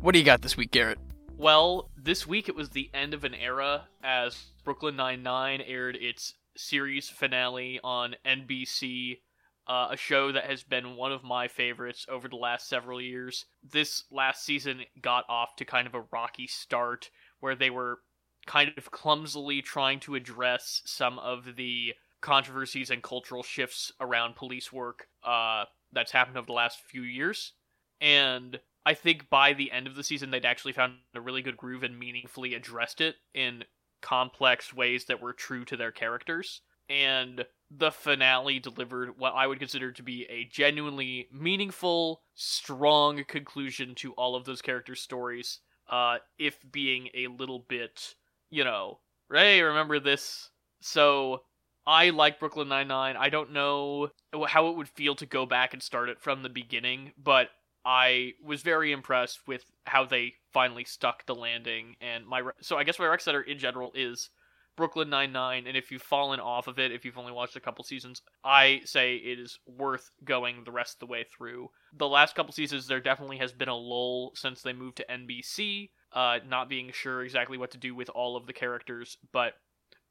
What 0.00 0.12
do 0.12 0.18
you 0.18 0.24
got 0.24 0.40
this 0.40 0.56
week, 0.56 0.70
Garrett? 0.70 0.98
Well, 1.36 1.90
this 1.98 2.26
week 2.26 2.48
it 2.48 2.56
was 2.56 2.70
the 2.70 2.88
end 2.94 3.12
of 3.12 3.24
an 3.24 3.34
era 3.34 3.88
as 4.02 4.42
Brooklyn 4.64 4.96
Nine-Nine 4.96 5.60
aired 5.60 5.96
its 5.96 6.32
series 6.56 7.10
finale 7.10 7.78
on 7.84 8.16
NBC, 8.24 9.18
uh, 9.66 9.88
a 9.90 9.98
show 9.98 10.32
that 10.32 10.44
has 10.44 10.62
been 10.62 10.96
one 10.96 11.12
of 11.12 11.22
my 11.22 11.46
favorites 11.46 12.06
over 12.08 12.26
the 12.26 12.36
last 12.36 12.66
several 12.66 13.02
years. 13.02 13.44
This 13.62 14.04
last 14.10 14.46
season 14.46 14.84
got 15.02 15.26
off 15.28 15.56
to 15.56 15.66
kind 15.66 15.86
of 15.86 15.94
a 15.94 16.06
rocky 16.10 16.46
start 16.46 17.10
where 17.40 17.54
they 17.54 17.68
were 17.68 17.98
kind 18.46 18.72
of 18.78 18.90
clumsily 18.90 19.60
trying 19.60 20.00
to 20.00 20.14
address 20.14 20.80
some 20.86 21.18
of 21.18 21.56
the 21.56 21.92
controversies 22.20 22.90
and 22.90 23.02
cultural 23.02 23.42
shifts 23.42 23.92
around 24.00 24.36
police 24.36 24.72
work 24.72 25.08
uh, 25.24 25.64
that's 25.92 26.12
happened 26.12 26.36
over 26.36 26.46
the 26.46 26.52
last 26.52 26.80
few 26.88 27.02
years. 27.02 27.52
And 28.00 28.58
I 28.86 28.94
think 28.94 29.28
by 29.30 29.52
the 29.52 29.70
end 29.72 29.86
of 29.86 29.94
the 29.94 30.04
season, 30.04 30.30
they'd 30.30 30.44
actually 30.44 30.72
found 30.72 30.94
a 31.14 31.20
really 31.20 31.42
good 31.42 31.56
groove 31.56 31.82
and 31.82 31.98
meaningfully 31.98 32.54
addressed 32.54 33.00
it 33.00 33.16
in 33.34 33.64
complex 34.00 34.72
ways 34.72 35.04
that 35.06 35.20
were 35.20 35.32
true 35.32 35.64
to 35.66 35.76
their 35.76 35.92
characters. 35.92 36.62
And 36.88 37.44
the 37.70 37.92
finale 37.92 38.58
delivered 38.58 39.18
what 39.18 39.34
I 39.34 39.46
would 39.46 39.58
consider 39.60 39.92
to 39.92 40.02
be 40.02 40.24
a 40.28 40.44
genuinely 40.46 41.28
meaningful, 41.32 42.22
strong 42.34 43.22
conclusion 43.24 43.94
to 43.96 44.12
all 44.14 44.34
of 44.34 44.44
those 44.44 44.62
characters' 44.62 45.00
stories, 45.00 45.60
uh, 45.88 46.18
if 46.38 46.58
being 46.72 47.08
a 47.14 47.28
little 47.28 47.60
bit, 47.68 48.14
you 48.50 48.64
know, 48.64 49.00
Ray, 49.28 49.60
remember 49.60 50.00
this? 50.00 50.50
So 50.80 51.42
I 51.86 52.10
like 52.10 52.38
Brooklyn 52.38 52.68
Nine 52.68 52.88
Nine. 52.88 53.16
I 53.16 53.28
don't 53.28 53.52
know 53.52 54.08
how 54.46 54.68
it 54.68 54.76
would 54.76 54.88
feel 54.88 55.14
to 55.16 55.26
go 55.26 55.46
back 55.46 55.72
and 55.72 55.82
start 55.82 56.08
it 56.08 56.20
from 56.20 56.42
the 56.42 56.48
beginning, 56.48 57.12
but 57.22 57.48
I 57.84 58.32
was 58.44 58.62
very 58.62 58.92
impressed 58.92 59.40
with 59.46 59.64
how 59.86 60.04
they 60.04 60.34
finally 60.52 60.84
stuck 60.84 61.26
the 61.26 61.34
landing. 61.34 61.96
And 62.00 62.26
my 62.26 62.38
re- 62.40 62.52
so 62.60 62.76
I 62.76 62.84
guess 62.84 62.98
my 62.98 63.06
rec 63.06 63.20
center 63.20 63.40
in 63.40 63.58
general 63.58 63.92
is 63.94 64.30
Brooklyn 64.76 65.10
Nine 65.10 65.32
Nine. 65.32 65.66
And 65.66 65.76
if 65.76 65.90
you've 65.90 66.02
fallen 66.02 66.40
off 66.40 66.66
of 66.66 66.78
it, 66.78 66.92
if 66.92 67.04
you've 67.04 67.18
only 67.18 67.32
watched 67.32 67.56
a 67.56 67.60
couple 67.60 67.84
seasons, 67.84 68.22
I 68.44 68.82
say 68.84 69.16
it 69.16 69.38
is 69.38 69.58
worth 69.66 70.10
going 70.24 70.64
the 70.64 70.72
rest 70.72 70.96
of 70.96 71.00
the 71.00 71.12
way 71.12 71.24
through. 71.24 71.68
The 71.96 72.08
last 72.08 72.34
couple 72.34 72.52
seasons, 72.52 72.86
there 72.86 73.00
definitely 73.00 73.38
has 73.38 73.52
been 73.52 73.68
a 73.68 73.76
lull 73.76 74.32
since 74.34 74.62
they 74.62 74.72
moved 74.72 74.98
to 74.98 75.06
NBC. 75.10 75.90
Uh, 76.12 76.38
not 76.46 76.68
being 76.68 76.90
sure 76.92 77.22
exactly 77.22 77.56
what 77.56 77.70
to 77.70 77.78
do 77.78 77.94
with 77.94 78.10
all 78.10 78.36
of 78.36 78.46
the 78.46 78.52
characters, 78.52 79.16
but 79.32 79.54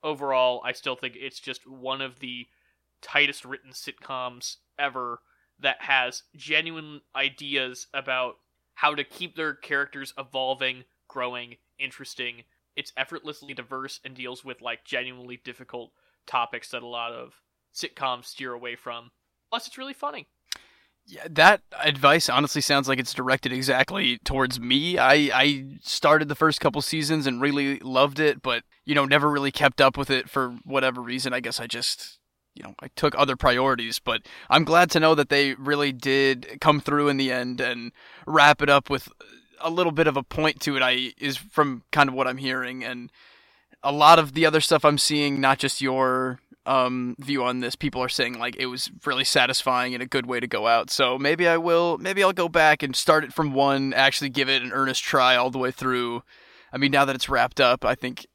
overall, 0.03 0.61
I 0.65 0.71
still 0.71 0.95
think 0.95 1.15
it's 1.17 1.39
just 1.39 1.67
one 1.67 2.01
of 2.01 2.19
the 2.19 2.47
tightest 3.01 3.45
written 3.45 3.71
sitcoms 3.71 4.57
ever 4.77 5.21
that 5.59 5.81
has 5.81 6.23
genuine 6.35 7.01
ideas 7.15 7.87
about 7.93 8.35
how 8.75 8.95
to 8.95 9.03
keep 9.03 9.35
their 9.35 9.53
characters 9.53 10.13
evolving, 10.17 10.83
growing, 11.07 11.57
interesting. 11.77 12.43
It's 12.75 12.93
effortlessly 12.95 13.53
diverse 13.53 13.99
and 14.05 14.15
deals 14.15 14.45
with 14.45 14.61
like 14.61 14.85
genuinely 14.85 15.41
difficult 15.43 15.91
topics 16.25 16.69
that 16.69 16.83
a 16.83 16.87
lot 16.87 17.11
of 17.11 17.41
sitcoms 17.73 18.25
steer 18.25 18.53
away 18.53 18.75
from. 18.75 19.11
Plus, 19.49 19.67
it's 19.67 19.77
really 19.77 19.93
funny. 19.93 20.27
Yeah, 21.11 21.25
that 21.31 21.61
advice 21.83 22.29
honestly 22.29 22.61
sounds 22.61 22.87
like 22.87 22.99
it's 22.99 23.15
directed 23.15 23.51
exactly 23.51 24.19
towards 24.19 24.59
me. 24.59 24.99
I 24.99 25.13
I 25.33 25.65
started 25.81 26.29
the 26.29 26.35
first 26.35 26.61
couple 26.61 26.83
seasons 26.83 27.25
and 27.25 27.41
really 27.41 27.79
loved 27.79 28.19
it, 28.19 28.43
but 28.43 28.63
you 28.85 28.93
know, 28.93 29.05
never 29.05 29.27
really 29.27 29.51
kept 29.51 29.81
up 29.81 29.97
with 29.97 30.11
it 30.11 30.29
for 30.29 30.51
whatever 30.63 31.01
reason. 31.01 31.33
I 31.33 31.39
guess 31.39 31.59
I 31.59 31.65
just 31.65 32.19
you 32.53 32.61
know, 32.63 32.75
I 32.79 32.89
took 32.95 33.17
other 33.17 33.35
priorities, 33.35 33.97
but 33.97 34.21
I'm 34.51 34.63
glad 34.63 34.91
to 34.91 34.99
know 34.99 35.15
that 35.15 35.29
they 35.29 35.55
really 35.55 35.91
did 35.91 36.59
come 36.61 36.79
through 36.79 37.07
in 37.07 37.17
the 37.17 37.31
end 37.31 37.59
and 37.59 37.91
wrap 38.27 38.61
it 38.61 38.69
up 38.69 38.89
with 38.89 39.09
a 39.59 39.71
little 39.71 39.91
bit 39.91 40.07
of 40.07 40.15
a 40.15 40.23
point 40.23 40.59
to 40.61 40.75
it. 40.75 40.83
I 40.83 41.13
is 41.17 41.37
from 41.37 41.83
kind 41.91 42.07
of 42.07 42.13
what 42.13 42.27
I'm 42.27 42.37
hearing 42.37 42.83
and 42.83 43.11
a 43.81 43.91
lot 43.91 44.19
of 44.19 44.33
the 44.33 44.45
other 44.45 44.61
stuff 44.61 44.85
I'm 44.85 44.99
seeing, 44.99 45.41
not 45.41 45.57
just 45.57 45.81
your 45.81 46.39
um, 46.65 47.15
view 47.19 47.43
on 47.43 47.59
this. 47.59 47.75
People 47.75 48.01
are 48.01 48.09
saying 48.09 48.37
like 48.37 48.55
it 48.57 48.67
was 48.67 48.91
really 49.05 49.23
satisfying 49.23 49.93
and 49.93 50.03
a 50.03 50.07
good 50.07 50.25
way 50.25 50.39
to 50.39 50.47
go 50.47 50.67
out. 50.67 50.89
So 50.89 51.17
maybe 51.17 51.47
I 51.47 51.57
will. 51.57 51.97
Maybe 51.97 52.23
I'll 52.23 52.33
go 52.33 52.49
back 52.49 52.83
and 52.83 52.95
start 52.95 53.23
it 53.23 53.33
from 53.33 53.53
one. 53.53 53.93
Actually, 53.93 54.29
give 54.29 54.49
it 54.49 54.61
an 54.61 54.71
earnest 54.71 55.03
try 55.03 55.35
all 55.35 55.49
the 55.49 55.57
way 55.57 55.71
through. 55.71 56.23
I 56.71 56.77
mean, 56.77 56.91
now 56.91 57.05
that 57.05 57.15
it's 57.15 57.29
wrapped 57.29 57.59
up, 57.59 57.83
I 57.83 57.95
think 57.95 58.27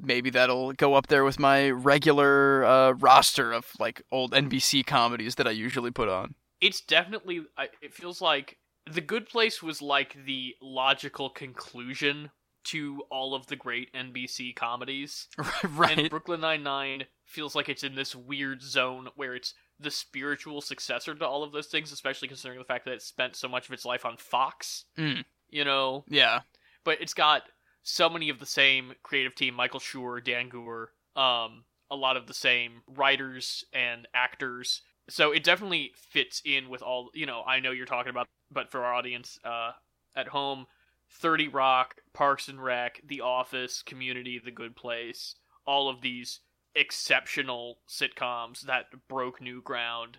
maybe 0.00 0.30
that'll 0.30 0.72
go 0.72 0.94
up 0.94 1.06
there 1.06 1.24
with 1.24 1.38
my 1.38 1.70
regular 1.70 2.64
uh, 2.64 2.90
roster 2.92 3.52
of 3.52 3.66
like 3.78 4.02
old 4.12 4.32
NBC 4.32 4.84
comedies 4.86 5.36
that 5.36 5.46
I 5.46 5.52
usually 5.52 5.90
put 5.90 6.08
on. 6.08 6.34
It's 6.60 6.80
definitely. 6.80 7.42
It 7.80 7.94
feels 7.94 8.20
like 8.20 8.58
the 8.90 9.00
Good 9.00 9.28
Place 9.28 9.62
was 9.62 9.80
like 9.80 10.16
the 10.26 10.54
logical 10.60 11.30
conclusion 11.30 12.30
to 12.64 13.02
all 13.10 13.34
of 13.34 13.46
the 13.46 13.56
great 13.56 13.92
NBC 13.94 14.54
comedies. 14.54 15.28
right. 15.70 15.98
And 15.98 16.10
Brooklyn 16.10 16.40
Nine 16.40 16.62
Nine 16.62 17.04
feels 17.24 17.54
like 17.54 17.68
it's 17.68 17.84
in 17.84 17.94
this 17.94 18.14
weird 18.14 18.62
zone 18.62 19.08
where 19.16 19.34
it's 19.34 19.54
the 19.80 19.90
spiritual 19.90 20.60
successor 20.60 21.14
to 21.14 21.26
all 21.26 21.42
of 21.44 21.52
those 21.52 21.68
things, 21.68 21.92
especially 21.92 22.28
considering 22.28 22.58
the 22.58 22.64
fact 22.64 22.84
that 22.84 22.94
it 22.94 23.02
spent 23.02 23.36
so 23.36 23.48
much 23.48 23.68
of 23.68 23.72
its 23.72 23.84
life 23.84 24.04
on 24.04 24.16
Fox. 24.16 24.84
Mm. 24.98 25.24
You 25.50 25.64
know, 25.64 26.04
Yeah. 26.08 26.40
but 26.84 27.00
it's 27.00 27.14
got 27.14 27.42
so 27.82 28.10
many 28.10 28.28
of 28.28 28.38
the 28.38 28.46
same 28.46 28.92
creative 29.02 29.34
team: 29.34 29.54
Michael 29.54 29.80
Schur, 29.80 30.22
Dan 30.22 30.48
Goor, 30.50 30.90
um, 31.16 31.64
a 31.90 31.96
lot 31.96 32.16
of 32.18 32.26
the 32.26 32.34
same 32.34 32.82
writers 32.86 33.64
and 33.72 34.06
actors. 34.12 34.82
So 35.08 35.32
it 35.32 35.42
definitely 35.42 35.92
fits 35.96 36.42
in 36.44 36.68
with 36.68 36.82
all. 36.82 37.10
You 37.14 37.24
know, 37.24 37.42
I 37.46 37.60
know 37.60 37.70
you're 37.70 37.86
talking 37.86 38.10
about, 38.10 38.26
but 38.50 38.70
for 38.70 38.84
our 38.84 38.92
audience 38.92 39.38
uh, 39.42 39.70
at 40.14 40.28
home, 40.28 40.66
Thirty 41.10 41.48
Rock, 41.48 41.96
Parks 42.12 42.48
and 42.48 42.62
Rec, 42.62 43.02
The 43.06 43.20
Office, 43.20 43.82
Community, 43.82 44.40
The 44.42 44.50
Good 44.50 44.76
Place, 44.76 45.34
all 45.66 45.88
of 45.88 46.00
these 46.00 46.40
exceptional 46.74 47.78
sitcoms 47.88 48.62
that 48.62 48.86
broke 49.08 49.40
new 49.40 49.60
ground, 49.60 50.18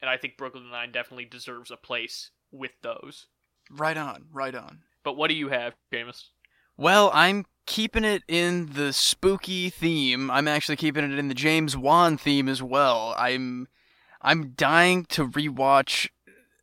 and 0.00 0.08
I 0.08 0.16
think 0.16 0.36
Brooklyn 0.36 0.70
Nine 0.70 0.92
definitely 0.92 1.24
deserves 1.24 1.70
a 1.70 1.76
place 1.76 2.30
with 2.52 2.72
those. 2.82 3.26
Right 3.70 3.96
on. 3.96 4.26
Right 4.32 4.54
on. 4.54 4.80
But 5.02 5.16
what 5.16 5.28
do 5.28 5.34
you 5.34 5.48
have, 5.48 5.74
Seamus? 5.92 6.24
Well, 6.76 7.10
I'm 7.12 7.46
keeping 7.66 8.04
it 8.04 8.22
in 8.28 8.72
the 8.74 8.92
spooky 8.92 9.70
theme. 9.70 10.30
I'm 10.30 10.48
actually 10.48 10.76
keeping 10.76 11.04
it 11.04 11.18
in 11.18 11.28
the 11.28 11.34
James 11.34 11.76
Wan 11.76 12.16
theme 12.16 12.48
as 12.48 12.62
well. 12.62 13.14
I'm 13.16 13.68
I'm 14.22 14.50
dying 14.50 15.04
to 15.06 15.26
rewatch 15.26 16.08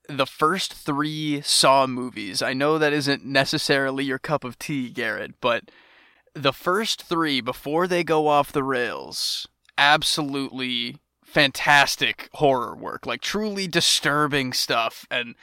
the 0.10 0.26
first 0.26 0.74
3 0.74 1.41
Saw 1.41 1.88
movies. 1.88 2.41
I 2.41 2.54
know 2.54 2.78
that 2.78 2.93
isn't 2.93 3.26
necessarily 3.26 4.04
your 4.04 4.20
cup 4.20 4.43
of 4.43 4.60
tea, 4.60 4.89
Garrett, 4.89 5.39
but 5.41 5.72
the 6.34 6.54
first 6.54 7.04
3 7.04 7.41
before 7.41 7.88
they 7.88 8.04
go 8.04 8.28
off 8.28 8.51
the 8.51 8.64
rails, 8.64 9.47
absolutely 9.78 10.97
fantastic 11.24 12.30
horror 12.34 12.76
work. 12.76 13.06
Like 13.06 13.22
truly 13.22 13.68
disturbing 13.68 14.54
stuff 14.54 15.06
and 15.10 15.36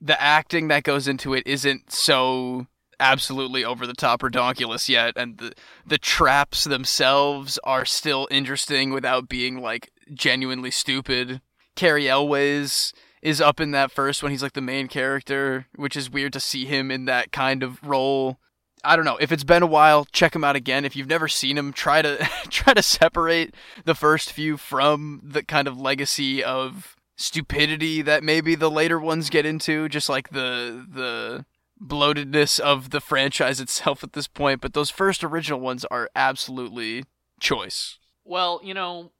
the 0.00 0.20
acting 0.20 0.68
that 0.68 0.84
goes 0.84 1.08
into 1.08 1.34
it 1.34 1.46
isn't 1.46 1.92
so 1.92 2.66
absolutely 3.00 3.64
over 3.64 3.86
the 3.86 3.94
top 3.94 4.22
or 4.22 4.30
redonkulous 4.30 4.88
yet 4.88 5.14
and 5.16 5.38
the 5.38 5.52
the 5.86 5.98
traps 5.98 6.64
themselves 6.64 7.56
are 7.62 7.84
still 7.84 8.26
interesting 8.28 8.90
without 8.90 9.28
being 9.28 9.60
like 9.60 9.90
genuinely 10.12 10.70
stupid. 10.70 11.40
Cary 11.76 12.08
Elwes 12.08 12.92
is 13.22 13.40
up 13.40 13.60
in 13.60 13.70
that 13.72 13.90
first 13.90 14.22
one. 14.22 14.32
He's 14.32 14.42
like 14.42 14.52
the 14.52 14.60
main 14.60 14.88
character, 14.88 15.66
which 15.76 15.96
is 15.96 16.10
weird 16.10 16.32
to 16.34 16.40
see 16.40 16.64
him 16.64 16.90
in 16.90 17.04
that 17.06 17.32
kind 17.32 17.62
of 17.62 17.82
role. 17.82 18.38
I 18.84 18.96
don't 18.96 19.04
know. 19.04 19.16
If 19.16 19.32
it's 19.32 19.44
been 19.44 19.62
a 19.62 19.66
while, 19.66 20.06
check 20.12 20.34
him 20.34 20.44
out 20.44 20.56
again. 20.56 20.84
If 20.84 20.94
you've 20.94 21.08
never 21.08 21.28
seen 21.28 21.58
him, 21.58 21.72
try 21.72 22.02
to 22.02 22.16
try 22.50 22.74
to 22.74 22.82
separate 22.82 23.54
the 23.84 23.94
first 23.94 24.32
few 24.32 24.56
from 24.56 25.20
the 25.22 25.42
kind 25.42 25.66
of 25.68 25.80
legacy 25.80 26.42
of 26.42 26.96
stupidity 27.16 28.00
that 28.02 28.22
maybe 28.22 28.54
the 28.54 28.70
later 28.70 28.98
ones 28.98 29.30
get 29.30 29.44
into, 29.44 29.88
just 29.88 30.08
like 30.08 30.30
the 30.30 30.86
the 30.88 31.44
bloatedness 31.80 32.58
of 32.58 32.90
the 32.90 33.00
franchise 33.00 33.60
itself 33.60 34.02
at 34.02 34.12
this 34.12 34.28
point, 34.28 34.60
but 34.60 34.74
those 34.74 34.90
first 34.90 35.22
original 35.22 35.60
ones 35.60 35.84
are 35.86 36.10
absolutely 36.14 37.04
choice. 37.40 37.98
Well, 38.24 38.60
you 38.62 38.74
know, 38.74 39.12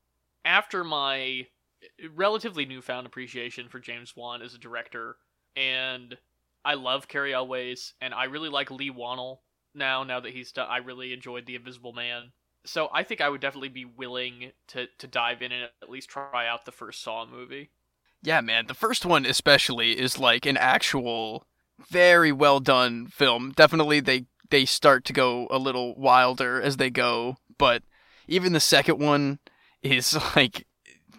after 0.45 0.85
my 0.85 1.47
relatively 2.15 2.65
newfound 2.65 3.07
appreciation 3.07 3.69
for 3.69 3.79
James 3.79 4.15
Wan 4.17 4.43
as 4.43 4.55
a 4.55 4.59
director, 4.59 5.17
and 5.57 6.17
I 6.65 6.75
love 6.75 7.09
Cary 7.09 7.33
Elwes, 7.35 7.95
and 8.01 8.15
I 8.15 8.25
really 8.25 8.49
like 8.49 8.71
Leigh 8.71 8.91
Whannell 8.91 9.39
now. 9.75 10.05
Now 10.05 10.21
that 10.21 10.33
he's 10.33 10.53
done, 10.53 10.69
I 10.69 10.79
really 10.79 11.13
enjoyed 11.13 11.47
The 11.47 11.55
Invisible 11.55 11.93
Man. 11.93 12.33
So 12.65 12.89
I 12.93 13.03
think 13.03 13.21
I 13.21 13.29
would 13.29 13.41
definitely 13.41 13.69
be 13.69 13.85
willing 13.85 14.53
to 14.69 14.87
to 14.99 15.07
dive 15.07 15.43
in 15.43 15.53
and 15.53 15.71
at 15.83 15.91
least 15.91 16.11
try 16.11 16.47
out 16.47 16.65
the 16.65 16.73
first 16.73 17.03
Saw 17.03 17.27
movie. 17.27 17.71
Yeah, 18.23 18.41
man, 18.41 18.67
the 18.67 18.75
first 18.75 19.07
one 19.07 19.25
especially 19.25 19.99
is 19.99 20.19
like 20.19 20.45
an 20.45 20.57
actual 20.57 21.47
very 21.91 22.33
well 22.33 22.61
done 22.61 23.07
film. 23.07 23.53
Definitely 23.53 24.01
they 24.01 24.27
they 24.51 24.65
start 24.65 25.05
to 25.07 25.13
go 25.13 25.47
a 25.51 25.59
little 25.59 25.95
wilder 25.97 26.61
as 26.61 26.77
they 26.77 26.91
go, 26.91 27.37
but 27.59 27.83
even 28.27 28.53
the 28.53 28.61
second 28.61 28.99
one 28.99 29.39
is 29.83 30.17
like 30.37 30.67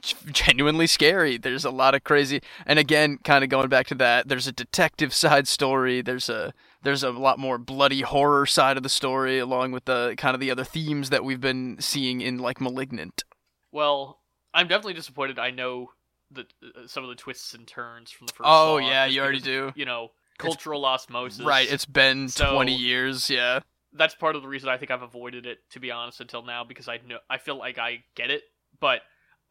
genuinely 0.31 0.87
scary. 0.87 1.37
There's 1.37 1.65
a 1.65 1.69
lot 1.71 1.95
of 1.95 2.03
crazy 2.03 2.41
and 2.65 2.79
again 2.79 3.17
kind 3.23 3.43
of 3.43 3.49
going 3.49 3.69
back 3.69 3.87
to 3.87 3.95
that, 3.95 4.27
there's 4.27 4.47
a 4.47 4.51
detective 4.51 5.13
side 5.13 5.47
story, 5.47 6.01
there's 6.01 6.29
a 6.29 6.53
there's 6.83 7.03
a 7.03 7.11
lot 7.11 7.39
more 7.39 7.57
bloody 7.57 8.01
horror 8.01 8.45
side 8.45 8.77
of 8.77 8.83
the 8.83 8.89
story 8.89 9.37
along 9.39 9.71
with 9.71 9.85
the 9.85 10.15
kind 10.17 10.33
of 10.33 10.39
the 10.39 10.51
other 10.51 10.63
themes 10.63 11.09
that 11.09 11.23
we've 11.23 11.41
been 11.41 11.77
seeing 11.79 12.21
in 12.21 12.37
like 12.37 12.61
Malignant. 12.61 13.23
Well, 13.71 14.19
I'm 14.53 14.67
definitely 14.67 14.93
disappointed. 14.93 15.37
I 15.39 15.51
know 15.51 15.91
the 16.31 16.45
uh, 16.63 16.87
some 16.87 17.03
of 17.03 17.09
the 17.09 17.15
twists 17.15 17.53
and 17.53 17.67
turns 17.67 18.11
from 18.11 18.27
the 18.27 18.33
first. 18.33 18.47
Oh 18.49 18.77
yeah, 18.77 19.05
you 19.05 19.21
already 19.21 19.39
do. 19.41 19.71
You 19.75 19.85
know, 19.85 20.11
cultural 20.37 20.85
osmosis. 20.85 21.45
Right, 21.45 21.71
it's 21.71 21.85
been 21.85 22.29
So- 22.29 22.53
20 22.53 22.73
years, 22.75 23.29
yeah. 23.29 23.59
that's 23.93 24.15
part 24.15 24.35
of 24.35 24.41
the 24.41 24.47
reason 24.47 24.69
I 24.69 24.77
think 24.77 24.91
I've 24.91 25.01
avoided 25.01 25.45
it, 25.45 25.59
to 25.71 25.79
be 25.79 25.91
honest, 25.91 26.21
until 26.21 26.43
now 26.43 26.63
because 26.63 26.87
I 26.87 26.99
know 27.05 27.17
I 27.29 27.37
feel 27.39 27.57
like 27.57 27.77
I 27.77 28.03
get 28.15 28.29
it, 28.31 28.43
but 28.79 29.01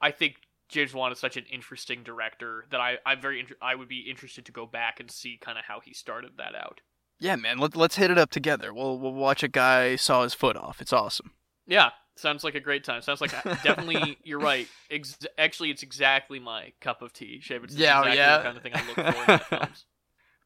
I 0.01 0.11
think 0.11 0.37
James 0.69 0.93
Wan 0.95 1.13
is 1.13 1.19
such 1.19 1.37
an 1.37 1.45
interesting 1.51 2.03
director 2.03 2.67
that 2.71 2.81
I 2.81 2.99
I'm 3.07 3.21
very 3.21 3.41
inter- 3.41 3.57
I 3.63 3.75
would 3.75 3.89
be 3.89 4.01
interested 4.01 4.45
to 4.47 4.53
go 4.53 4.67
back 4.67 5.01
and 5.01 5.11
see 5.11 5.39
kind 5.41 5.59
of 5.59 5.65
how 5.65 5.81
he 5.81 5.93
started 5.95 6.33
that 6.39 6.55
out. 6.55 6.81
Yeah, 7.21 7.35
man, 7.37 7.59
let, 7.59 7.75
let's 7.75 7.97
hit 7.97 8.11
it 8.11 8.19
up 8.19 8.31
together. 8.31 8.73
We'll 8.73 8.99
we'll 8.99 9.13
watch 9.15 9.43
a 9.43 9.49
guy 9.49 9.97
saw 9.97 10.23
his 10.23 10.35
foot 10.35 10.57
off. 10.57 10.81
It's 10.81 10.93
awesome. 10.93 11.33
Yeah, 11.67 11.91
sounds 12.17 12.45
like 12.45 12.55
a 12.55 12.61
great 12.61 12.85
time. 12.85 13.03
Sounds 13.03 13.21
like 13.21 13.33
definitely 13.63 14.19
you're 14.25 14.39
right. 14.39 14.69
Ex- 14.91 15.19
actually, 15.37 15.71
it's 15.71 15.83
exactly 15.83 16.39
my 16.39 16.73
cup 16.81 17.03
of 17.03 17.13
tea. 17.13 17.41
Shape. 17.41 17.65
It's 17.65 17.75
Yeah, 17.75 17.99
exactly 18.01 18.17
yeah. 18.19 18.37
the 18.39 18.43
kind 18.45 18.57
of 18.57 18.63
thing 18.63 18.73
I 18.75 18.87
look 18.87 19.15
for 19.15 19.33
in 19.33 19.39
films. 19.61 19.85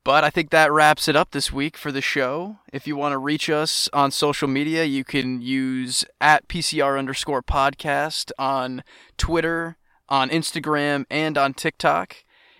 But 0.05 0.25
I 0.25 0.31
think 0.31 0.51
that 0.51 0.73
wraps 0.73 1.07
it 1.07 1.15
up 1.15 1.31
this 1.31 1.53
week 1.53 1.77
for 1.77 1.93
the 1.93 2.01
show. 2.01 2.59
If 2.73 2.89
you 2.89 2.97
want 2.97 3.13
to 3.13 3.19
reach 3.19 3.49
us 3.49 3.89
on 3.93 4.11
social 4.11 4.49
media, 4.49 4.83
you 4.83 5.05
can 5.05 5.41
use 5.41 6.05
at 6.21 6.49
PCR 6.49 6.99
underscore 6.99 7.43
podcast 7.43 8.33
on 8.37 8.83
Twitter, 9.17 9.77
on 10.09 10.29
Instagram, 10.29 11.05
and 11.09 11.39
on 11.39 11.55
TikTok. 11.55 12.17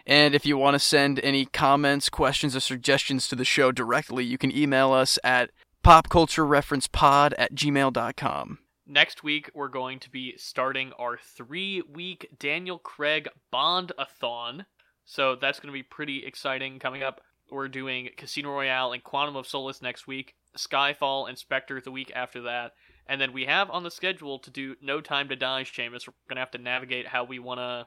And 0.07 0.37
if 0.37 0.47
you 0.47 0.57
want 0.57 0.75
to 0.75 0.79
send 0.79 1.19
any 1.21 1.47
comments, 1.47 2.09
questions, 2.09 2.55
or 2.55 2.61
suggestions 2.61 3.27
to 3.29 3.35
the 3.35 3.45
show 3.45 3.73
directly, 3.73 4.25
you 4.25 4.39
can 4.39 4.57
email 4.57 4.93
us 4.93 5.19
at 5.25 5.51
popculturereferencepod 5.85 7.35
at 7.37 7.55
gmail.com. 7.55 8.59
Next 8.87 9.25
week, 9.25 9.51
we're 9.53 9.69
going 9.69 9.99
to 10.01 10.11
be 10.11 10.35
starting 10.37 10.93
our 10.99 11.19
three 11.19 11.83
week 11.83 12.29
Daniel 12.39 12.79
Craig 12.79 13.29
Bond 13.51 13.91
a 13.99 14.07
thon. 14.07 14.67
So 15.05 15.35
that's 15.35 15.59
going 15.59 15.69
to 15.69 15.73
be 15.73 15.83
pretty 15.83 16.25
exciting 16.25 16.79
coming 16.79 17.03
up. 17.03 17.21
We're 17.53 17.69
doing 17.69 18.09
Casino 18.17 18.51
Royale 18.51 18.93
and 18.93 19.05
Quantum 19.05 19.37
of 19.37 19.47
Solace 19.47 19.83
next 19.83 20.07
week, 20.07 20.35
Skyfall 20.57 21.29
and 21.29 21.37
Spectre 21.39 21.81
the 21.81 21.91
week 21.91 22.11
after 22.15 22.43
that. 22.43 22.73
And 23.07 23.21
then 23.21 23.33
we 23.33 23.45
have 23.45 23.71
on 23.71 23.83
the 23.83 23.91
schedule 23.91 24.39
to 24.41 24.51
do 24.51 24.77
No 24.81 25.01
Time 25.01 25.29
to 25.29 25.37
Die, 25.37 25.65
Seamus. 25.65 26.07
We're 26.07 26.15
going 26.29 26.37
to 26.37 26.41
have 26.41 26.51
to 26.53 26.59
navigate 26.59 27.09
how 27.09 27.25
we 27.25 27.39
want 27.39 27.59
to. 27.61 27.87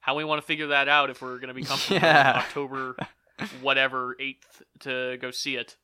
How 0.00 0.14
we 0.16 0.24
want 0.24 0.40
to 0.40 0.46
figure 0.46 0.68
that 0.68 0.88
out 0.88 1.10
if 1.10 1.20
we're 1.20 1.38
going 1.38 1.48
to 1.48 1.54
be 1.54 1.64
comfortable 1.64 1.96
Yeah. 2.02 2.34
October, 2.36 2.96
whatever 3.60 4.16
eighth 4.20 4.62
to 4.80 5.16
go 5.20 5.30
see 5.32 5.56
it. 5.56 5.76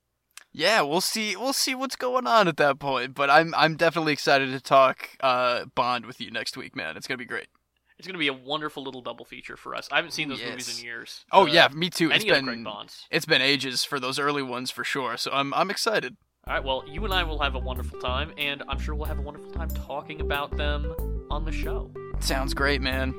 Yeah, 0.53 0.83
we'll 0.83 1.01
see. 1.01 1.35
We'll 1.35 1.53
see 1.53 1.75
what's 1.75 1.97
going 1.97 2.27
on 2.27 2.47
at 2.47 2.57
that 2.59 2.79
point. 2.79 3.15
But 3.15 3.31
I'm 3.31 3.55
I'm 3.57 3.77
definitely 3.77 4.13
excited 4.13 4.51
to 4.53 4.61
talk 4.61 5.09
uh, 5.21 5.65
Bond 5.75 6.07
with 6.07 6.21
you 6.21 6.31
next 6.31 6.57
week, 6.57 6.77
man. 6.77 6.97
It's 6.97 7.07
gonna 7.07 7.19
be 7.19 7.25
great. 7.25 7.49
It's 8.03 8.09
going 8.09 8.15
to 8.15 8.19
be 8.19 8.27
a 8.27 8.33
wonderful 8.33 8.83
little 8.83 9.01
double 9.01 9.25
feature 9.25 9.57
for 9.57 9.77
us. 9.77 9.89
I 9.93 9.95
haven't 9.95 10.11
seen 10.11 10.29
those 10.29 10.41
Yes. 10.41 10.51
movies 10.51 10.77
in 10.81 10.85
years. 10.85 11.25
Oh 11.31 11.43
Uh, 11.43 11.53
yeah, 11.53 11.69
me 11.73 11.89
too. 11.89 12.11
It's 12.11 12.25
any 12.25 12.31
of 12.31 12.37
the 12.39 12.43
Craig 12.43 12.57
been 12.57 12.65
Bonds. 12.65 13.07
it's 13.13 13.25
been 13.27 13.41
ages 13.41 13.85
for 13.85 14.01
those 14.01 14.19
early 14.19 14.43
ones 14.43 14.73
for 14.73 14.83
sure. 14.83 15.17
So 15.17 15.31
I'm 15.33 15.55
I'm 15.55 15.71
excited. 15.71 16.17
All 16.49 16.55
right, 16.55 16.65
well, 16.65 16.83
you 16.89 17.05
and 17.05 17.15
I 17.15 17.23
will 17.23 17.39
have 17.39 17.55
a 17.55 17.61
wonderful 17.61 18.01
time, 18.01 18.33
and 18.37 18.65
I'm 18.69 18.81
sure 18.81 18.97
we'll 18.97 19.07
have 19.07 19.21
a 19.21 19.23
wonderful 19.23 19.53
time 19.53 19.69
talking 19.69 20.21
about 20.21 20.57
them 20.57 20.93
on 21.31 21.45
the 21.45 21.53
show. 21.53 21.93
Sounds 22.19 22.55
great, 22.55 22.81
man. 22.83 23.15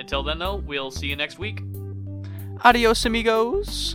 Until 0.00 0.24
then, 0.24 0.40
though, 0.40 0.56
we'll 0.56 0.90
see 0.90 1.06
you 1.06 1.14
next 1.14 1.38
week. 1.38 1.62
Adios, 2.64 3.04
amigos. 3.04 3.94